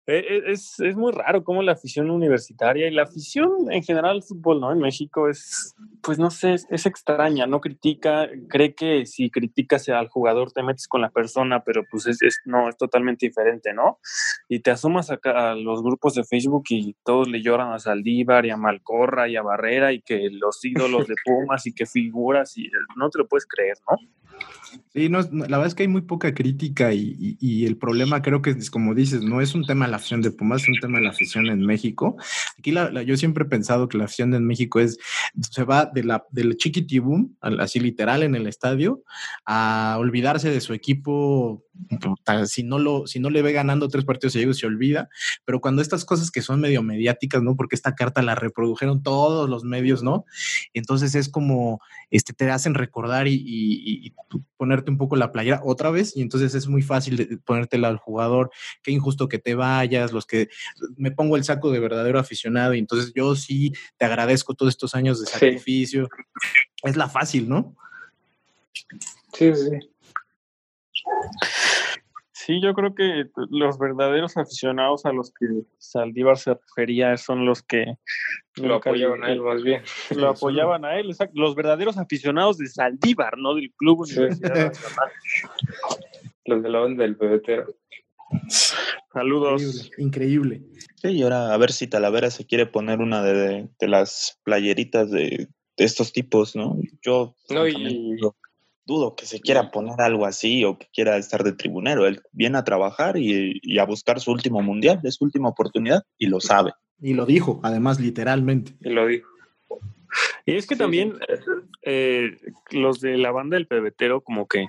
Eh, 0.10 0.24
eh, 0.30 0.44
Es, 0.48 0.80
es 0.80 0.96
muy 0.96 1.12
raro 1.12 1.44
cómo 1.44 1.62
la 1.62 1.74
afición 1.74 2.10
universitaria 2.10 2.88
y 2.88 2.92
la 2.94 3.04
afición 3.04 3.70
en 3.72 3.84
general 3.84 4.12
al 4.18 4.24
fútbol, 4.24 4.62
¿no? 4.62 4.72
En 4.72 4.80
México 4.80 5.28
es, 5.28 5.76
pues 6.02 6.18
no 6.18 6.32
sé, 6.32 6.54
es, 6.54 6.66
es 6.70 6.86
extraña, 6.86 7.46
no 7.46 7.60
critica, 7.60 8.30
cree 8.48 8.74
que 8.74 9.06
si 9.06 9.30
criticas 9.30 9.90
al 9.90 10.08
jugador 10.08 10.54
te 10.54 10.64
metes 10.64 10.88
con 10.88 11.02
la 11.02 11.10
persona, 11.10 11.62
pero 11.66 11.84
pues 11.92 12.08
es, 12.08 12.22
es- 12.22 12.40
no, 12.46 12.70
es 12.70 12.78
totalmente 12.78 13.26
diferente, 13.28 13.74
¿no? 13.74 14.00
Y 14.48 14.60
te 14.62 14.72
asomas 14.72 15.12
acá 15.12 15.52
a 15.52 15.56
los 15.56 15.84
grupos 15.84 16.16
de 16.16 16.24
Facebook 16.24 16.64
y 16.70 16.96
todos 17.04 17.28
le 17.28 17.42
lloran 17.42 17.74
a 17.74 17.80
Saldívar 17.80 18.46
y 18.46 18.50
a 18.52 18.56
Malcorra 18.58 19.28
y 19.28 19.36
a 19.36 19.42
Barrera 19.42 19.92
y 19.92 20.02
que 20.02 20.30
los 20.32 20.64
ídolos 20.64 21.06
de 21.08 21.16
Pumas 21.26 21.66
y 21.68 21.74
que 21.74 21.86
figuras 21.86 22.58
y 22.58 22.70
no 22.96 23.10
te 23.10 23.18
lo 23.20 23.28
puedes 23.28 23.46
creer, 23.46 23.76
¿no? 23.92 23.98
Sí, 24.94 25.10
no, 25.10 25.20
la 25.22 25.58
verdad 25.58 25.68
es 25.68 25.76
que 25.76 25.84
hay 25.84 25.88
muy 25.90 26.02
poca 26.02 26.34
crítica 26.34 26.94
y, 26.94 27.16
y- 27.20 27.38
y 27.40 27.66
el 27.66 27.78
problema 27.78 28.22
creo 28.22 28.42
que 28.42 28.52
es 28.52 28.70
como 28.70 28.94
dices, 28.94 29.22
no 29.24 29.42
es 29.42 29.56
un 29.56 29.66
tema 29.66 29.88
la 29.98 30.00
afición 30.00 30.22
de 30.22 30.32
Pumas, 30.32 30.62
es 30.62 30.70
un 30.70 30.80
tema 30.80 31.00
de 31.00 31.04
la 31.06 31.10
afición 31.10 31.48
en 31.48 31.62
México. 31.66 32.16
Aquí 32.60 32.72
la- 32.72 32.92
la- 32.92 33.02
yo 33.04 33.18
siempre 33.18 33.44
he 33.46 33.48
pensado 33.48 33.88
que 33.90 33.98
la 33.98 34.06
afición 34.06 34.34
en 34.36 34.46
México 34.46 34.80
es, 34.80 34.98
se 35.52 35.64
va 35.64 35.86
de 35.92 36.04
la, 36.04 36.26
del 36.32 36.56
chiquitibum, 36.56 37.36
así 37.42 37.80
literal 37.80 38.22
en 38.24 38.36
el 38.36 38.46
estadio, 38.48 39.04
a 39.46 39.98
olvidarse 40.00 40.50
de 40.50 40.62
su 40.62 40.74
equipo, 40.74 41.64
si 42.46 42.64
no, 42.64 42.80
lo, 42.80 43.08
si 43.08 43.20
no 43.20 43.30
le 43.30 43.42
ve 43.42 43.52
ganando 43.54 43.88
tres 43.90 44.06
partidos 44.06 44.34
seguidos 44.34 44.58
se 44.58 44.66
olvida, 44.68 45.10
pero 45.46 45.60
cuando 45.62 45.82
estas 45.82 46.06
cosas 46.06 46.32
que 46.32 46.42
son 46.42 46.60
medio 46.62 46.82
mediáticas, 46.84 47.42
¿no? 47.44 47.56
Porque 47.56 47.76
esta 47.76 47.96
carta 47.96 48.22
la 48.22 48.36
reprodujeron 48.36 49.04
todos 49.04 49.50
los 49.50 49.64
medios, 49.64 50.04
¿no? 50.04 50.26
Entonces 50.74 51.16
es 51.16 51.30
como, 51.30 51.80
este, 52.12 52.34
te 52.34 52.50
hacen 52.50 52.74
recordar 52.74 53.28
y, 53.28 53.34
y- 53.36 54.08
y 54.08 54.14
tú 54.28 54.44
ponerte 54.58 54.92
un 54.92 54.98
poco 54.98 55.16
la 55.16 55.32
playera 55.32 55.62
otra 55.64 55.90
vez 55.92 56.16
y 56.16 56.22
entonces 56.22 56.56
es 56.56 56.68
muy 56.68 56.82
fácil 56.82 57.40
ponértela 57.46 57.88
al 57.88 57.98
jugador, 57.98 58.52
qué 58.84 58.92
injusto 58.92 59.28
que 59.30 59.40
te 59.40 59.56
vayas, 59.56 60.12
los 60.12 60.26
que 60.26 60.50
me 60.98 61.12
pongo 61.12 61.38
el 61.38 61.44
saco 61.44 61.72
de 61.72 61.80
verdadero 61.80 62.20
aficionado 62.20 62.74
y 62.74 62.80
entonces 62.80 63.12
yo 63.16 63.36
sí 63.36 63.74
te 63.98 64.06
agradezco 64.06 64.54
todos 64.54 64.72
estos 64.74 64.96
años 64.96 65.20
de 65.20 65.26
Sí. 65.28 65.34
sacrificio. 65.34 66.10
Es 66.84 66.96
la 66.96 67.10
fácil, 67.10 67.48
¿no? 67.50 67.76
Sí, 69.34 69.54
sí. 69.56 69.90
Sí, 72.48 72.62
yo 72.62 72.74
creo 72.74 72.96
que 72.96 73.26
los 73.50 73.78
verdaderos 73.78 74.38
aficionados 74.38 75.06
a 75.06 75.12
los 75.12 75.34
que 75.34 75.48
Saldívar 75.80 76.38
se 76.38 76.54
refería 76.54 77.18
son 77.18 77.46
los 77.46 77.62
que 77.62 77.96
Lo 78.56 78.76
apoyaban 78.76 79.22
a 79.26 79.34
él 79.34 79.42
más 79.42 79.62
bien. 79.64 79.82
Lo 80.16 80.30
apoyaban 80.30 80.86
a 80.86 80.98
él, 80.98 81.08
exacto. 81.10 81.34
Los 81.42 81.56
verdaderos 81.56 81.98
aficionados 81.98 82.58
de 82.58 82.68
Saldívar, 82.68 83.38
no 83.38 83.54
del 83.54 83.74
Club 83.76 84.06
Sí. 84.06 84.18
Universidad 84.18 84.56
Nacional. 84.68 85.10
Los 86.46 86.64
de 86.64 86.70
la 86.70 86.80
banda 86.80 87.04
del 87.04 87.18
pebetero. 87.18 87.66
Saludos. 89.12 89.92
Increíble. 89.98 90.56
increíble. 90.56 90.62
Sí, 90.96 91.10
y 91.10 91.24
ahora 91.24 91.54
a 91.54 91.58
ver 91.58 91.74
si 91.74 91.88
Talavera 91.88 92.32
se 92.32 92.46
quiere 92.46 92.66
poner 92.66 93.00
una 93.00 93.22
de, 93.24 93.68
de 93.78 93.88
las 93.90 94.40
playeritas 94.46 95.12
de, 95.12 95.48
de 95.76 95.84
estos 95.86 96.14
tipos, 96.14 96.56
¿no? 96.56 96.78
Yo 97.02 97.36
No, 97.50 97.68
y- 97.68 98.18
dudo, 98.88 99.16
que 99.16 99.28
se 99.28 99.40
quiera 99.40 99.70
poner 99.70 100.02
algo 100.02 100.26
así 100.26 100.64
o 100.64 100.80
que 100.80 100.88
quiera 100.92 101.18
estar 101.18 101.44
de 101.44 101.54
tribunero. 101.54 102.08
Él 102.08 102.22
viene 102.32 102.58
a 102.58 102.64
trabajar 102.64 103.18
y, 103.18 103.60
y 103.62 103.78
a 103.78 103.86
buscar 103.86 104.20
su 104.20 104.32
último 104.32 104.64
mundial, 104.64 105.00
es 105.04 105.16
su 105.16 105.26
última 105.26 105.50
oportunidad 105.50 106.02
y 106.18 106.26
lo 106.26 106.40
sabe. 106.40 106.72
Y 107.00 107.14
lo 107.14 107.28
dijo, 107.28 107.60
además, 107.62 108.00
literalmente. 108.00 108.76
Y 108.82 108.90
lo 108.90 109.06
dijo. 109.06 109.28
Y 110.46 110.56
es 110.56 110.68
que 110.68 110.76
Sí, 110.76 110.80
también 110.80 111.14
eh, 111.84 112.38
los 112.72 113.00
de 113.02 113.18
la 113.18 113.32
banda 113.32 113.56
del 113.56 113.68
pebetero 113.68 114.22
como 114.22 114.48
que 114.48 114.66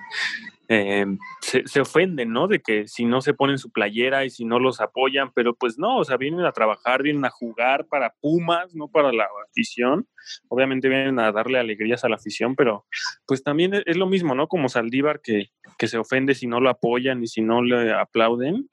eh, 0.71 1.05
se, 1.41 1.67
se 1.67 1.81
ofenden, 1.81 2.31
¿no? 2.31 2.47
De 2.47 2.61
que 2.61 2.87
si 2.87 3.05
no 3.05 3.21
se 3.21 3.33
ponen 3.33 3.57
su 3.57 3.71
playera 3.71 4.23
y 4.23 4.29
si 4.29 4.45
no 4.45 4.59
los 4.59 4.81
apoyan, 4.81 5.31
pero 5.33 5.55
pues 5.55 5.79
no, 5.79 5.97
o 5.97 6.03
sea, 6.03 6.17
vienen 6.17 6.45
a 6.45 6.51
trabajar, 6.51 7.01
vienen 7.01 7.25
a 7.25 7.31
jugar 7.31 7.87
para 7.87 8.13
Pumas, 8.21 8.75
no 8.75 8.87
para 8.87 9.11
la 9.11 9.27
afición. 9.49 10.07
Obviamente 10.47 10.87
vienen 10.87 11.17
a 11.19 11.31
darle 11.31 11.57
alegrías 11.57 12.03
a 12.03 12.09
la 12.09 12.17
afición, 12.17 12.55
pero 12.55 12.85
pues 13.25 13.41
también 13.41 13.73
es, 13.73 13.83
es 13.87 13.97
lo 13.97 14.05
mismo, 14.05 14.35
¿no? 14.35 14.47
Como 14.47 14.69
Saldívar 14.69 15.21
que, 15.21 15.49
que 15.79 15.87
se 15.87 15.97
ofende 15.97 16.35
si 16.35 16.45
no 16.45 16.59
lo 16.59 16.69
apoyan 16.69 17.23
y 17.23 17.27
si 17.27 17.41
no 17.41 17.63
le 17.63 17.91
aplauden, 17.91 18.69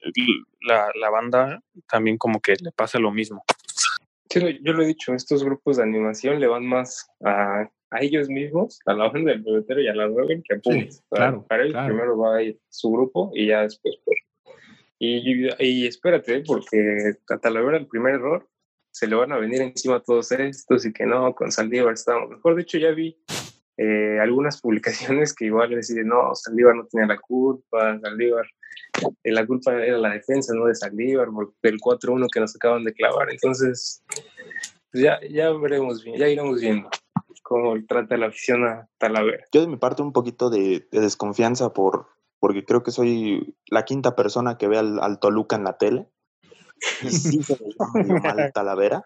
la, 0.61 0.91
la 0.93 1.09
banda 1.09 1.63
también 1.89 2.17
como 2.17 2.41
que 2.41 2.55
le 2.61 2.71
pasa 2.73 2.99
lo 2.99 3.11
mismo. 3.11 3.43
Sí, 4.29 4.59
yo 4.63 4.73
lo 4.73 4.83
he 4.83 4.87
dicho, 4.87 5.13
estos 5.13 5.43
grupos 5.43 5.77
de 5.77 5.83
animación 5.83 6.39
le 6.39 6.47
van 6.47 6.65
más 6.65 7.09
a, 7.23 7.69
a 7.91 8.01
ellos 8.01 8.29
mismos, 8.29 8.79
a 8.85 8.93
la 8.93 9.09
banda 9.09 9.31
del 9.31 9.43
pebetero 9.43 9.81
y 9.81 9.87
a 9.87 9.95
la 9.95 10.07
Robin 10.07 10.43
que 10.43 10.55
a 10.55 10.59
Pumas. 10.59 11.03
Para- 11.09 11.25
claro, 11.29 11.45
Para 11.47 11.63
ellos 11.63 11.73
claro. 11.73 11.87
primero 11.87 12.17
va 12.17 12.37
a 12.37 12.43
ir 12.43 12.59
su 12.69 12.91
grupo 12.91 13.31
y 13.33 13.47
ya 13.47 13.61
después 13.63 13.95
pues. 14.03 14.17
Y, 14.99 15.47
y 15.59 15.85
espérate, 15.85 16.41
porque 16.45 17.13
a 17.29 17.37
Talavera 17.37 17.77
el 17.77 17.87
primer 17.87 18.15
error 18.15 18.47
se 18.91 19.05
le 19.07 19.15
van 19.15 19.31
a 19.31 19.37
venir 19.37 19.61
encima 19.61 19.99
todos 20.01 20.31
estos 20.31 20.85
y 20.87 20.91
que 20.91 21.05
no, 21.05 21.35
con 21.35 21.51
Saldívar 21.51 21.93
estamos 21.93 22.29
mejor. 22.31 22.55
De 22.55 22.63
hecho, 22.63 22.79
ya 22.79 22.89
vi 22.91 23.15
eh, 23.77 24.17
algunas 24.19 24.59
publicaciones 24.61 25.35
que 25.35 25.45
igual 25.45 25.69
deciden, 25.69 26.07
no, 26.07 26.33
Saldívar 26.33 26.75
no 26.75 26.87
tenía 26.87 27.05
la 27.05 27.19
culpa, 27.19 27.99
Saldívar, 27.99 28.45
eh, 28.45 28.49
la 29.23 29.45
culpa 29.45 29.73
era 29.73 29.97
la 29.97 30.11
defensa, 30.11 30.53
no 30.55 30.65
de 30.65 30.75
Saldívar, 30.75 31.27
del 31.61 31.77
4-1 31.77 32.27
que 32.31 32.39
nos 32.39 32.55
acaban 32.55 32.83
de 32.83 32.93
clavar. 32.93 33.29
Entonces, 33.29 34.03
pues 34.91 35.03
ya, 35.03 35.19
ya 35.29 35.51
veremos 35.51 36.03
bien, 36.03 36.17
ya 36.17 36.27
iremos 36.27 36.59
viendo 36.59 36.89
cómo 37.43 37.75
trata 37.87 38.17
la 38.17 38.27
afición 38.27 38.65
a 38.65 38.89
Talavera. 38.97 39.45
Yo 39.53 39.61
de 39.61 39.67
mi 39.67 39.77
parte 39.77 40.01
un 40.01 40.11
poquito 40.11 40.49
de, 40.49 40.85
de 40.91 40.99
desconfianza 40.99 41.71
por 41.71 42.07
porque 42.39 42.65
creo 42.65 42.83
que 42.83 42.91
soy 42.91 43.55
la 43.67 43.85
quinta 43.85 44.15
persona 44.15 44.57
que 44.57 44.67
ve 44.67 44.77
al, 44.77 44.99
al 44.99 45.19
Toluca 45.19 45.55
en 45.55 45.63
la 45.63 45.77
tele. 45.77 46.07
Y 47.01 47.09
sí 47.09 47.41
se 47.41 47.53
me 47.53 47.71
llama 47.73 48.19
mal 48.21 48.51
Talavera. 48.53 49.05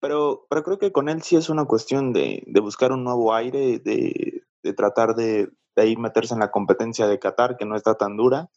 Pero, 0.00 0.46
pero 0.48 0.62
creo 0.62 0.78
que 0.78 0.92
con 0.92 1.08
él 1.08 1.22
sí 1.22 1.36
es 1.36 1.50
una 1.50 1.66
cuestión 1.66 2.12
de, 2.12 2.42
de 2.46 2.60
buscar 2.60 2.92
un 2.92 3.04
nuevo 3.04 3.34
aire, 3.34 3.78
de, 3.78 4.42
de 4.62 4.72
tratar 4.72 5.14
de, 5.14 5.50
de 5.76 5.82
ahí 5.82 5.96
meterse 5.96 6.34
en 6.34 6.40
la 6.40 6.50
competencia 6.50 7.06
de 7.06 7.18
Qatar, 7.18 7.56
que 7.56 7.64
no 7.64 7.76
está 7.76 7.94
tan 7.94 8.16
dura. 8.16 8.48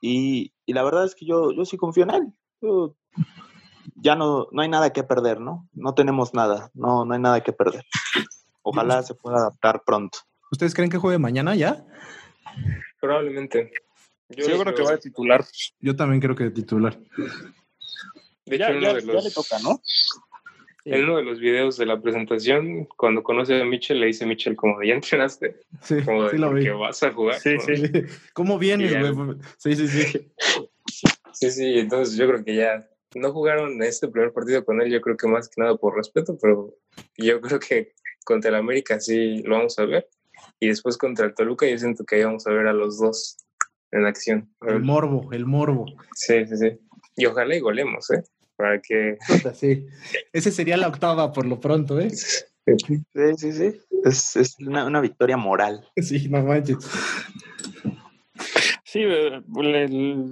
Y, 0.00 0.52
y 0.66 0.72
la 0.72 0.82
verdad 0.84 1.04
es 1.04 1.14
que 1.14 1.26
yo, 1.26 1.52
yo 1.52 1.64
sí 1.64 1.76
confío 1.76 2.04
en 2.04 2.10
él. 2.10 2.32
Yo- 2.60 2.94
ya 4.00 4.14
no, 4.14 4.46
no 4.52 4.62
hay 4.62 4.68
nada 4.68 4.92
que 4.92 5.02
perder, 5.02 5.40
¿no? 5.40 5.68
No 5.72 5.94
tenemos 5.94 6.32
nada, 6.34 6.70
no, 6.74 7.04
no 7.04 7.14
hay 7.14 7.20
nada 7.20 7.42
que 7.42 7.52
perder. 7.52 7.84
Ojalá 8.62 9.02
se 9.02 9.14
pueda 9.14 9.38
adaptar 9.38 9.82
pronto. 9.84 10.18
¿Ustedes 10.52 10.74
creen 10.74 10.90
que 10.90 10.98
juegue 10.98 11.18
mañana 11.18 11.54
ya? 11.56 11.84
Probablemente. 13.00 13.72
Yo, 14.28 14.44
creo 14.60 14.74
que 14.74 14.82
va 14.82 14.92
a 14.92 14.98
titular. 14.98 15.44
Yo 15.80 15.96
también 15.96 16.20
creo 16.20 16.36
que 16.36 16.44
de 16.44 16.50
titular. 16.50 16.96
De 18.46 18.58
Ya, 18.58 18.66
hecho, 18.68 18.78
uno 18.78 18.80
ya- 18.88 18.94
de 18.94 19.06
ya 19.06 19.20
le 19.20 19.30
toca, 19.30 19.58
¿no? 19.58 19.80
En 20.94 21.04
uno 21.04 21.16
de 21.16 21.22
los 21.22 21.38
videos 21.38 21.76
de 21.76 21.86
la 21.86 22.00
presentación, 22.00 22.86
cuando 22.96 23.22
conoce 23.22 23.60
a 23.60 23.64
Mitchell, 23.64 24.00
le 24.00 24.06
dice 24.06 24.24
a 24.24 24.26
Mitchell 24.26 24.56
como, 24.56 24.82
¿ya 24.82 24.94
entrenaste? 24.94 25.56
Sí, 25.82 26.02
como 26.04 26.28
sí 26.28 26.38
lo 26.38 26.52
vi. 26.52 26.64
que 26.64 26.70
vas 26.70 27.02
a 27.02 27.12
jugar. 27.12 27.38
Sí, 27.38 27.54
¿no? 27.54 27.60
sí. 27.60 27.82
¿Cómo 28.32 28.58
vienes, 28.58 28.92
güey? 29.16 29.36
Sí, 29.56 29.74
sí, 29.74 29.88
sí. 29.88 30.30
Sí, 31.32 31.50
sí, 31.50 31.78
entonces 31.78 32.16
yo 32.16 32.26
creo 32.26 32.44
que 32.44 32.56
ya 32.56 32.88
no 33.14 33.32
jugaron 33.32 33.82
este 33.82 34.08
primer 34.08 34.32
partido 34.32 34.64
con 34.64 34.80
él, 34.80 34.90
yo 34.90 35.00
creo 35.00 35.16
que 35.16 35.28
más 35.28 35.48
que 35.48 35.60
nada 35.60 35.76
por 35.76 35.96
respeto, 35.96 36.36
pero 36.40 36.74
yo 37.16 37.40
creo 37.40 37.60
que 37.60 37.92
contra 38.24 38.50
el 38.50 38.56
América 38.56 38.98
sí 39.00 39.42
lo 39.42 39.56
vamos 39.56 39.78
a 39.78 39.84
ver. 39.84 40.08
Y 40.60 40.68
después 40.68 40.96
contra 40.96 41.26
el 41.26 41.34
Toluca 41.34 41.66
yo 41.68 41.78
siento 41.78 42.04
que 42.04 42.16
ahí 42.16 42.24
vamos 42.24 42.46
a 42.46 42.50
ver 42.50 42.66
a 42.66 42.72
los 42.72 42.98
dos 42.98 43.36
en 43.92 44.06
acción. 44.06 44.52
El 44.66 44.80
morbo, 44.80 45.32
el 45.32 45.46
morbo. 45.46 45.86
Sí, 46.14 46.44
sí, 46.46 46.56
sí. 46.56 46.78
Y 47.16 47.26
ojalá 47.26 47.56
y 47.56 47.60
golemos, 47.60 48.10
¿eh? 48.10 48.22
Para 48.58 48.80
que... 48.80 49.16
Sí. 49.54 49.86
Ese 50.32 50.50
sería 50.50 50.76
la 50.76 50.88
octava 50.88 51.32
por 51.32 51.46
lo 51.46 51.60
pronto, 51.60 51.98
¿eh? 52.00 52.10
Sí, 52.10 52.44
sí, 53.36 53.52
sí. 53.52 53.80
Es, 54.04 54.36
es 54.36 54.56
una, 54.58 54.84
una 54.84 55.00
victoria 55.00 55.36
moral. 55.36 55.88
Sí, 55.96 56.28
no 56.28 56.42
manches. 56.42 56.76
Sí, 58.84 59.00
eh, 59.02 59.42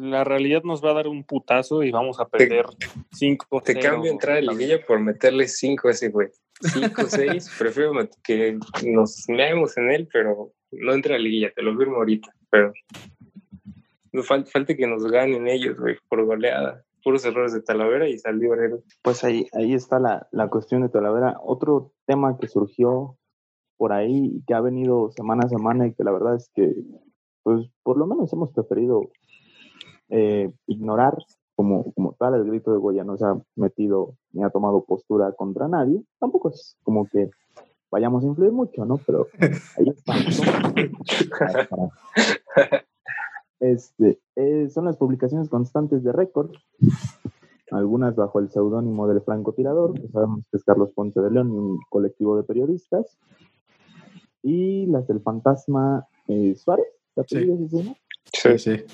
la 0.01 0.25
realidad 0.25 0.63
nos 0.65 0.85
va 0.85 0.91
a 0.91 0.95
dar 0.95 1.09
un 1.09 1.25
putazo 1.25 1.83
y 1.83 1.91
vamos 1.91 2.19
a 2.19 2.27
perder 2.27 2.65
5 3.13 3.63
Te 3.63 3.79
cambio 3.79 4.11
entrar 4.11 4.39
en 4.39 4.47
liguilla 4.47 4.85
por 4.85 4.99
meterle 4.99 5.47
5 5.47 5.89
a 5.89 5.91
ese 5.91 6.09
güey. 6.09 6.29
5, 6.61 7.03
6, 7.07 7.55
prefiero 7.59 7.93
que 8.25 8.59
nos 8.83 9.29
meamos 9.29 9.77
en 9.77 9.91
él, 9.91 10.09
pero 10.11 10.53
no 10.73 10.95
entra 10.95 11.17
a 11.17 11.19
liguilla, 11.19 11.53
te 11.55 11.63
lo 11.63 11.77
firmo 11.77 11.97
ahorita. 11.97 12.35
Pero 12.51 12.73
no 14.13 14.23
falta, 14.23 14.51
falta 14.51 14.75
que 14.75 14.87
nos 14.87 15.05
ganen 15.05 15.47
ellos, 15.49 15.79
güey, 15.79 15.97
por 16.09 16.25
goleada. 16.25 16.86
Puros 17.07 17.25
errores 17.25 17.53
de 17.53 17.63
Talavera 17.63 18.09
y 18.09 18.19
Saldívar. 18.19 18.59
era- 18.59 18.79
Pues 19.01 19.23
ahí, 19.23 19.47
ahí 19.53 19.75
está 19.75 20.01
la, 20.01 20.27
la 20.33 20.51
cuestión 20.51 20.83
de 20.83 20.89
Talavera. 20.89 21.37
Otro 21.41 21.93
tema 22.05 22.37
que 22.37 22.49
surgió 22.49 23.17
por 23.77 23.93
ahí 23.93 24.33
y 24.35 24.43
que 24.45 24.55
ha 24.55 24.61
venido 24.61 25.13
semana 25.13 25.45
a 25.45 25.49
semana 25.49 25.87
y 25.87 25.95
que 25.95 26.03
la 26.03 26.11
verdad 26.11 26.35
es 26.35 26.51
que, 26.53 26.75
pues 27.45 27.71
por 27.85 27.97
lo 27.97 28.09
menos 28.09 28.33
hemos 28.33 28.51
preferido 28.53 29.03
eh, 30.09 30.51
ignorar, 30.67 31.17
como, 31.55 31.93
como 31.93 32.15
tal, 32.19 32.35
el 32.35 32.45
grito 32.45 32.73
de 32.73 32.79
Goya 32.79 33.05
no 33.05 33.17
se 33.17 33.25
ha 33.25 33.37
metido 33.55 34.17
ni 34.33 34.43
ha 34.43 34.51
tomado 34.51 34.85
postura 34.85 35.31
contra 35.31 35.69
nadie. 35.69 36.03
Tampoco 36.19 36.49
es 36.49 36.77
como 36.83 37.07
que 37.07 37.31
vayamos 37.89 38.25
a 38.25 38.27
influir 38.27 38.51
mucho, 38.51 38.85
¿no? 38.85 38.97
Pero 39.07 39.29
ahí 39.79 39.91
está. 39.91 40.13
Este, 43.61 44.21
eh, 44.37 44.69
son 44.71 44.85
las 44.85 44.97
publicaciones 44.97 45.49
constantes 45.49 46.05
de 46.05 46.13
récord, 46.13 46.51
algunas 47.71 48.15
bajo 48.15 48.39
el 48.39 48.51
seudónimo 48.51 49.09
del 49.09 49.23
francotirador, 49.23 49.95
que 50.01 50.09
sabemos 50.09 50.45
que 50.51 50.59
es 50.59 50.65
Carlos 50.65 50.91
Ponce 50.95 51.21
de 51.21 51.31
León 51.31 51.49
y 51.49 51.57
un 51.59 51.81
colectivo 51.89 52.37
de 52.37 52.43
periodistas, 52.43 53.19
y 54.43 54.87
las 54.87 55.07
del 55.09 55.21
fantasma 55.21 56.07
eh, 56.29 56.55
Suárez, 56.55 56.87
¿te 57.15 57.23
Sí. 57.27 57.37
apellidas 57.37 57.61
ese, 57.73 57.85
no? 57.85 57.97
Sí, 58.33 58.59
sí. 58.59 58.85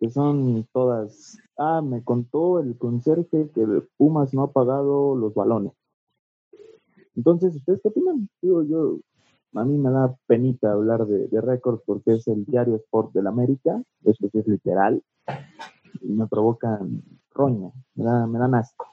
que 0.00 0.10
son 0.10 0.66
todas, 0.72 1.36
ah, 1.58 1.82
me 1.82 2.02
contó 2.04 2.60
el 2.60 2.78
conserje 2.78 3.50
que 3.52 3.66
Pumas 3.96 4.32
no 4.32 4.44
ha 4.44 4.52
pagado 4.52 5.16
los 5.16 5.34
balones. 5.34 5.72
Entonces, 7.16 7.56
¿ustedes 7.56 7.80
qué 7.82 7.88
opinan? 7.88 8.28
Digo, 8.40 8.62
yo, 8.62 9.00
a 9.58 9.64
mí 9.64 9.76
me 9.78 9.90
da 9.90 10.14
penita 10.26 10.72
hablar 10.72 11.06
de, 11.06 11.28
de 11.28 11.40
récord 11.40 11.80
porque 11.84 12.14
es 12.14 12.26
el 12.28 12.44
diario 12.44 12.76
Sport 12.76 13.12
del 13.12 13.26
América, 13.26 13.82
eso 14.04 14.28
sí 14.30 14.38
es 14.38 14.46
literal, 14.46 15.02
y 16.00 16.08
me 16.12 16.26
provocan 16.26 17.02
roña, 17.32 17.70
me, 17.94 18.04
da, 18.04 18.26
me 18.26 18.38
dan 18.38 18.54
asco. 18.54 18.92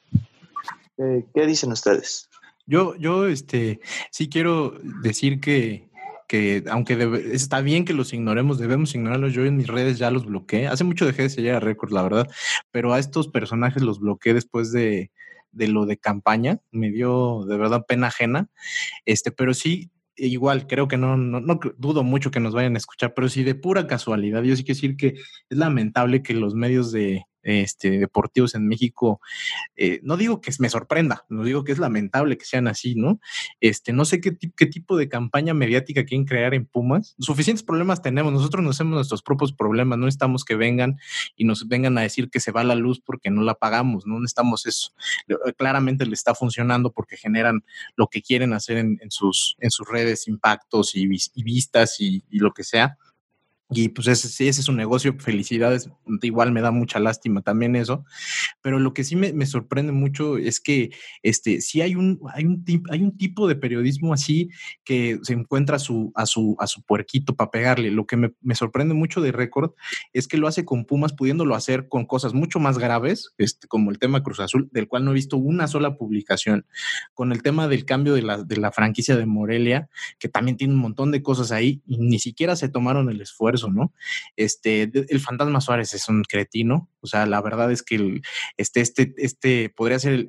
¿Qué, 0.97 1.25
qué 1.33 1.45
dicen 1.45 1.71
ustedes? 1.71 2.29
Yo, 2.65 2.95
yo, 2.95 3.27
este, 3.27 3.79
sí 4.11 4.27
quiero 4.29 4.73
decir 5.03 5.39
que, 5.39 5.89
que 6.27 6.63
aunque 6.69 6.95
debe- 6.97 7.33
está 7.33 7.61
bien 7.61 7.85
que 7.85 7.93
los 7.93 8.13
ignoremos, 8.13 8.57
debemos 8.57 8.95
ignorarlos. 8.95 9.33
Yo 9.33 9.45
en 9.45 9.57
mis 9.57 9.67
redes 9.67 9.99
ya 9.99 10.09
los 10.09 10.25
bloqueé. 10.25 10.67
Hace 10.67 10.83
mucho 10.83 11.05
dejé 11.05 11.23
de 11.23 11.29
seguir 11.29 11.51
a 11.51 11.59
Record, 11.59 11.91
la 11.91 12.01
verdad, 12.01 12.27
pero 12.71 12.93
a 12.93 12.99
estos 12.99 13.27
personajes 13.27 13.83
los 13.83 13.99
bloqueé 13.99 14.33
después 14.33 14.71
de, 14.71 15.11
de 15.51 15.67
lo 15.67 15.85
de 15.85 15.97
campaña. 15.97 16.59
Me 16.71 16.89
dio 16.89 17.45
de 17.45 17.57
verdad 17.57 17.85
pena 17.87 18.07
ajena. 18.07 18.49
Este, 19.05 19.31
pero 19.31 19.53
sí, 19.53 19.91
igual, 20.17 20.67
creo 20.67 20.87
que 20.87 20.97
no, 20.97 21.17
no, 21.17 21.39
no 21.39 21.59
dudo 21.77 22.03
mucho 22.03 22.31
que 22.31 22.39
nos 22.39 22.53
vayan 22.53 22.75
a 22.75 22.77
escuchar, 22.77 23.13
pero 23.13 23.29
sí 23.29 23.43
de 23.43 23.55
pura 23.55 23.87
casualidad. 23.87 24.43
Yo 24.43 24.55
sí 24.55 24.63
quiero 24.63 24.75
decir 24.75 24.97
que 24.97 25.07
es 25.49 25.57
lamentable 25.57 26.23
que 26.23 26.33
los 26.33 26.55
medios 26.55 26.91
de 26.91 27.25
este, 27.45 27.91
deportivos 27.99 28.55
en 28.55 28.67
México 28.67 29.21
eh, 29.77 29.99
no 30.03 30.17
digo 30.17 30.41
que 30.41 30.51
me 30.59 30.67
sorprenda, 30.69 31.25
no 31.29 31.43
digo 31.43 31.63
que 31.63 31.71
es 31.71 31.77
lamentable 31.77 32.37
que 32.37 32.45
sean 32.45 32.67
así, 32.67 32.95
¿no? 32.95 33.19
Este, 33.61 33.93
no 33.93 34.03
sé 34.03 34.19
qué, 34.19 34.35
qué 34.37 34.65
tipo 34.65 34.97
de 34.97 35.07
campaña 35.07 35.53
mediática 35.53 36.03
quieren 36.05 36.25
crear 36.25 36.53
en 36.53 36.65
Pumas. 36.65 37.15
Suficientes 37.19 37.63
problemas 37.63 38.01
tenemos, 38.01 38.33
nosotros 38.33 38.63
nos 38.63 38.75
hacemos 38.75 38.95
nuestros 38.95 39.21
propios 39.21 39.53
problemas, 39.53 39.97
no 39.99 40.05
necesitamos 40.05 40.43
que 40.43 40.55
vengan 40.55 40.97
y 41.35 41.45
nos 41.45 41.67
vengan 41.67 41.97
a 41.97 42.01
decir 42.01 42.29
que 42.29 42.39
se 42.39 42.51
va 42.51 42.63
la 42.63 42.75
luz 42.75 42.99
porque 42.99 43.29
no 43.29 43.43
la 43.43 43.53
pagamos, 43.53 44.05
no 44.07 44.19
necesitamos 44.19 44.65
eso. 44.65 44.93
Claramente 45.57 46.05
le 46.05 46.13
está 46.13 46.33
funcionando 46.35 46.91
porque 46.91 47.15
generan 47.17 47.63
lo 47.95 48.07
que 48.07 48.21
quieren 48.21 48.53
hacer 48.53 48.77
en, 48.77 48.97
en 49.01 49.11
sus, 49.11 49.55
en 49.59 49.69
sus 49.69 49.87
redes, 49.87 50.27
impactos 50.27 50.95
y, 50.95 51.05
vis- 51.07 51.31
y 51.35 51.43
vistas 51.43 51.99
y 51.99 52.23
lo 52.31 52.51
que 52.53 52.63
sea. 52.63 52.97
Y 53.71 53.89
pues 53.89 54.07
ese, 54.07 54.27
ese 54.47 54.61
es 54.61 54.69
un 54.69 54.75
negocio, 54.75 55.15
felicidades, 55.17 55.89
igual 56.21 56.51
me 56.51 56.61
da 56.61 56.69
mucha 56.69 56.99
lástima 56.99 57.41
también 57.41 57.75
eso, 57.75 58.05
pero 58.61 58.77
lo 58.79 58.93
que 58.93 59.03
sí 59.03 59.15
me, 59.15 59.33
me 59.33 59.47
sorprende 59.47 59.91
mucho 59.91 60.37
es 60.37 60.59
que 60.59 60.91
este, 61.23 61.61
sí 61.61 61.81
hay 61.81 61.95
un, 61.95 62.19
hay, 62.31 62.45
un 62.45 62.63
tip- 62.63 62.85
hay 62.91 63.01
un 63.01 63.17
tipo 63.17 63.47
de 63.47 63.55
periodismo 63.55 64.13
así 64.13 64.49
que 64.83 65.17
se 65.23 65.33
encuentra 65.33 65.77
a 65.77 65.79
su, 65.79 66.11
a 66.13 66.27
su, 66.27 66.55
a 66.59 66.67
su 66.67 66.83
puerquito 66.83 67.35
para 67.35 67.49
pegarle. 67.49 67.89
Lo 67.89 68.05
que 68.05 68.17
me, 68.17 68.33
me 68.41 68.53
sorprende 68.53 68.93
mucho 68.93 69.19
de 69.19 69.31
Récord 69.31 69.71
es 70.13 70.27
que 70.27 70.37
lo 70.37 70.47
hace 70.47 70.63
con 70.63 70.85
Pumas, 70.85 71.13
pudiéndolo 71.13 71.55
hacer 71.55 71.87
con 71.89 72.05
cosas 72.05 72.35
mucho 72.35 72.59
más 72.59 72.77
graves, 72.77 73.33
este, 73.39 73.67
como 73.67 73.89
el 73.89 73.97
tema 73.97 74.21
Cruz 74.21 74.39
Azul, 74.41 74.69
del 74.73 74.87
cual 74.87 75.05
no 75.05 75.11
he 75.11 75.15
visto 75.15 75.37
una 75.37 75.67
sola 75.67 75.97
publicación, 75.97 76.67
con 77.15 77.31
el 77.31 77.41
tema 77.41 77.67
del 77.67 77.85
cambio 77.85 78.13
de 78.13 78.21
la, 78.21 78.43
de 78.43 78.57
la 78.57 78.71
franquicia 78.71 79.15
de 79.15 79.25
Morelia, 79.25 79.89
que 80.19 80.29
también 80.29 80.55
tiene 80.55 80.75
un 80.75 80.81
montón 80.81 81.09
de 81.09 81.23
cosas 81.23 81.51
ahí 81.51 81.81
ni 81.87 82.19
siquiera 82.19 82.55
se 82.55 82.69
tomaron 82.69 83.09
el 83.09 83.21
esfuerzo, 83.21 83.54
¿no? 83.63 83.93
Este, 84.35 84.91
el 84.93 85.19
fantasma 85.19 85.61
Suárez 85.61 85.93
es 85.93 86.07
un 86.09 86.23
cretino, 86.23 86.89
o 87.01 87.07
sea, 87.07 87.25
la 87.25 87.41
verdad 87.41 87.71
es 87.71 87.83
que 87.83 87.95
el, 87.95 88.21
este, 88.57 88.81
este, 88.81 89.13
este 89.17 89.69
podría 89.69 89.99
ser 89.99 90.27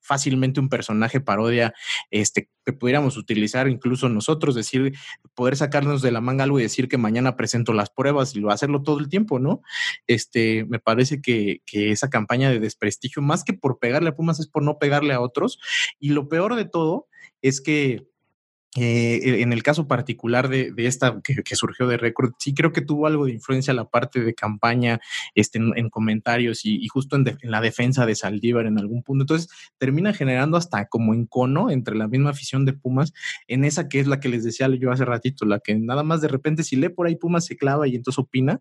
fácilmente 0.00 0.60
un 0.60 0.68
personaje 0.68 1.20
parodia, 1.20 1.74
este, 2.10 2.50
que 2.64 2.72
pudiéramos 2.72 3.16
utilizar 3.16 3.68
incluso 3.68 4.08
nosotros, 4.08 4.54
decir, 4.54 4.94
poder 5.34 5.56
sacarnos 5.56 6.02
de 6.02 6.10
la 6.10 6.20
manga 6.20 6.44
algo 6.44 6.58
y 6.58 6.62
decir 6.62 6.88
que 6.88 6.98
mañana 6.98 7.36
presento 7.36 7.72
las 7.72 7.90
pruebas 7.90 8.34
y 8.34 8.40
lo 8.40 8.50
hacerlo 8.50 8.82
todo 8.82 8.98
el 8.98 9.08
tiempo, 9.08 9.38
¿no? 9.38 9.60
Este, 10.06 10.64
me 10.64 10.78
parece 10.78 11.20
que, 11.20 11.60
que 11.66 11.90
esa 11.90 12.08
campaña 12.08 12.50
de 12.50 12.60
desprestigio, 12.60 13.22
más 13.22 13.44
que 13.44 13.52
por 13.52 13.78
pegarle 13.78 14.10
a 14.10 14.16
Pumas, 14.16 14.40
es 14.40 14.46
por 14.46 14.62
no 14.62 14.78
pegarle 14.78 15.12
a 15.12 15.20
otros. 15.20 15.58
Y 15.98 16.10
lo 16.10 16.28
peor 16.28 16.56
de 16.56 16.64
todo 16.64 17.08
es 17.42 17.60
que 17.60 18.06
eh, 18.76 19.40
en 19.40 19.52
el 19.52 19.62
caso 19.62 19.86
particular 19.86 20.48
de, 20.48 20.72
esta 20.78 21.20
que, 21.22 21.56
surgió 21.56 21.86
de 21.86 21.96
récord, 21.96 22.32
sí 22.38 22.54
creo 22.54 22.72
que 22.72 22.80
tuvo 22.80 23.06
algo 23.06 23.26
de 23.26 23.32
influencia 23.32 23.72
la 23.72 23.88
parte 23.88 24.20
de 24.20 24.34
campaña 24.34 25.00
este, 25.34 25.58
en, 25.58 25.72
en 25.76 25.90
comentarios 25.90 26.64
y, 26.64 26.86
justo 26.88 27.14
en, 27.16 27.38
la 27.42 27.60
defensa 27.60 28.04
de 28.04 28.16
Saldívar 28.16 28.66
en 28.66 28.78
algún 28.78 29.02
punto. 29.02 29.22
Entonces 29.22 29.48
termina 29.78 30.12
generando 30.12 30.56
hasta 30.56 30.86
como 30.86 31.14
encono 31.14 31.70
entre 31.70 31.94
la 31.94 32.08
misma 32.08 32.30
afición 32.30 32.64
de 32.64 32.72
Pumas 32.72 33.12
en 33.46 33.64
esa 33.64 33.88
que 33.88 34.00
es 34.00 34.08
la 34.08 34.18
que 34.18 34.28
les 34.28 34.42
decía 34.42 34.68
yo 34.74 34.90
hace 34.90 35.04
ratito, 35.04 35.44
la 35.44 35.60
que 35.60 35.74
nada 35.74 36.02
más 36.02 36.20
de 36.20 36.28
repente 36.28 36.62
si 36.64 36.76
lee 36.76 36.88
por 36.88 37.06
ahí 37.06 37.16
Pumas 37.16 37.44
se 37.46 37.56
clava 37.56 37.86
y 37.86 37.94
entonces 37.94 38.18
opina 38.18 38.60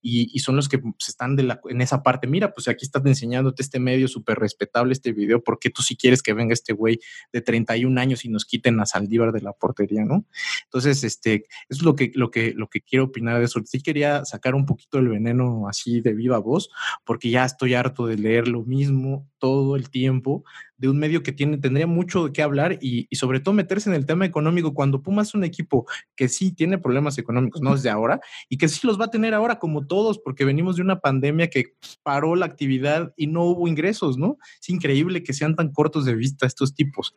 y, 0.00 0.38
son 0.40 0.56
los 0.56 0.68
que 0.68 0.78
pues, 0.78 1.08
están 1.08 1.36
en 1.38 1.80
esa 1.80 2.02
parte. 2.02 2.26
Mira, 2.26 2.52
pues 2.52 2.66
aquí 2.66 2.84
estás 2.84 3.04
enseñándote 3.06 3.62
este 3.62 3.78
medio 3.78 4.08
súper 4.08 4.38
respetable, 4.38 4.92
este 4.92 5.12
video, 5.12 5.42
porque 5.42 5.70
tú 5.70 5.82
si 5.82 5.96
quieres 5.96 6.20
que 6.20 6.32
venga 6.32 6.52
este 6.52 6.72
güey 6.72 6.98
de 7.32 7.40
31 7.40 8.00
años 8.00 8.24
y 8.24 8.28
nos 8.28 8.44
quiten 8.44 8.80
a 8.80 8.86
Saldívar 8.86 9.30
de 9.30 9.40
la 9.40 9.51
portería, 9.52 10.04
¿no? 10.04 10.24
Entonces, 10.64 11.04
este, 11.04 11.46
es 11.68 11.82
lo 11.82 11.94
que, 11.94 12.12
lo 12.14 12.30
que, 12.30 12.52
lo 12.54 12.68
que 12.68 12.80
quiero 12.80 13.04
opinar 13.06 13.38
de 13.38 13.44
eso. 13.44 13.60
Sí 13.64 13.80
quería 13.80 14.24
sacar 14.24 14.54
un 14.54 14.66
poquito 14.66 14.98
el 14.98 15.08
veneno 15.08 15.68
así 15.68 16.00
de 16.00 16.14
viva 16.14 16.38
voz, 16.38 16.70
porque 17.04 17.30
ya 17.30 17.44
estoy 17.44 17.74
harto 17.74 18.06
de 18.06 18.16
leer 18.16 18.48
lo 18.48 18.62
mismo 18.62 19.28
todo 19.38 19.76
el 19.76 19.90
tiempo 19.90 20.44
de 20.82 20.88
un 20.88 20.98
medio 20.98 21.22
que 21.22 21.30
tiene, 21.30 21.58
tendría 21.58 21.86
mucho 21.86 22.26
de 22.26 22.32
qué 22.32 22.42
hablar 22.42 22.78
y, 22.80 23.06
y, 23.08 23.14
sobre 23.14 23.38
todo 23.38 23.54
meterse 23.54 23.88
en 23.88 23.94
el 23.94 24.04
tema 24.04 24.26
económico 24.26 24.74
cuando 24.74 25.00
Pumas 25.00 25.28
es 25.28 25.34
un 25.34 25.44
equipo 25.44 25.86
que 26.16 26.28
sí 26.28 26.50
tiene 26.50 26.76
problemas 26.76 27.18
económicos, 27.18 27.62
no 27.62 27.74
desde 27.74 27.88
ahora, 27.88 28.20
y 28.48 28.58
que 28.58 28.66
sí 28.66 28.84
los 28.84 29.00
va 29.00 29.04
a 29.04 29.10
tener 29.10 29.32
ahora 29.32 29.60
como 29.60 29.86
todos, 29.86 30.18
porque 30.18 30.44
venimos 30.44 30.74
de 30.74 30.82
una 30.82 30.98
pandemia 30.98 31.50
que 31.50 31.76
paró 32.02 32.34
la 32.34 32.46
actividad 32.46 33.14
y 33.16 33.28
no 33.28 33.44
hubo 33.44 33.68
ingresos, 33.68 34.18
¿no? 34.18 34.38
Es 34.60 34.70
increíble 34.70 35.22
que 35.22 35.32
sean 35.32 35.54
tan 35.54 35.70
cortos 35.70 36.04
de 36.04 36.16
vista 36.16 36.46
estos 36.46 36.74
tipos. 36.74 37.14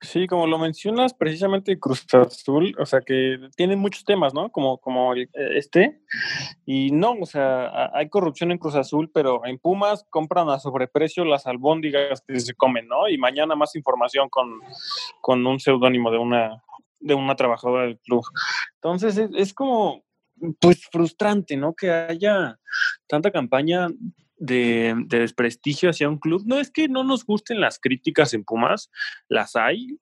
Sí, 0.00 0.26
como 0.26 0.46
lo 0.46 0.58
mencionas, 0.58 1.14
precisamente 1.14 1.78
Cruz 1.78 2.06
Azul, 2.14 2.74
o 2.78 2.86
sea 2.86 3.00
que 3.00 3.38
tiene 3.56 3.76
muchos 3.76 4.04
temas, 4.04 4.34
¿no? 4.34 4.50
Como, 4.50 4.78
como 4.78 5.14
eh, 5.14 5.28
este. 5.54 6.00
Y 6.66 6.90
no, 6.90 7.12
o 7.12 7.26
sea, 7.26 7.90
hay 7.94 8.08
corrupción 8.08 8.50
en 8.50 8.58
Cruz 8.58 8.74
Azul, 8.74 9.10
pero 9.12 9.44
en 9.46 9.58
Pumas 9.58 10.04
compran 10.10 10.48
a 10.48 10.58
sobreprecio 10.58 11.24
las 11.24 11.46
albóndigas 11.46 12.22
que 12.26 12.40
se 12.40 12.54
comen, 12.54 12.88
¿no? 12.88 13.08
Y 13.08 13.18
mañana 13.18 13.54
más 13.54 13.76
información 13.76 14.28
con, 14.28 14.60
con 15.20 15.46
un 15.46 15.60
seudónimo 15.60 16.10
de 16.10 16.18
una, 16.18 16.62
de 16.98 17.14
una 17.14 17.36
trabajadora 17.36 17.84
del 17.84 17.98
club. 17.98 18.24
Entonces 18.76 19.16
es, 19.16 19.30
es 19.34 19.54
como, 19.54 20.04
pues 20.60 20.86
frustrante, 20.90 21.56
¿no? 21.56 21.74
Que 21.74 21.90
haya 21.90 22.58
tanta 23.06 23.30
campaña 23.30 23.88
de, 24.40 24.94
desprestigio 25.06 25.90
hacia 25.90 26.08
un 26.08 26.18
club. 26.18 26.42
No 26.46 26.58
es 26.58 26.70
que 26.70 26.88
no 26.88 27.04
nos 27.04 27.24
gusten 27.24 27.60
las 27.60 27.78
críticas 27.78 28.34
en 28.34 28.42
Pumas, 28.42 28.90
las 29.28 29.54
hay, 29.54 29.98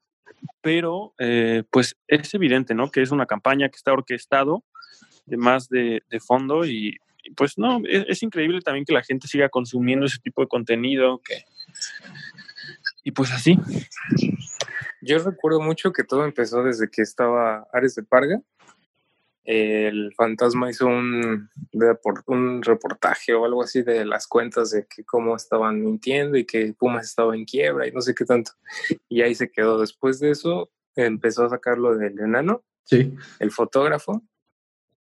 pero 0.63 1.15
eh, 1.19 1.65
pues 1.71 1.97
es 2.07 2.33
evidente, 2.33 2.75
¿no? 2.75 2.91
Que 2.91 3.03
es 3.03 3.11
una 3.11 3.27
campaña 3.27 3.69
que 3.69 3.77
está 3.77 3.93
orquestado 3.93 4.65
de 5.27 5.37
más 5.37 5.69
de, 5.69 6.01
fondo 6.27 6.65
y, 6.65 6.97
pues 7.37 7.59
no, 7.59 7.83
es, 7.85 8.23
increíble 8.23 8.63
también 8.63 8.87
que 8.87 8.95
la 8.95 9.03
gente 9.03 9.29
siga 9.29 9.51
consumiendo 9.51 10.07
ese 10.07 10.19
tipo 10.19 10.41
de 10.41 10.49
contenido 10.49 11.21
que... 11.23 11.45
Y 13.05 13.11
pues 13.11 13.33
así. 13.33 13.59
Yo 15.03 15.19
recuerdo 15.19 15.61
mucho 15.61 15.93
que 15.93 16.05
todo 16.05 16.25
empezó 16.25 16.63
desde 16.63 16.91
que 16.91 17.03
estaba 17.03 17.67
Ares 17.73 17.95
de 17.95 18.03
Parga 18.03 18.41
el 19.51 20.13
fantasma 20.15 20.69
hizo 20.69 20.87
un, 20.87 21.49
un 22.27 22.63
reportaje 22.63 23.33
o 23.33 23.47
algo 23.47 23.63
así 23.63 23.81
de 23.81 24.05
las 24.05 24.27
cuentas 24.27 24.73
de 24.73 24.87
que 24.87 25.07
cómo 25.07 25.35
estaban 25.35 25.81
mintiendo 25.83 26.37
y 26.37 26.45
que 26.45 26.75
Pumas 26.79 27.07
estaba 27.07 27.35
en 27.35 27.47
quiebra 27.47 27.87
y 27.87 27.93
no 27.93 28.03
sé 28.03 28.15
qué 28.15 28.27
tanto. 28.27 28.53
Y 29.09 29.23
ahí 29.23 29.35
se 29.35 29.51
quedó. 29.51 29.81
Después 29.81 30.21
de 30.21 30.33
eso 30.33 30.71
empezó 30.95 31.47
a 31.47 31.49
sacarlo 31.49 31.97
del 31.97 32.21
enano, 32.21 32.63
sí. 32.85 33.15
el 33.39 33.51
fotógrafo. 33.51 34.23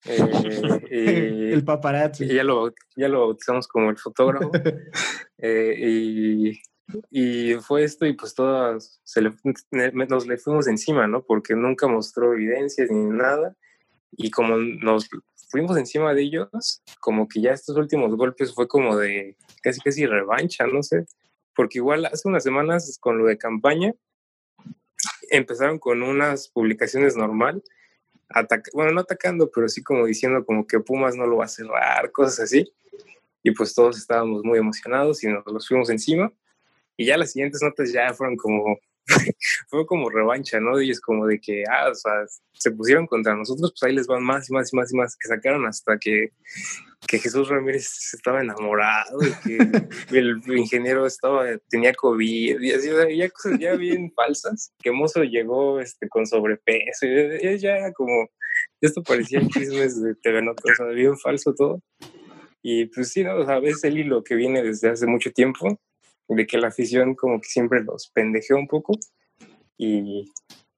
Eh, 0.06 0.16
el 1.54 1.66
paparazzi. 1.66 2.24
Y 2.24 2.36
ya 2.36 2.46
lo, 2.46 2.74
ya 2.96 3.10
lo 3.10 3.20
bautizamos 3.20 3.68
como 3.68 3.90
el 3.90 3.98
fotógrafo. 3.98 4.50
Eh, 5.44 5.76
y, 5.80 6.62
y 7.10 7.56
fue 7.56 7.84
esto 7.84 8.06
y 8.06 8.14
pues 8.14 8.36
todas 8.36 9.02
se 9.04 9.24
nos 9.24 10.28
le 10.28 10.38
fuimos 10.38 10.68
encima, 10.68 11.08
¿no? 11.08 11.24
Porque 11.24 11.56
nunca 11.56 11.88
mostró 11.88 12.34
evidencias 12.34 12.92
ni 12.92 13.06
nada 13.06 13.58
y 14.12 14.30
como 14.32 14.58
nos 14.58 15.10
fuimos 15.50 15.78
encima 15.78 16.14
de 16.14 16.24
ellos, 16.24 16.82
como 17.00 17.28
que 17.28 17.42
ya 17.42 17.52
estos 17.52 17.76
últimos 17.78 18.16
golpes 18.16 18.54
fue 18.54 18.68
como 18.68 18.98
de 18.98 19.36
casi 19.62 19.80
casi 19.82 20.06
revancha, 20.06 20.66
no 20.68 20.84
sé, 20.84 21.06
porque 21.56 21.80
igual 21.80 22.06
hace 22.06 22.28
unas 22.28 22.44
semanas 22.44 22.98
con 23.00 23.18
lo 23.18 23.26
de 23.26 23.38
campaña 23.38 23.94
empezaron 25.30 25.80
con 25.80 26.04
unas 26.04 26.50
publicaciones 26.50 27.16
normal, 27.16 27.64
bueno, 28.74 28.92
no 28.92 29.02
atacando, 29.02 29.50
pero 29.54 29.68
sí 29.68 29.84
como 29.84 30.06
diciendo 30.06 30.46
como 30.46 30.66
que 30.66 30.80
Pumas 30.80 31.16
no 31.16 31.26
lo 31.26 31.38
va 31.38 31.46
a 31.46 31.50
cerrar, 31.50 32.12
cosas 32.12 32.42
así. 32.42 32.72
Y 33.44 33.52
pues 33.52 33.74
todos 33.74 33.98
estábamos 33.98 34.44
muy 34.44 34.60
emocionados 34.60 35.24
y 35.24 35.28
nos 35.28 35.46
los 35.48 35.68
fuimos 35.68 35.90
encima. 35.90 36.32
Y 36.96 37.06
ya 37.06 37.18
las 37.18 37.32
siguientes 37.32 37.62
notas 37.62 37.92
ya 37.92 38.14
fueron 38.14 38.38
como 38.38 38.78
fue 39.70 39.86
como 39.86 40.10
revancha, 40.10 40.60
¿no? 40.60 40.82
Y 40.82 40.92
es 40.92 41.02
como 41.02 41.26
de 41.28 41.40
que, 41.40 41.64
ah, 41.70 41.90
o 41.90 41.96
sea, 41.96 42.14
se 42.54 42.72
pusieron 42.72 43.08
contra 43.08 43.36
nosotros, 43.36 43.74
pues 43.74 43.84
ahí 43.84 43.96
les 43.96 44.08
van 44.08 44.24
más 44.24 44.50
y 44.50 44.54
más 44.54 44.72
y 44.72 44.76
más 44.76 44.94
y 44.94 44.98
más, 44.98 45.18
que 45.18 45.28
sacaron 45.28 45.66
hasta 45.66 45.98
que, 45.98 46.32
que 47.08 47.20
Jesús 47.20 47.50
Ramírez 47.50 48.14
estaba 48.14 48.42
enamorado 48.42 49.20
y 49.24 49.34
que 49.44 49.58
el 50.18 50.42
ingeniero 50.58 51.06
estaba, 51.06 51.46
tenía 51.70 51.94
COVID 51.94 52.62
y 52.62 52.72
así, 52.72 52.90
ya 53.18 53.30
cosas 53.30 53.60
ya 53.60 53.76
bien 53.76 54.12
falsas, 54.14 54.74
que 54.82 54.92
Mozo 54.92 55.24
llegó 55.24 55.80
este, 55.80 56.08
con 56.08 56.26
sobrepeso 56.26 57.06
y 57.06 57.58
ya 57.58 57.92
como, 57.94 58.30
esto 58.80 59.02
parecía 59.04 59.42
chismes 59.48 60.02
de 60.02 60.16
TV 60.16 60.42
Notas, 60.42 60.66
o 60.72 60.76
sea, 60.76 60.86
bien 60.88 61.18
falso 61.18 61.54
todo. 61.56 61.82
Y 62.64 62.86
pues 62.86 63.10
sí, 63.10 63.24
¿no? 63.24 63.38
O 63.38 63.46
sea, 63.46 63.60
ves 63.60 63.84
el 63.84 63.98
hilo 63.98 64.24
que 64.24 64.36
viene 64.36 64.62
desde 64.62 64.90
hace 64.90 65.08
mucho 65.08 65.32
tiempo 65.32 65.80
de 66.36 66.48
que 66.48 66.58
la 66.58 66.68
afición 66.68 67.16
como 67.16 67.40
que 67.40 67.48
siempre 67.48 67.84
los 67.84 68.10
pendejeó 68.10 68.58
un 68.58 68.68
poco 68.68 68.94
y, 69.78 70.32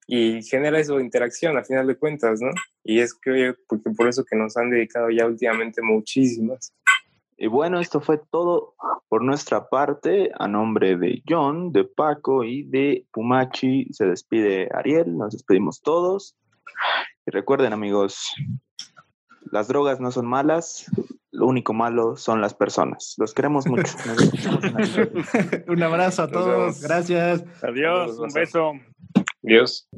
y 0.08 0.42
genera 0.44 0.80
eso 0.80 1.00
interacción 1.00 1.58
a 1.58 1.64
final 1.64 1.88
de 1.88 1.98
cuentas, 1.98 2.42
¿no? 2.42 2.52
Y 2.84 3.00
es 3.00 3.14
que 3.14 3.54
porque 3.68 3.90
por 3.92 4.08
eso 4.08 4.26
que 4.26 4.36
nos 4.36 4.58
han 4.58 4.70
dedicado 4.70 5.10
ya 5.10 5.26
últimamente 5.26 5.82
muchísimas. 5.82 6.74
Y 7.38 7.48
bueno, 7.48 7.80
esto 7.80 8.00
fue 8.00 8.20
todo 8.32 8.76
por 9.10 9.24
nuestra 9.24 9.68
parte. 9.70 10.32
A 10.38 10.48
nombre 10.48 10.98
de 10.98 11.22
John, 11.28 11.72
de 11.72 11.84
Paco 11.84 12.44
y 12.44 12.64
de 12.64 13.06
Pumachi, 13.12 13.88
se 13.92 14.06
despide 14.06 14.70
Ariel. 14.74 15.18
Nos 15.18 15.34
despedimos 15.34 15.82
todos. 15.82 16.38
Y 17.26 17.32
recuerden, 17.32 17.74
amigos, 17.74 18.34
las 19.52 19.68
drogas 19.68 20.00
no 20.00 20.12
son 20.12 20.26
malas, 20.26 20.86
lo 21.34 21.48
único 21.48 21.74
malo 21.74 22.16
son 22.16 22.42
las 22.42 22.54
personas. 22.54 23.16
Los 23.18 23.34
queremos 23.34 23.66
mucho. 23.68 23.92
un 25.68 25.84
abrazo 25.84 26.24
a 26.24 26.28
todos. 26.30 26.80
Gracias. 26.82 27.44
Adiós. 27.64 28.20
Un 28.20 28.30
beso. 28.30 28.74
Adiós. 29.44 29.90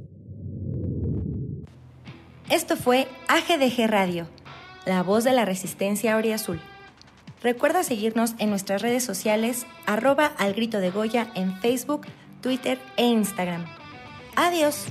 Esto 2.50 2.78
fue 2.78 3.08
AGDG 3.28 3.88
Radio, 3.88 4.28
la 4.86 5.04
voz 5.04 5.24
de 5.24 5.34
la 5.34 5.46
resistencia 5.46 6.18
Azul. 6.34 6.62
Recuerda 7.44 7.84
seguirnos 7.84 8.36
en 8.40 8.50
nuestras 8.50 8.82
redes 8.82 9.04
sociales, 9.04 9.68
arroba 9.86 10.28
al 10.38 10.54
grito 10.54 10.80
de 10.80 10.90
Goya 10.90 11.32
en 11.36 11.58
Facebook, 11.58 12.08
Twitter 12.42 12.80
e 12.96 13.06
Instagram. 13.06 13.66
Adiós. 14.36 14.88